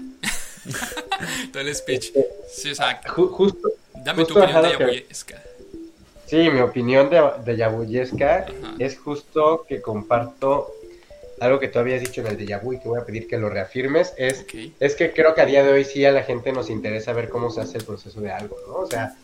Todo 1.53 1.62
el 1.62 1.73
speech. 1.73 2.11
Sí, 2.53 2.71
exacto. 2.71 3.29
Justo. 3.29 3.69
Dame 3.95 4.25
tu 4.25 4.37
opinión 4.37 4.62
de 4.65 5.07
Sí, 6.27 6.51
mi 6.51 6.61
opinión 6.61 7.09
de, 7.09 7.23
de 7.45 7.57
Yabuyesca 7.57 8.47
es 8.79 8.99
justo 8.99 9.65
que 9.69 9.81
comparto 9.81 10.73
algo 11.41 11.59
que 11.59 11.69
tú 11.69 11.79
habías 11.79 12.01
dicho 12.01 12.21
en 12.21 12.29
el 12.29 12.37
de 12.37 12.47
Yabu 12.47 12.73
y 12.73 12.79
que 12.81 12.89
voy 12.89 12.99
a 12.99 13.05
pedir 13.05 13.29
que 13.29 13.39
lo 13.39 13.49
reafirmes, 13.49 14.15
es, 14.17 14.47
es 14.81 14.95
que 14.95 15.12
creo 15.12 15.35
que 15.35 15.43
a 15.43 15.47
día 15.47 15.62
de 15.62 15.73
hoy 15.73 15.85
sí 15.85 16.05
a 16.05 16.12
la 16.12 16.23
gente 16.23 16.53
nos 16.53 16.71
interesa 16.71 17.12
ver 17.12 17.29
cómo 17.29 17.51
se 17.51 17.61
hace 17.61 17.79
el 17.79 17.85
proceso 17.85 18.21
de 18.21 18.33
algo, 18.33 18.57
¿no? 18.67 18.75
O 18.77 18.87
sea, 18.87 19.15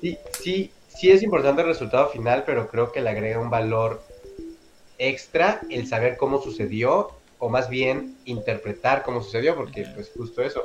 sí, 0.00 0.16
sí, 0.40 0.70
sí 0.88 1.10
es 1.10 1.22
importante 1.22 1.62
el 1.62 1.68
resultado 1.68 2.08
final, 2.10 2.44
pero 2.46 2.68
creo 2.68 2.92
que 2.92 3.00
le 3.00 3.10
agrega 3.10 3.40
un 3.40 3.50
valor 3.50 4.00
extra 4.98 5.60
el 5.70 5.86
saber 5.86 6.16
cómo 6.16 6.40
sucedió, 6.40 7.10
o 7.40 7.48
más 7.48 7.68
bien 7.68 8.16
interpretar 8.24 9.02
cómo 9.02 9.22
sucedió, 9.22 9.54
porque 9.54 9.86
pues 9.94 10.10
justo 10.16 10.42
eso, 10.42 10.64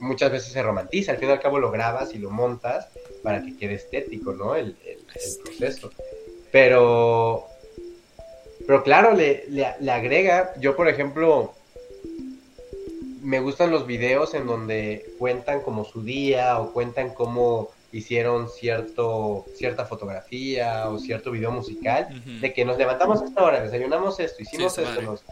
muchas 0.00 0.32
veces 0.32 0.52
se 0.52 0.62
romantiza, 0.62 1.12
al 1.12 1.18
fin 1.18 1.28
y 1.28 1.32
al 1.32 1.40
cabo 1.40 1.58
lo 1.58 1.70
grabas 1.70 2.14
y 2.14 2.18
lo 2.18 2.30
montas 2.30 2.88
para 3.22 3.42
que 3.42 3.56
quede 3.56 3.74
estético, 3.74 4.32
¿no? 4.32 4.56
El, 4.56 4.76
proceso. 5.44 5.90
Pero, 6.50 7.46
pero 8.66 8.82
claro, 8.82 9.12
le, 9.12 9.44
le, 9.48 9.90
agrega, 9.90 10.52
yo 10.58 10.74
por 10.74 10.88
ejemplo, 10.88 11.54
me 13.22 13.40
gustan 13.40 13.70
los 13.70 13.86
videos 13.86 14.34
en 14.34 14.46
donde 14.46 15.06
cuentan 15.18 15.60
como 15.60 15.84
su 15.84 16.02
día 16.02 16.58
o 16.58 16.72
cuentan 16.72 17.10
cómo 17.10 17.70
hicieron 17.92 18.48
cierto, 18.48 19.44
cierta 19.54 19.84
fotografía 19.84 20.88
o 20.88 20.98
cierto 20.98 21.30
video 21.30 21.50
musical, 21.50 22.08
de 22.40 22.52
que 22.52 22.64
nos 22.64 22.78
levantamos 22.78 23.20
a 23.20 23.26
esta 23.26 23.42
hora, 23.42 23.60
desayunamos 23.60 24.20
esto, 24.20 24.42
hicimos 24.42 24.78
esto, 24.78 25.02
nos 25.02 25.24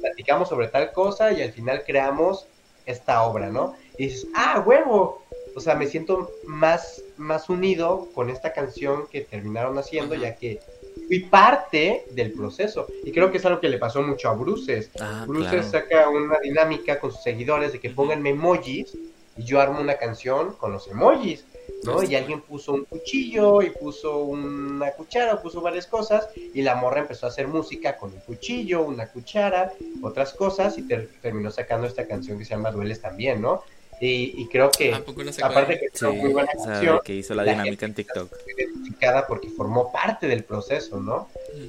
platicamos 0.00 0.48
sobre 0.48 0.68
tal 0.68 0.92
cosa 0.92 1.32
y 1.32 1.42
al 1.42 1.52
final 1.52 1.82
creamos 1.86 2.46
esta 2.86 3.22
obra, 3.24 3.50
¿no? 3.50 3.74
Y 3.98 4.04
dices, 4.04 4.26
ah, 4.34 4.62
huevo, 4.66 5.22
o 5.54 5.60
sea, 5.60 5.74
me 5.74 5.86
siento 5.86 6.30
más, 6.46 7.02
más 7.16 7.48
unido 7.48 8.08
con 8.14 8.28
esta 8.30 8.52
canción 8.52 9.06
que 9.06 9.22
terminaron 9.22 9.78
haciendo, 9.78 10.14
ya 10.14 10.36
que 10.36 10.60
fui 11.06 11.20
parte 11.20 12.04
del 12.12 12.32
proceso. 12.32 12.86
Y 13.04 13.12
creo 13.12 13.30
que 13.30 13.38
es 13.38 13.46
algo 13.46 13.60
que 13.60 13.68
le 13.68 13.78
pasó 13.78 14.02
mucho 14.02 14.28
a 14.28 14.34
Bruces. 14.34 14.90
Ah, 15.00 15.24
Bruces 15.26 15.66
saca 15.66 16.08
una 16.08 16.38
dinámica 16.40 16.98
con 16.98 17.10
sus 17.10 17.22
seguidores 17.22 17.72
de 17.72 17.80
que 17.80 17.90
pongan 17.90 18.26
emojis 18.26 18.96
y 19.36 19.44
yo 19.44 19.60
armo 19.60 19.80
una 19.80 19.96
canción 19.96 20.54
con 20.54 20.72
los 20.72 20.88
emojis. 20.88 21.44
¿no? 21.84 22.02
Y 22.02 22.14
alguien 22.14 22.40
puso 22.40 22.72
un 22.72 22.84
cuchillo 22.84 23.62
y 23.62 23.70
puso 23.70 24.18
una 24.18 24.90
cuchara, 24.92 25.40
puso 25.40 25.60
varias 25.60 25.86
cosas 25.86 26.28
y 26.34 26.62
la 26.62 26.74
morra 26.74 27.00
empezó 27.00 27.26
a 27.26 27.28
hacer 27.28 27.48
música 27.48 27.96
con 27.96 28.12
un 28.12 28.20
cuchillo, 28.20 28.82
una 28.82 29.08
cuchara, 29.08 29.72
otras 30.02 30.32
cosas 30.32 30.78
y 30.78 30.82
terminó 30.82 31.50
sacando 31.50 31.86
esta 31.86 32.06
canción 32.06 32.38
que 32.38 32.44
se 32.44 32.50
llama 32.50 32.70
Dueles 32.70 33.00
también, 33.00 33.40
¿no? 33.40 33.62
Y, 33.98 34.46
creo 34.48 34.70
que, 34.70 34.92
aparte 34.92 35.78
que 35.78 35.88
sí, 35.92 36.04
muy 36.06 36.30
buena 36.30 36.52
canción, 36.52 37.00
que 37.02 37.14
hizo 37.14 37.34
la, 37.34 37.44
dinámica 37.44 37.86
en 37.86 37.94
TikTok. 37.94 38.30
Identificada 38.56 39.26
porque 39.26 39.48
formó 39.48 39.90
parte 39.90 40.26
del 40.26 40.44
proceso, 40.44 41.00
¿no? 41.00 41.28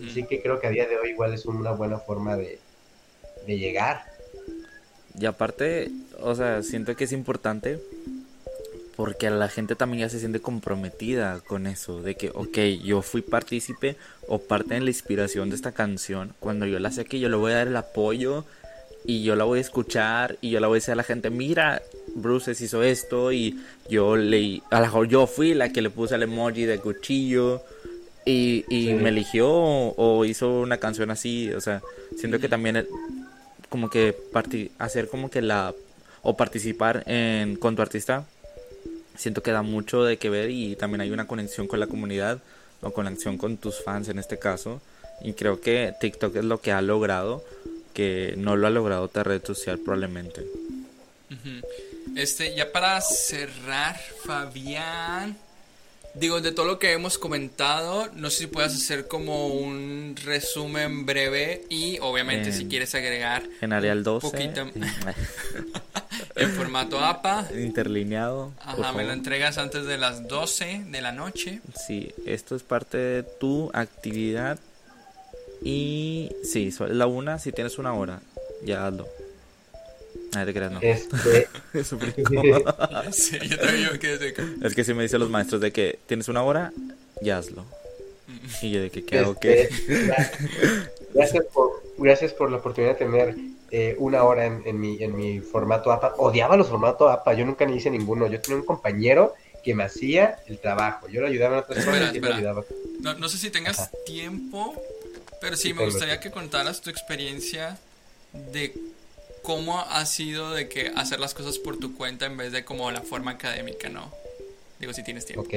Así 0.09 0.23
que 0.23 0.41
creo 0.41 0.59
que 0.59 0.67
a 0.67 0.69
día 0.71 0.87
de 0.87 0.97
hoy 0.97 1.11
igual 1.11 1.33
es 1.33 1.45
una 1.45 1.71
buena 1.71 1.99
forma 1.99 2.35
de, 2.35 2.59
de 3.45 3.57
llegar. 3.57 4.05
Y 5.17 5.25
aparte, 5.25 5.89
o 6.19 6.35
sea, 6.35 6.63
siento 6.63 6.95
que 6.97 7.05
es 7.05 7.13
importante 7.13 7.79
porque 8.97 9.29
la 9.29 9.47
gente 9.47 9.75
también 9.75 10.01
ya 10.01 10.09
se 10.09 10.19
siente 10.19 10.41
comprometida 10.41 11.39
con 11.41 11.67
eso, 11.67 12.01
de 12.01 12.15
que, 12.15 12.31
ok, 12.33 12.57
yo 12.83 13.03
fui 13.03 13.21
partícipe 13.21 13.95
o 14.27 14.39
parte 14.39 14.75
en 14.75 14.85
la 14.85 14.89
inspiración 14.89 15.49
de 15.49 15.55
esta 15.55 15.71
canción, 15.71 16.33
cuando 16.39 16.65
yo 16.65 16.79
la 16.79 16.91
sé 16.91 17.05
que 17.05 17.19
yo 17.19 17.29
le 17.29 17.35
voy 17.35 17.51
a 17.51 17.57
dar 17.57 17.67
el 17.67 17.77
apoyo 17.77 18.43
y 19.07 19.23
yo 19.23 19.35
la 19.35 19.45
voy 19.45 19.57
a 19.57 19.61
escuchar 19.61 20.37
y 20.41 20.51
yo 20.51 20.59
la 20.59 20.67
voy 20.67 20.75
a 20.75 20.79
decir 20.79 20.91
a 20.91 20.95
la 20.95 21.03
gente, 21.03 21.29
mira, 21.31 21.81
Bruce 22.15 22.51
hizo 22.51 22.83
esto 22.83 23.31
y 23.31 23.57
yo 23.89 24.15
le, 24.17 24.61
a 24.69 24.79
lo 24.79 24.85
mejor 24.85 25.07
yo 25.07 25.25
fui 25.25 25.53
la 25.55 25.71
que 25.71 25.81
le 25.81 25.89
puse 25.89 26.13
el 26.15 26.23
emoji 26.23 26.65
de 26.65 26.77
cuchillo 26.79 27.61
y, 28.25 28.65
y 28.69 28.87
Sí. 28.87 28.93
me 28.93 29.09
eligió 29.09 29.49
o, 29.49 29.95
o 30.19 30.25
hizo 30.25 30.59
una 30.59 30.77
canción 30.77 31.09
así, 31.09 31.49
o 31.53 31.61
sea, 31.61 31.81
siento 32.17 32.39
que 32.39 32.49
también 32.49 32.75
el- 32.75 32.87
como 33.69 33.89
que 33.89 34.15
hacer 34.77 35.07
como 35.09 35.29
que 35.29 35.41
la 35.41 35.73
o 36.21 36.35
participar 36.37 37.03
en 37.07 37.55
con 37.55 37.75
tu 37.75 37.81
artista 37.81 38.25
siento 39.17 39.41
que 39.41 39.51
da 39.51 39.61
mucho 39.61 40.03
de 40.03 40.17
que 40.17 40.29
ver 40.29 40.49
y 40.51 40.75
también 40.75 41.01
hay 41.01 41.11
una 41.11 41.27
conexión 41.27 41.67
con 41.67 41.79
la 41.79 41.87
comunidad 41.87 42.39
o 42.81 42.91
conexión 42.91 43.37
con 43.37 43.57
tus 43.57 43.81
fans 43.83 44.09
en 44.09 44.19
este 44.19 44.37
caso 44.37 44.81
y 45.21 45.33
creo 45.33 45.59
que 45.61 45.93
TikTok 45.99 46.35
es 46.35 46.45
lo 46.45 46.59
que 46.61 46.71
ha 46.71 46.81
logrado 46.81 47.43
que 47.97 48.35
no 48.37 48.55
lo 48.55 48.67
ha 48.67 48.69
logrado 48.69 49.01
otra 49.01 49.23
red 49.23 49.43
social 49.43 49.79
probablemente. 49.79 50.45
Este, 52.15 52.55
ya 52.55 52.71
para 52.71 53.01
cerrar, 53.01 53.99
Fabián. 54.23 55.35
Digo, 56.13 56.41
de 56.41 56.51
todo 56.51 56.67
lo 56.67 56.77
que 56.77 56.91
hemos 56.93 57.17
comentado, 57.17 58.07
no 58.13 58.29
sé 58.29 58.37
si 58.37 58.47
puedas 58.47 58.75
hacer 58.75 59.07
como 59.07 59.47
un 59.47 60.15
resumen 60.23 61.07
breve 61.07 61.63
y 61.69 61.97
obviamente 61.99 62.51
si 62.51 62.65
quieres 62.67 62.93
agregar 62.93 63.43
En 63.61 63.73
Arial 63.73 64.03
12 64.03 64.27
poquito 64.29 64.61
en 66.35 66.49
formato 66.51 66.99
APA. 67.03 67.47
interlineado. 67.55 68.51
Ajá, 68.59 68.93
me 68.93 69.03
lo 69.05 69.13
entregas 69.13 69.57
antes 69.57 69.85
de 69.85 69.97
las 69.97 70.27
12 70.27 70.85
de 70.89 71.01
la 71.01 71.11
noche. 71.13 71.61
Sí, 71.87 72.11
esto 72.27 72.55
es 72.55 72.61
parte 72.61 72.97
de 72.97 73.23
tu 73.23 73.71
actividad. 73.73 74.59
Y 75.63 76.31
sí, 76.43 76.73
la 76.89 77.07
una, 77.07 77.39
si 77.39 77.51
tienes 77.51 77.77
una 77.77 77.93
hora, 77.93 78.21
ya 78.63 78.87
hazlo. 78.87 79.07
Ah, 80.35 80.45
te 80.45 80.53
creas, 80.53 80.71
no. 80.71 80.79
Este, 80.81 81.47
Sí, 83.11 83.39
yo 83.49 83.57
también 83.59 83.89
me 83.91 83.99
quedé 83.99 84.17
de 84.17 84.33
que- 84.33 84.43
Es 84.63 84.75
que 84.75 84.83
si 84.83 84.93
me 84.93 85.03
dicen 85.03 85.19
los 85.19 85.29
maestros 85.29 85.61
de 85.61 85.71
que 85.71 85.99
tienes 86.05 86.27
una 86.27 86.43
hora, 86.43 86.71
ya 87.21 87.37
hazlo. 87.37 87.65
Y 88.61 88.71
yo 88.71 88.81
de 88.81 88.89
que, 88.91 89.03
¿qué 89.05 89.19
hago? 89.19 89.35
¿Qué? 89.39 89.61
este, 89.63 90.07
gra- 90.07 90.31
gracias, 91.13 91.45
por, 91.53 91.81
gracias 91.97 92.33
por 92.33 92.51
la 92.51 92.57
oportunidad 92.57 92.93
de 92.93 92.97
tener 93.05 93.35
eh, 93.71 93.95
una 93.99 94.23
hora 94.23 94.45
en, 94.45 94.61
en 94.65 94.79
mi, 94.79 95.01
en 95.01 95.15
mi 95.15 95.39
formato 95.39 95.91
APA. 95.91 96.13
Odiaba 96.17 96.57
los 96.57 96.67
formatos 96.67 97.09
APA, 97.11 97.33
yo 97.33 97.45
nunca 97.45 97.65
ni 97.65 97.77
hice 97.77 97.89
ninguno. 97.89 98.27
Yo 98.27 98.39
tenía 98.41 98.59
un 98.59 98.65
compañero 98.65 99.33
que 99.63 99.73
me 99.75 99.83
hacía 99.83 100.39
el 100.47 100.59
trabajo. 100.59 101.07
Yo 101.07 101.21
lo 101.21 101.27
ayudaba 101.27 101.57
en 101.57 101.63
otras 101.63 101.85
cosas 101.85 102.15
y 102.15 102.19
me 102.19 102.33
ayudaba. 102.33 102.63
No, 103.01 103.13
no 103.15 103.29
sé 103.29 103.37
si 103.37 103.49
tengas 103.49 103.79
Ajá. 103.79 103.91
tiempo, 104.05 104.75
pero 105.41 105.55
sí 105.55 105.69
Sí 105.69 105.73
me 105.73 105.85
gustaría 105.85 106.19
que 106.19 106.31
contaras 106.31 106.81
tu 106.81 106.89
experiencia 106.89 107.77
de 108.33 108.73
cómo 109.43 109.79
ha 109.79 110.05
sido 110.05 110.51
de 110.51 110.67
que 110.67 110.91
hacer 110.95 111.19
las 111.19 111.33
cosas 111.33 111.57
por 111.57 111.77
tu 111.77 111.95
cuenta 111.95 112.25
en 112.25 112.35
vez 112.37 112.51
de 112.51 112.65
como 112.65 112.89
la 112.91 113.01
forma 113.01 113.31
académica, 113.31 113.89
¿no? 113.89 114.11
Digo, 114.79 114.93
si 114.93 115.03
tienes 115.03 115.25
tiempo. 115.25 115.41
Ok. 115.41 115.53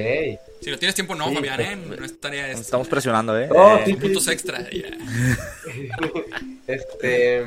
Si 0.61 0.71
no 0.71 0.79
tienes 0.79 0.95
tiempo, 0.95 1.13
no, 1.13 1.29
Sí, 1.29 1.35
Fabián, 1.35 1.61
¿eh? 1.61 1.77
pues, 1.87 1.99
No 1.99 2.05
estaría 2.07 2.41
Nos 2.43 2.49
esto. 2.51 2.61
estamos 2.63 2.87
presionando, 2.87 3.37
¿eh? 3.39 3.47
No, 3.47 3.77
Eh, 3.77 3.83
sí, 3.85 3.93
Puntos 3.95 4.27
extra. 4.27 4.67
ya. 4.71 4.97
Este, 6.67 7.45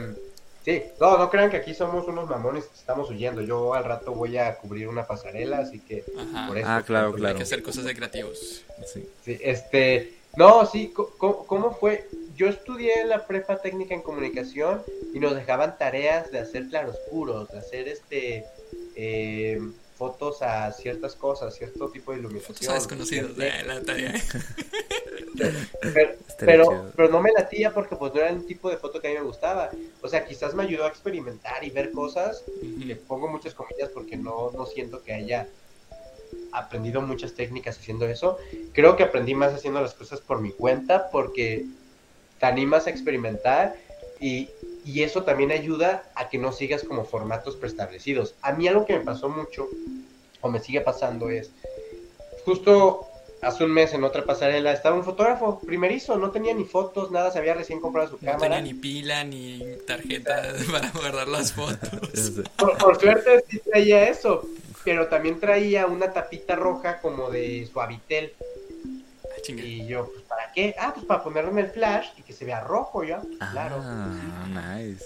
sí, 0.65 0.83
no, 1.01 1.19
no 1.19 1.31
crean 1.31 1.51
que 1.51 1.57
aquí 1.57 1.75
somos 1.75 2.07
unos 2.07 2.29
mamones 2.29 2.65
que 2.65 2.79
estamos 2.79 3.09
huyendo. 3.11 3.41
Yo 3.43 3.75
al 3.75 3.85
rato 3.85 4.13
voy 4.13 4.37
a 4.37 4.55
cubrir 4.57 4.89
una 4.89 5.07
pasarela, 5.07 5.59
así 5.59 5.81
que 5.81 6.05
Ajá. 6.19 6.47
por 6.49 6.59
eso. 6.59 6.69
Ah, 6.69 6.83
claro, 6.87 7.11
pues, 7.11 7.17
Hay 7.19 7.21
claro. 7.23 7.37
que 7.39 7.43
hacer 7.45 7.63
cosas 7.63 7.85
de 7.85 7.95
creativos. 7.95 8.63
sí. 8.93 9.09
Sí, 9.25 9.39
este, 9.43 10.15
no, 10.37 10.67
sí, 10.67 10.89
co- 10.95 11.15
¿cómo, 11.47 11.75
fue? 11.81 12.07
Yo 12.35 12.49
estudié 12.49 13.01
en 13.01 13.09
la 13.09 13.27
prepa 13.27 13.59
técnica 13.59 13.95
en 13.95 14.03
comunicación 14.03 14.83
y 15.13 15.21
nos 15.21 15.35
dejaban 15.35 15.79
tareas 15.79 16.31
de 16.33 16.41
hacer 16.41 16.69
claroscuros, 16.69 17.49
de 17.49 17.59
hacer 17.59 17.89
este 17.89 18.45
eh, 18.97 19.61
fotos 19.97 20.43
a 20.43 20.73
ciertas 20.73 21.15
cosas, 21.15 21.55
cierto 21.55 21.89
tipo 21.91 22.13
de 22.13 22.19
iluminación. 22.19 22.55
Fotos 22.57 22.69
a 22.69 22.75
desconocidos. 22.75 23.31
Este, 23.31 23.49
eh, 23.49 23.65
la 23.65 23.81
tarea. 23.83 24.15
pero, 26.41 26.91
pero 26.97 27.09
no 27.09 27.21
me 27.21 27.31
latía 27.33 27.73
porque 27.73 27.95
pues 27.95 28.13
no 28.13 28.21
era 28.21 28.31
el 28.31 28.45
tipo 28.47 28.69
de 28.69 28.79
foto 28.79 29.01
que 29.01 29.09
a 29.09 29.11
mí 29.11 29.17
me 29.17 29.25
gustaba. 29.25 29.71
O 30.03 30.09
sea, 30.09 30.25
quizás 30.25 30.55
me 30.55 30.65
ayudó 30.65 30.87
a 30.87 30.89
experimentar 30.89 31.63
y 31.63 31.71
ver 31.71 31.93
cosas 31.93 32.43
y 32.61 32.85
le 32.85 32.97
pongo 32.97 33.29
muchas 33.29 33.55
comillas 33.55 33.91
porque 33.91 34.17
no, 34.17 34.51
no 34.53 34.67
siento 34.67 35.05
que 35.05 35.13
haya 35.13 35.47
aprendido 36.53 37.01
muchas 37.01 37.35
técnicas 37.35 37.79
haciendo 37.79 38.07
eso. 38.07 38.39
Creo 38.73 38.97
que 38.97 39.05
aprendí 39.05 39.35
más 39.35 39.55
haciendo 39.55 39.81
las 39.81 39.95
cosas 39.95 40.21
por 40.21 40.41
mi 40.41 40.51
cuenta 40.51 41.11
porque 41.11 41.67
te 42.39 42.47
animas 42.47 42.87
a 42.87 42.91
experimentar 42.91 43.77
y, 44.21 44.49
y 44.85 45.03
eso 45.03 45.23
también 45.25 45.51
ayuda 45.51 46.05
a 46.15 46.29
que 46.29 46.39
no 46.39 46.53
sigas 46.53 46.83
como 46.85 47.05
formatos 47.05 47.57
preestablecidos. 47.57 48.35
A 48.43 48.53
mí 48.53 48.69
algo 48.69 48.87
que 48.87 48.99
me 48.99 49.05
pasó 49.05 49.29
mucho 49.29 49.69
o 50.41 50.49
me 50.51 50.61
sigue 50.61 50.81
pasando 50.81 51.31
es 51.31 51.51
justo 52.45 53.07
hace 53.43 53.65
un 53.65 53.73
mes 53.73 53.93
en 53.93 54.05
otra 54.05 54.25
pasarela 54.25 54.73
estaba 54.73 54.97
un 54.97 55.05
fotógrafo 55.05 55.61
primerizo, 55.61 56.17
no 56.17 56.31
tenía 56.31 56.55
ni 56.55 56.65
fotos, 56.65 57.11
nada, 57.11 57.31
se 57.31 57.39
había 57.39 57.55
recién 57.55 57.81
comprado 57.81 58.09
su 58.09 58.15
No 58.17 58.33
cámara. 58.33 58.57
tenía 58.57 58.61
ni 58.61 58.75
pila 58.75 59.25
ni 59.25 59.63
tarjeta 59.87 60.55
para 60.73 60.91
guardar 60.91 61.29
las 61.29 61.53
fotos. 61.53 62.33
Por, 62.59 62.79
por 62.79 62.99
suerte 63.01 63.45
sí 63.51 63.59
traía 63.61 64.09
eso, 64.09 64.49
pero 64.83 65.09
también 65.09 65.41
traía 65.41 65.87
una 65.87 66.13
tapita 66.13 66.57
roja 66.57 67.01
como 67.01 67.31
de 67.31 67.69
suavitel. 67.71 68.33
Ah. 69.53 69.61
Y 69.61 69.87
yo, 69.87 70.07
pues, 70.07 70.23
¿para 70.23 70.53
qué? 70.53 70.75
Ah, 70.79 70.93
pues 70.95 71.07
para 71.07 71.23
ponerlo 71.23 71.51
en 71.51 71.59
el 71.59 71.71
flash 71.71 72.09
y 72.17 72.23
que 72.23 72.33
se 72.33 72.45
vea 72.45 72.61
rojo 72.61 73.05
ya. 73.05 73.21
Claro. 73.53 73.77
Ah, 73.83 74.47
nice. 74.49 75.05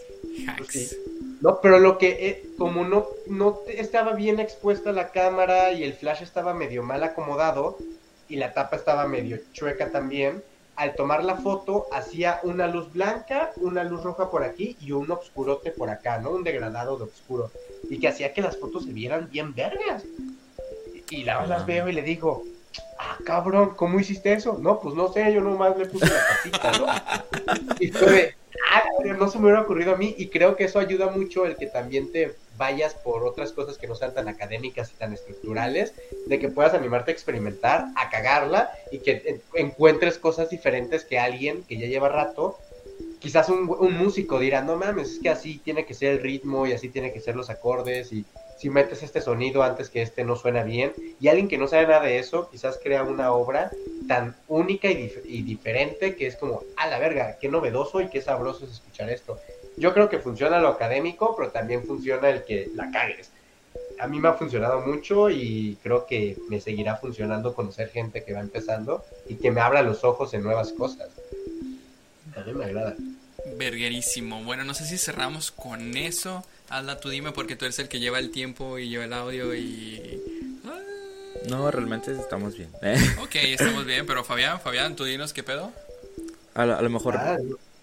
Pues 0.56 0.68
sí. 0.68 0.96
No, 1.40 1.60
pero 1.60 1.78
lo 1.78 1.98
que, 1.98 2.28
eh, 2.28 2.50
como 2.58 2.84
no, 2.84 3.06
no 3.26 3.60
estaba 3.68 4.12
bien 4.12 4.40
expuesta 4.40 4.92
la 4.92 5.10
cámara 5.10 5.72
y 5.72 5.84
el 5.84 5.94
flash 5.94 6.22
estaba 6.22 6.52
medio 6.52 6.82
mal 6.82 7.02
acomodado 7.04 7.78
y 8.28 8.36
la 8.36 8.52
tapa 8.52 8.76
estaba 8.76 9.06
medio 9.06 9.38
chueca 9.52 9.90
también, 9.90 10.42
al 10.76 10.94
tomar 10.94 11.24
la 11.24 11.36
foto 11.36 11.86
hacía 11.92 12.40
una 12.42 12.66
luz 12.66 12.92
blanca, 12.92 13.52
una 13.56 13.84
luz 13.84 14.02
roja 14.02 14.30
por 14.30 14.44
aquí 14.44 14.76
y 14.80 14.92
un 14.92 15.10
obscurote 15.10 15.70
por 15.70 15.90
acá, 15.90 16.18
¿no? 16.18 16.30
Un 16.30 16.44
degradado 16.44 16.96
de 16.96 17.04
oscuro. 17.04 17.50
Y 17.88 17.98
que 17.98 18.08
hacía 18.08 18.32
que 18.32 18.42
las 18.42 18.56
fotos 18.56 18.84
se 18.84 18.92
vieran 18.92 19.28
bien 19.30 19.54
vergas. 19.54 20.04
Y, 21.10 21.16
y 21.16 21.24
la, 21.24 21.46
las 21.46 21.66
veo 21.66 21.88
y 21.88 21.92
le 21.92 22.02
digo, 22.02 22.44
ah, 22.98 23.18
cabrón, 23.24 23.74
¿cómo 23.76 24.00
hiciste 24.00 24.32
eso? 24.32 24.58
No, 24.58 24.80
pues 24.80 24.94
no 24.94 25.12
sé, 25.12 25.32
yo 25.32 25.40
nomás 25.40 25.76
le 25.76 25.86
puse 25.86 26.06
la 26.06 26.26
tapita, 26.26 26.78
¿no? 26.78 26.86
Y 27.80 27.88
fue 27.88 28.34
ah, 28.72 28.82
no 29.18 29.28
se 29.28 29.38
me 29.38 29.44
hubiera 29.46 29.62
ocurrido 29.62 29.94
a 29.94 29.96
mí 29.96 30.14
y 30.18 30.30
creo 30.30 30.56
que 30.56 30.64
eso 30.64 30.78
ayuda 30.78 31.10
mucho 31.10 31.46
el 31.46 31.56
que 31.56 31.66
también 31.66 32.10
te 32.12 32.36
vayas 32.56 32.94
por 32.96 33.24
otras 33.24 33.52
cosas 33.52 33.78
que 33.78 33.86
no 33.86 33.94
sean 33.94 34.14
tan 34.14 34.28
académicas 34.28 34.92
y 34.92 34.96
tan 34.96 35.12
estructurales, 35.12 35.94
de 36.26 36.38
que 36.38 36.48
puedas 36.48 36.74
animarte 36.74 37.10
a 37.10 37.14
experimentar, 37.14 37.86
a 37.96 38.10
cagarla 38.10 38.70
y 38.90 39.00
que 39.00 39.22
en- 39.26 39.42
encuentres 39.54 40.18
cosas 40.18 40.50
diferentes 40.50 41.04
que 41.04 41.18
alguien 41.18 41.64
que 41.64 41.78
ya 41.78 41.86
lleva 41.86 42.08
rato, 42.08 42.58
quizás 43.20 43.48
un, 43.48 43.74
un 43.78 43.94
músico 43.94 44.38
dirá, 44.38 44.62
no 44.62 44.76
mames, 44.76 45.12
es 45.12 45.20
que 45.20 45.28
así 45.28 45.58
tiene 45.60 45.86
que 45.86 45.94
ser 45.94 46.14
el 46.14 46.20
ritmo 46.20 46.66
y 46.66 46.72
así 46.72 46.88
tiene 46.88 47.12
que 47.12 47.20
ser 47.20 47.36
los 47.36 47.50
acordes 47.50 48.12
y 48.12 48.26
si 48.58 48.70
metes 48.70 49.02
este 49.02 49.20
sonido 49.20 49.62
antes 49.62 49.88
que 49.88 50.02
este 50.02 50.24
no 50.24 50.34
suena 50.36 50.64
bien 50.64 50.92
y 51.20 51.28
alguien 51.28 51.48
que 51.48 51.58
no 51.58 51.68
sabe 51.68 51.86
nada 51.86 52.02
de 52.02 52.18
eso 52.18 52.48
quizás 52.50 52.78
crea 52.82 53.02
una 53.04 53.32
obra 53.32 53.70
tan 54.08 54.36
única 54.48 54.90
y, 54.90 54.96
dif- 55.08 55.22
y 55.24 55.42
diferente 55.42 56.16
que 56.16 56.26
es 56.26 56.36
como, 56.36 56.62
a 56.76 56.88
la 56.88 56.98
verga, 56.98 57.38
qué 57.40 57.48
novedoso 57.48 58.00
y 58.00 58.08
qué 58.08 58.20
sabroso 58.20 58.64
es 58.64 58.72
escuchar 58.72 59.10
esto. 59.10 59.38
Yo 59.76 59.94
creo 59.94 60.08
que 60.08 60.18
funciona 60.18 60.58
lo 60.60 60.68
académico, 60.68 61.36
pero 61.36 61.50
también 61.50 61.84
funciona 61.84 62.30
el 62.30 62.44
que 62.44 62.68
la 62.74 62.90
cagues. 62.90 63.30
A 64.00 64.08
mí 64.08 64.18
me 64.18 64.28
ha 64.28 64.34
funcionado 64.34 64.80
mucho 64.80 65.30
y 65.30 65.78
creo 65.82 66.06
que 66.06 66.36
me 66.48 66.60
seguirá 66.60 66.96
funcionando 66.96 67.54
conocer 67.54 67.90
gente 67.90 68.24
que 68.24 68.32
va 68.32 68.40
empezando 68.40 69.04
y 69.28 69.36
que 69.36 69.50
me 69.50 69.60
abra 69.60 69.82
los 69.82 70.04
ojos 70.04 70.34
en 70.34 70.42
nuevas 70.42 70.72
cosas. 70.72 71.10
A 72.36 72.40
me 72.52 72.64
agrada. 72.64 72.96
Verguerísimo. 73.56 74.42
Bueno, 74.44 74.64
no 74.64 74.74
sé 74.74 74.84
si 74.84 74.98
cerramos 74.98 75.50
con 75.50 75.96
eso. 75.96 76.44
Hazla 76.70 77.00
tú 77.00 77.08
dime 77.08 77.32
porque 77.32 77.56
tú 77.56 77.64
eres 77.64 77.78
el 77.78 77.88
que 77.88 77.98
lleva 78.00 78.18
el 78.18 78.30
tiempo 78.30 78.78
y 78.78 78.88
lleva 78.88 79.04
el 79.04 79.12
audio 79.12 79.54
y... 79.54 80.20
Ah, 80.66 80.78
No, 81.48 81.70
realmente 81.70 82.12
estamos 82.12 82.56
bien. 82.56 82.70
Ok, 83.22 83.36
estamos 83.36 83.84
bien, 83.86 84.06
pero 84.06 84.22
Fabián, 84.24 84.60
Fabián, 84.60 84.94
tú 84.96 85.04
dinos 85.04 85.32
qué 85.32 85.42
pedo. 85.42 85.72
A 86.54 86.66
lo, 86.66 86.76
a 86.76 86.82
lo 86.82 86.90
mejor 86.90 87.16
Ah, 87.16 87.38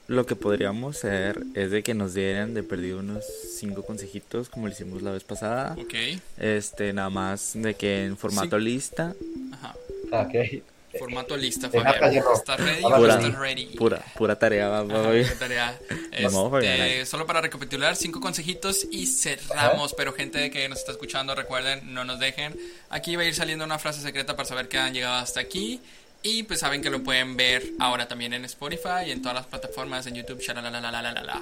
lo 0.08 0.26
que 0.28 0.36
podríamos 0.36 0.98
hacer 0.98 1.42
es 1.56 1.72
de 1.72 1.82
que 1.82 1.96
nos 1.96 2.14
dieran 2.14 2.54
de 2.54 2.62
perdido 2.62 3.00
unos 3.00 3.24
cinco 3.58 3.84
consejitos 3.84 4.50
como 4.50 4.68
lo 4.68 4.74
hicimos 4.74 5.02
la 5.02 5.12
vez 5.12 5.24
pasada. 5.24 5.76
Ok, 5.80 5.94
Este, 6.38 6.94
nada 6.94 7.10
más 7.10 7.54
de 7.56 7.74
que 7.74 8.06
en 8.06 8.18
formato 8.18 8.58
Sí. 8.60 8.64
lista, 8.66 9.16
ajá. 9.54 9.76
ok. 10.12 10.62
Formato 11.00 11.36
lista, 11.36 11.70
Fabián. 11.70 12.14
¿Estás 12.34 12.60
ready 12.60 12.82
pura, 12.82 13.16
estás 13.16 13.40
ready? 13.40 13.66
pura, 13.78 14.06
pura 14.18 14.40
tarea, 14.40 14.70
va, 14.70 14.84
va, 14.84 15.00
Ajá, 15.00 15.40
tarea. 15.40 15.80
Este, 16.12 17.06
solo 17.06 17.26
para 17.26 17.42
recapitular, 17.42 17.96
cinco 17.96 18.20
consejitos 18.20 18.88
y 18.92 19.08
cerramos. 19.08 19.94
Pero 19.94 20.14
gente 20.14 20.50
que 20.52 20.68
nos 20.70 20.80
está 20.80 20.92
escuchando, 20.92 21.36
recuerden, 21.36 21.94
no 21.94 22.04
nos 22.06 22.20
dejen. 22.20 22.56
Aquí 22.90 23.16
va 23.16 23.24
a 23.24 23.26
ir 23.26 23.36
saliendo 23.36 23.66
una 23.66 23.80
frase 23.80 24.02
secreta 24.02 24.36
para 24.36 24.48
saber 24.48 24.68
que 24.68 24.78
han 24.78 24.94
llegado 24.94 25.16
hasta 25.16 25.40
aquí. 25.40 25.82
Y 26.24 26.44
pues 26.44 26.60
saben 26.60 26.82
que 26.82 26.90
lo 26.90 27.04
pueden 27.04 27.38
ver 27.38 27.64
ahora 27.80 28.08
también 28.08 28.34
en 28.34 28.46
Spotify 28.46 29.06
y 29.08 29.12
en 29.12 29.22
todas 29.22 29.36
las 29.36 29.46
plataformas, 29.46 30.08
en 30.08 30.16
YouTube, 30.16 30.42
shalalalalala. 30.42 31.42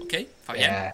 ¿Ok? 0.00 0.14
Fabián. 0.44 0.92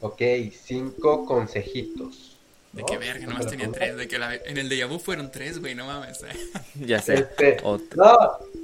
Ok, 0.00 0.20
cinco 0.64 1.24
consejitos. 1.24 2.31
De 2.72 2.84
que 2.84 2.96
verga, 2.96 3.26
No 3.26 3.32
nomás 3.32 3.46
tenía 3.46 3.70
tres. 3.70 3.96
De 3.96 4.08
que 4.08 4.18
la- 4.18 4.34
en 4.34 4.56
el 4.56 4.68
de 4.68 4.78
Yabu 4.78 4.98
fueron 4.98 5.30
tres, 5.30 5.60
güey, 5.60 5.74
no 5.74 5.86
mames. 5.86 6.20
Ya 6.80 7.00
sé. 7.00 7.14
Este. 7.14 7.58
No, 7.96 8.18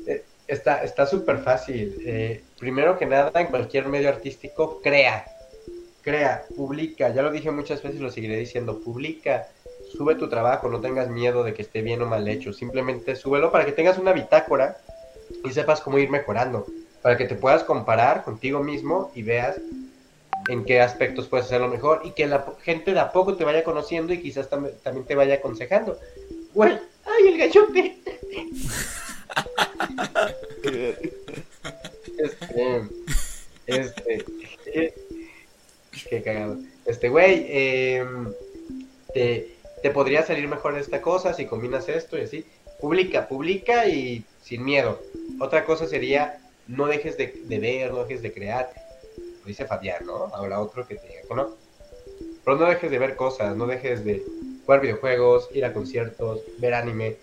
eh, 0.06 0.24
está 0.46 0.82
está 0.82 1.06
súper 1.06 1.38
fácil. 1.38 1.94
Eh, 2.06 2.42
primero 2.58 2.98
que 2.98 3.04
nada, 3.06 3.38
en 3.40 3.48
cualquier 3.48 3.86
medio 3.86 4.08
artístico, 4.08 4.80
crea. 4.82 5.26
Crea, 6.02 6.44
publica. 6.56 7.10
Ya 7.14 7.20
lo 7.22 7.30
dije 7.30 7.50
muchas 7.50 7.82
veces 7.82 8.00
y 8.00 8.02
lo 8.02 8.10
seguiré 8.10 8.36
diciendo. 8.38 8.80
Publica. 8.80 9.48
Sube 9.92 10.14
tu 10.14 10.28
trabajo, 10.28 10.68
no 10.68 10.80
tengas 10.80 11.08
miedo 11.08 11.44
de 11.44 11.52
que 11.54 11.62
esté 11.62 11.82
bien 11.82 12.00
o 12.02 12.06
mal 12.06 12.26
hecho. 12.28 12.52
Simplemente 12.52 13.14
súbelo 13.16 13.50
para 13.52 13.64
que 13.66 13.72
tengas 13.72 13.98
una 13.98 14.12
bitácora 14.12 14.78
y 15.44 15.50
sepas 15.52 15.80
cómo 15.80 15.98
ir 15.98 16.08
mejorando. 16.10 16.66
Para 17.02 17.16
que 17.16 17.26
te 17.26 17.34
puedas 17.34 17.62
comparar 17.64 18.24
contigo 18.24 18.62
mismo 18.62 19.10
y 19.14 19.22
veas 19.22 19.56
en 20.48 20.64
qué 20.64 20.80
aspectos 20.80 21.26
puedes 21.28 21.46
hacerlo 21.46 21.68
mejor 21.68 22.02
y 22.04 22.12
que 22.12 22.26
la 22.26 22.44
gente 22.62 22.92
de 22.94 23.00
a 23.00 23.12
poco 23.12 23.36
te 23.36 23.44
vaya 23.44 23.64
conociendo 23.64 24.12
y 24.12 24.20
quizás 24.22 24.48
tam- 24.50 24.72
también 24.82 25.06
te 25.06 25.14
vaya 25.14 25.34
aconsejando. 25.34 25.98
Güey, 26.54 26.78
¡ay, 27.04 27.28
el 27.28 27.38
gallote! 27.38 27.98
Este, 32.18 32.82
este, 33.66 34.24
eh, 34.66 34.94
qué 36.10 36.22
cagado. 36.22 36.58
Este, 36.86 37.08
güey, 37.08 37.46
em, 37.48 38.32
te, 39.14 39.54
te 39.82 39.90
podría 39.90 40.24
salir 40.24 40.48
mejor 40.48 40.76
esta 40.78 41.00
cosa 41.00 41.34
si 41.34 41.46
combinas 41.46 41.88
esto 41.88 42.18
y 42.18 42.22
así. 42.22 42.44
Publica, 42.80 43.28
publica 43.28 43.86
y 43.86 44.24
sin 44.42 44.64
miedo. 44.64 45.00
Otra 45.40 45.64
cosa 45.64 45.86
sería, 45.86 46.40
no 46.66 46.86
dejes 46.86 47.16
de, 47.16 47.40
de 47.44 47.58
ver, 47.58 47.92
no 47.92 48.04
dejes 48.04 48.22
de 48.22 48.32
crear. 48.32 48.70
Dice 49.48 49.64
Fabián, 49.64 50.04
¿no? 50.04 50.30
Ahora 50.34 50.60
otro 50.60 50.86
que 50.86 50.96
te 50.96 51.08
diga, 51.08 51.22
que 51.26 51.34
¿no? 51.34 51.48
Pero 52.44 52.56
no 52.58 52.66
dejes 52.66 52.90
de 52.90 52.98
ver 52.98 53.16
cosas, 53.16 53.56
no 53.56 53.66
dejes 53.66 54.04
de 54.04 54.22
jugar 54.66 54.82
videojuegos, 54.82 55.48
ir 55.54 55.64
a 55.64 55.72
conciertos, 55.72 56.42
ver 56.58 56.74
anime, 56.74 57.16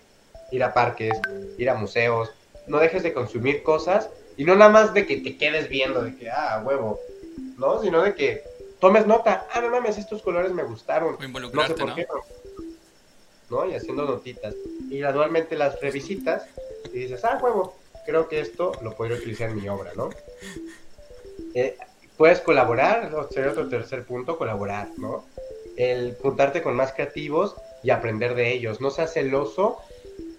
ir 0.50 0.64
a 0.64 0.74
parques, 0.74 1.16
ir 1.56 1.70
a 1.70 1.74
museos. 1.74 2.32
No 2.66 2.78
dejes 2.80 3.04
de 3.04 3.12
consumir 3.12 3.62
cosas 3.62 4.10
y 4.36 4.44
no 4.44 4.56
nada 4.56 4.72
más 4.72 4.92
de 4.92 5.06
que 5.06 5.18
te 5.18 5.36
quedes 5.36 5.68
viendo, 5.68 6.02
de 6.02 6.16
que, 6.16 6.28
ah, 6.28 6.60
huevo, 6.66 6.98
¿no? 7.58 7.80
Sino 7.80 8.02
de 8.02 8.16
que 8.16 8.42
tomes 8.80 9.06
nota, 9.06 9.46
ah, 9.52 9.60
no 9.60 9.70
mames, 9.70 9.96
estos 9.96 10.20
colores 10.20 10.50
me 10.50 10.64
gustaron. 10.64 11.16
No 11.52 11.66
sé 11.66 11.74
por 11.74 11.90
¿no? 11.90 11.94
qué, 11.94 12.08
¿no? 13.50 13.70
Y 13.70 13.74
haciendo 13.74 14.04
notitas. 14.04 14.52
Y 14.90 14.98
gradualmente 14.98 15.54
las 15.54 15.80
revisitas 15.80 16.48
y 16.92 16.98
dices, 16.98 17.24
ah, 17.24 17.38
huevo, 17.40 17.76
creo 18.04 18.26
que 18.26 18.40
esto 18.40 18.72
lo 18.82 18.96
podría 18.96 19.16
utilizar 19.16 19.48
en 19.48 19.62
mi 19.62 19.68
obra, 19.68 19.92
¿no? 19.94 20.10
Eh, 21.54 21.76
puedes 22.16 22.40
colaborar, 22.40 23.10
sería 23.30 23.50
otro 23.50 23.68
tercer 23.68 24.04
punto, 24.04 24.38
colaborar, 24.38 24.88
¿no? 24.96 25.24
El 25.76 26.16
juntarte 26.20 26.62
con 26.62 26.74
más 26.74 26.92
creativos 26.92 27.56
y 27.82 27.90
aprender 27.90 28.34
de 28.34 28.52
ellos. 28.52 28.80
No 28.80 28.90
seas 28.90 29.12
celoso 29.12 29.78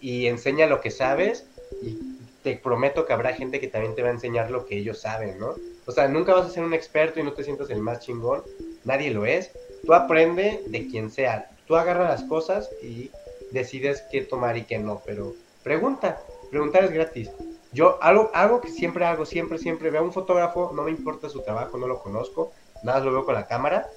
y 0.01 0.28
enseña 0.28 0.65
lo 0.67 0.82
que 0.82 0.91
sabes 0.91 1.45
y 1.82 1.97
te 2.43 2.55
prometo 2.55 3.05
que 3.05 3.13
habrá 3.13 3.34
gente 3.34 3.59
que 3.59 3.67
también 3.67 3.95
te 3.95 4.01
va 4.01 4.09
a 4.09 4.13
enseñar 4.13 4.51
lo 4.51 4.65
que 4.65 4.78
ellos 4.78 4.99
saben, 4.99 5.39
¿no? 5.39 5.55
O 5.86 5.91
sea, 5.91 6.07
nunca 6.07 6.34
vas 6.34 6.47
a 6.47 6.49
ser 6.49 6.63
un 6.63 6.73
experto 6.73 7.19
y 7.19 7.23
no 7.23 7.34
te 7.34 7.43
sientas 7.43 7.69
el 7.69 7.80
más 7.80 7.99
chingón, 7.99 8.43
nadie 8.84 9.11
lo 9.11 9.25
es. 9.25 9.51
Tú 9.86 9.93
aprende 9.93 10.63
de 10.67 10.88
quien 10.88 11.11
sea, 11.11 11.49
tú 11.67 11.75
agarra 11.75 12.09
las 12.09 12.23
cosas 12.23 12.69
y 12.82 13.11
decides 13.51 14.03
qué 14.11 14.21
tomar 14.21 14.57
y 14.57 14.63
qué 14.63 14.80
no, 14.80 15.01
pero 15.05 15.34
pregunta, 15.63 16.21
preguntar 16.49 16.84
es 16.86 16.91
gratis. 16.91 17.30
Yo 17.74 18.01
algo, 18.01 18.32
algo 18.34 18.61
que 18.61 18.70
siempre 18.70 19.05
hago, 19.05 19.26
siempre, 19.26 19.57
siempre 19.57 19.89
veo 19.89 20.01
a 20.01 20.05
un 20.05 20.13
fotógrafo, 20.13 20.72
no 20.74 20.84
me 20.84 20.91
importa 20.91 21.30
su 21.30 21.41
trabajo, 21.41 21.78
no 21.78 21.88
lo 21.88 21.99
conozco, 21.99 22.51
nada 22.84 22.99
más 22.99 23.05
lo 23.05 23.11
veo 23.11 23.26
con 23.26 23.36
la 23.36 23.47
cámara, 23.47 23.88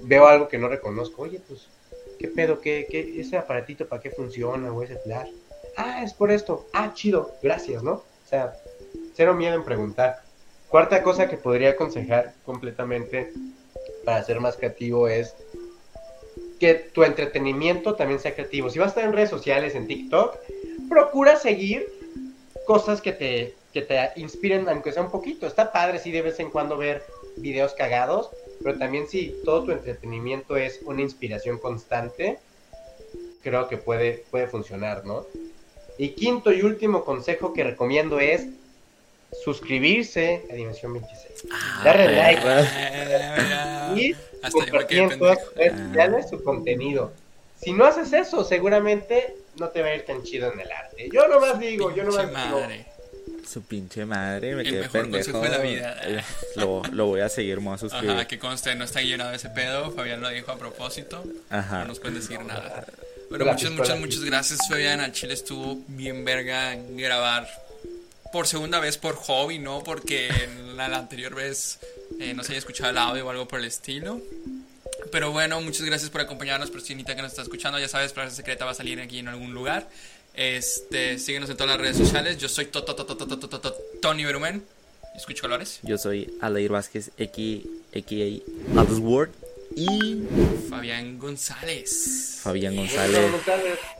veo 0.00 0.26
algo 0.26 0.48
que 0.48 0.58
no 0.58 0.68
reconozco, 0.68 1.22
oye, 1.22 1.40
pues, 1.48 1.68
¿qué 2.18 2.28
pedo? 2.28 2.60
¿Qué, 2.60 2.86
qué, 2.90 3.20
ese 3.20 3.36
aparatito 3.36 3.86
para 3.86 4.02
qué 4.02 4.10
funciona 4.10 4.72
o 4.72 4.82
ese 4.82 4.96
flash? 4.98 5.30
Ah, 5.76 6.02
es 6.04 6.12
por 6.12 6.30
esto, 6.30 6.66
ah, 6.72 6.92
chido, 6.94 7.32
gracias, 7.42 7.82
¿no? 7.82 7.92
O 7.92 8.28
sea, 8.28 8.54
cero 9.14 9.34
miedo 9.34 9.54
en 9.54 9.64
preguntar. 9.64 10.22
Cuarta 10.68 11.02
cosa 11.02 11.28
que 11.28 11.36
podría 11.36 11.70
aconsejar 11.70 12.34
completamente 12.44 13.32
para 14.04 14.22
ser 14.22 14.40
más 14.40 14.56
creativo 14.56 15.08
es 15.08 15.34
que 16.58 16.74
tu 16.74 17.04
entretenimiento 17.04 17.94
también 17.94 18.20
sea 18.20 18.34
creativo. 18.34 18.70
Si 18.70 18.78
vas 18.78 18.86
a 18.86 18.88
estar 18.90 19.04
en 19.04 19.12
redes 19.12 19.30
sociales, 19.30 19.74
en 19.74 19.86
TikTok, 19.86 20.36
procura 20.88 21.36
seguir 21.36 21.86
cosas 22.66 23.00
que 23.00 23.12
te, 23.12 23.54
que 23.72 23.82
te 23.82 24.12
inspiren, 24.16 24.68
aunque 24.68 24.92
sea 24.92 25.02
un 25.02 25.10
poquito. 25.10 25.46
Está 25.46 25.72
padre, 25.72 25.98
sí, 25.98 26.10
de 26.10 26.22
vez 26.22 26.40
en 26.40 26.50
cuando 26.50 26.76
ver 26.76 27.04
videos 27.36 27.74
cagados, 27.74 28.30
pero 28.62 28.78
también 28.78 29.08
si 29.08 29.34
todo 29.44 29.64
tu 29.64 29.72
entretenimiento 29.72 30.56
es 30.56 30.80
una 30.84 31.02
inspiración 31.02 31.58
constante, 31.58 32.38
creo 33.42 33.68
que 33.68 33.76
puede, 33.76 34.24
puede 34.30 34.46
funcionar, 34.46 35.04
¿no? 35.04 35.26
Y 35.98 36.10
quinto 36.10 36.52
y 36.52 36.62
último 36.62 37.04
consejo 37.04 37.52
que 37.52 37.62
recomiendo 37.62 38.18
es 38.18 38.46
suscribirse 39.44 40.46
a 40.50 40.54
Dimensión 40.54 40.92
26. 40.94 41.44
Darle 41.84 42.12
like 42.16 42.42
y 43.96 44.12
Eh, 44.12 44.16
Hasta 44.42 44.58
yo 44.58 44.64
me 44.64 44.70
compartir 44.70 44.98
en 44.98 45.18
todas 45.18 45.38
redes 45.54 45.78
sociales 45.78 46.30
su 46.30 46.42
contenido. 46.42 47.12
Si 47.64 47.72
no 47.72 47.84
haces 47.86 48.12
eso, 48.12 48.44
seguramente 48.44 49.36
no 49.58 49.68
te 49.68 49.80
va 49.82 49.88
a 49.88 49.94
ir 49.94 50.04
tan 50.04 50.22
chido 50.22 50.52
en 50.52 50.60
el 50.60 50.70
arte. 50.70 51.08
Yo 51.12 51.26
nomás 51.28 51.58
digo, 51.58 51.94
yo 51.94 52.04
nomás 52.04 52.26
Pinche 52.26 52.44
digo. 52.44 52.60
madre. 52.60 52.86
Su 53.48 53.62
pinche 53.62 54.04
madre, 54.06 54.54
me 54.54 54.62
El 54.62 54.68
quedé 54.70 54.80
mejor 54.82 55.02
pendejo. 55.02 55.32
consejo 55.32 55.40
de 55.40 55.48
la 55.50 55.58
vida. 55.58 56.24
Lo, 56.56 56.82
lo 56.92 57.06
voy 57.06 57.20
a 57.20 57.28
seguir, 57.28 57.58
me 57.58 57.66
voy 57.66 57.74
a 57.74 57.78
suscribir. 57.78 58.10
Ajá, 58.10 58.26
que 58.26 58.38
conste, 58.38 58.74
no 58.74 58.84
está 58.84 59.00
llenado 59.02 59.32
ese 59.32 59.50
pedo. 59.50 59.90
Fabián 59.92 60.20
lo 60.20 60.28
dijo 60.30 60.50
a 60.50 60.56
propósito. 60.58 61.22
Ajá. 61.50 61.80
No 61.80 61.86
nos 61.88 62.00
pueden 62.00 62.14
decir 62.20 62.40
nada. 62.44 62.86
La 63.30 63.44
muchas, 63.52 63.70
muchas, 63.72 63.98
muchas 63.98 64.24
gracias, 64.24 64.60
Fabián. 64.68 65.00
Al 65.00 65.12
Chile 65.12 65.34
estuvo 65.34 65.78
bien 65.88 66.24
verga 66.24 66.76
grabar 66.90 67.48
por 68.32 68.46
segunda 68.46 68.80
vez 68.80 68.96
por 68.98 69.14
hobby, 69.16 69.58
no 69.58 69.82
porque 69.84 70.28
la, 70.74 70.88
la 70.88 70.98
anterior 70.98 71.34
vez 71.34 71.78
eh, 72.20 72.32
no 72.34 72.42
se 72.44 72.52
haya 72.52 72.58
escuchado 72.58 72.90
el 72.90 72.98
audio 72.98 73.26
o 73.26 73.30
algo 73.30 73.46
por 73.48 73.58
el 73.60 73.66
estilo. 73.66 74.20
Pero 75.14 75.30
bueno, 75.30 75.60
muchas 75.60 75.86
gracias 75.86 76.10
por 76.10 76.22
acompañarnos, 76.22 76.72
Prosinita 76.72 77.14
que 77.14 77.22
nos 77.22 77.30
está 77.30 77.42
escuchando. 77.42 77.78
Ya 77.78 77.86
sabes, 77.86 78.12
Plaza 78.12 78.34
Secreta 78.34 78.64
va 78.64 78.72
a 78.72 78.74
salir 78.74 79.00
aquí 79.00 79.20
en 79.20 79.28
algún 79.28 79.54
lugar. 79.54 79.88
Este, 80.34 81.20
síguenos 81.20 81.48
en 81.50 81.56
todas 81.56 81.70
las 81.70 81.80
redes 81.80 81.98
sociales. 81.98 82.36
Yo 82.36 82.48
soy 82.48 82.64
Toto 82.64 82.96
Tony 84.02 84.24
Berumen. 84.24 84.64
Escucho 85.14 85.42
colores. 85.42 85.78
Yo 85.84 85.98
soy 85.98 86.36
Aleir 86.40 86.72
Vázquez, 86.72 87.10
a.k.a. 87.10 88.80
Alsword. 88.80 89.30
Y 89.76 90.24
Fabián 90.68 91.20
González. 91.20 92.40
Fabián 92.42 92.74
González. 92.74 93.20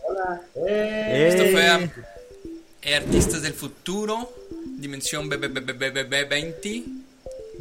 Hola. 0.08 0.42
Eh. 0.66 1.28
Esto 1.30 1.44
fue 1.52 2.92
Artistas 2.92 3.42
del 3.42 3.54
Futuro, 3.54 4.34
Dimensión 4.80 5.28
20. 5.28 6.82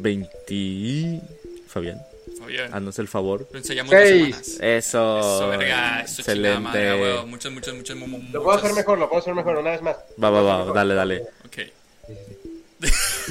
20. 0.00 1.20
Fabián. 1.68 2.02
Fabián, 2.44 2.74
haznos 2.74 2.98
el 2.98 3.08
favor. 3.08 3.48
lo 3.50 3.58
ensayamos 3.58 3.90
dos 3.92 4.00
Seis. 4.02 4.22
semanas. 4.24 4.48
Eso. 4.60 5.18
Eso, 5.20 5.48
verga, 5.48 6.00
eso 6.02 6.22
chingada 6.22 6.60
madre, 6.60 6.80
Excelente. 6.82 7.02
huevo. 7.12 7.26
Muchas, 7.26 7.52
muchas, 7.52 7.74
muchas, 7.74 7.96
mu- 7.96 8.18
Lo 8.32 8.42
puedo 8.42 8.56
hacer 8.56 8.70
muchas- 8.70 8.76
mejor, 8.76 8.98
lo 8.98 9.08
puedo 9.08 9.20
hacer 9.22 9.34
mejor 9.34 9.56
una 9.58 9.70
vez 9.72 9.82
más. 9.82 9.96
Va, 10.22 10.30
va, 10.30 10.42
va, 10.42 10.52
hacer 10.54 10.60
mejor. 10.66 10.74
dale, 10.76 10.94
dale. 10.94 11.22
Ok. 11.46 11.58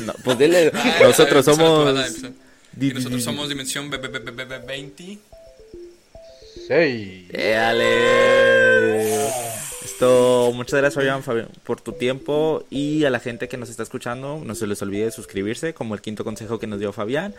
No, 0.05 0.13
pues 0.23 0.37
dile, 0.37 0.71
Ah, 0.73 0.97
nosotros 1.01 1.47
a 1.47 1.51
ver, 1.51 1.59
somos. 1.59 2.21
Di- 2.73 2.89
Y 2.89 2.93
nosotros 2.93 3.19
di- 3.19 3.23
somos 3.23 3.49
Dimensión 3.49 3.89
BBBBB20. 3.91 5.19
Seis. 6.67 7.25
Eh, 7.31 7.51
dale. 7.55 9.29
Esto, 9.83 10.51
muchas 10.53 10.79
gracias 10.79 10.95
Fabián, 10.95 11.23
Fabián, 11.23 11.49
por 11.65 11.81
tu 11.81 11.91
tiempo 11.91 12.63
y 12.69 13.03
a 13.03 13.09
la 13.09 13.19
gente 13.19 13.49
que 13.49 13.57
nos 13.57 13.69
está 13.69 13.83
escuchando, 13.83 14.41
no 14.43 14.55
se 14.55 14.65
les 14.65 14.81
olvide 14.81 15.11
suscribirse, 15.11 15.73
como 15.73 15.93
el 15.93 16.01
quinto 16.01 16.23
consejo 16.23 16.57
que 16.57 16.67
nos 16.67 16.79
dio 16.79 16.93
Fabián. 16.93 17.35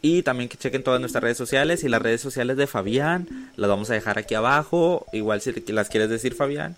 Y 0.00 0.22
también 0.22 0.48
que 0.48 0.56
chequen 0.56 0.84
todas 0.84 1.00
nuestras 1.00 1.24
redes 1.24 1.36
sociales 1.36 1.82
y 1.82 1.88
las 1.88 2.00
redes 2.00 2.20
sociales 2.20 2.56
de 2.56 2.66
Fabián, 2.68 3.50
las 3.56 3.68
vamos 3.68 3.90
a 3.90 3.94
dejar 3.94 4.18
aquí 4.18 4.34
abajo. 4.34 5.06
Igual 5.12 5.40
si 5.40 5.52
las 5.72 5.88
quieres 5.88 6.08
decir, 6.08 6.34
Fabián. 6.34 6.76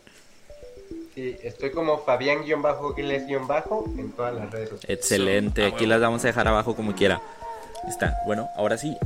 Sí, 1.15 1.37
estoy 1.43 1.71
como 1.71 2.03
Fabián-Giles-Bajo 2.05 2.95
en 3.99 4.13
todas 4.13 4.35
las 4.35 4.51
redes 4.51 4.71
sociales. 4.71 4.99
Excelente, 4.99 5.63
So, 5.63 5.67
a 5.67 5.77
aquí 5.77 5.87
las 5.87 6.01
vamos 6.01 6.25
a 6.25 6.29
dejar 6.29 6.49
abajo 6.49 6.75
como 6.75 6.95
quiera. 6.95 7.21
Está, 7.89 8.17
bueno, 8.25 8.49
ahora 8.57 8.79
sí. 8.79 8.97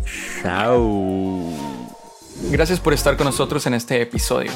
Chao. 0.42 1.50
Gracias 2.50 2.78
por 2.78 2.92
estar 2.92 3.16
con 3.16 3.26
nosotros 3.26 3.66
en 3.66 3.74
este 3.74 4.00
episodio. 4.00 4.50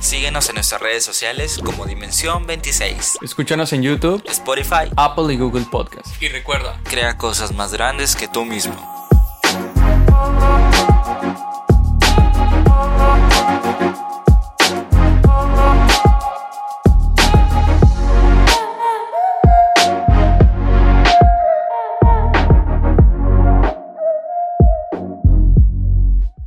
Síguenos 0.00 0.48
en 0.48 0.54
nuestras 0.54 0.80
redes 0.80 1.04
sociales 1.04 1.58
como 1.64 1.84
Dimensión 1.84 2.46
26. 2.46 3.18
Escúchanos 3.22 3.72
en 3.72 3.82
YouTube, 3.82 4.22
Spotify. 4.28 4.90
Apple 4.96 5.34
y 5.34 5.36
Google 5.36 5.64
Podcast. 5.70 6.06
Y 6.22 6.28
recuerda, 6.28 6.80
Crea 6.84 7.16
cosas 7.18 7.52
más 7.52 7.72
grandes 7.72 8.14
que 8.14 8.28
tú 8.28 8.44
mismo. 8.44 9.07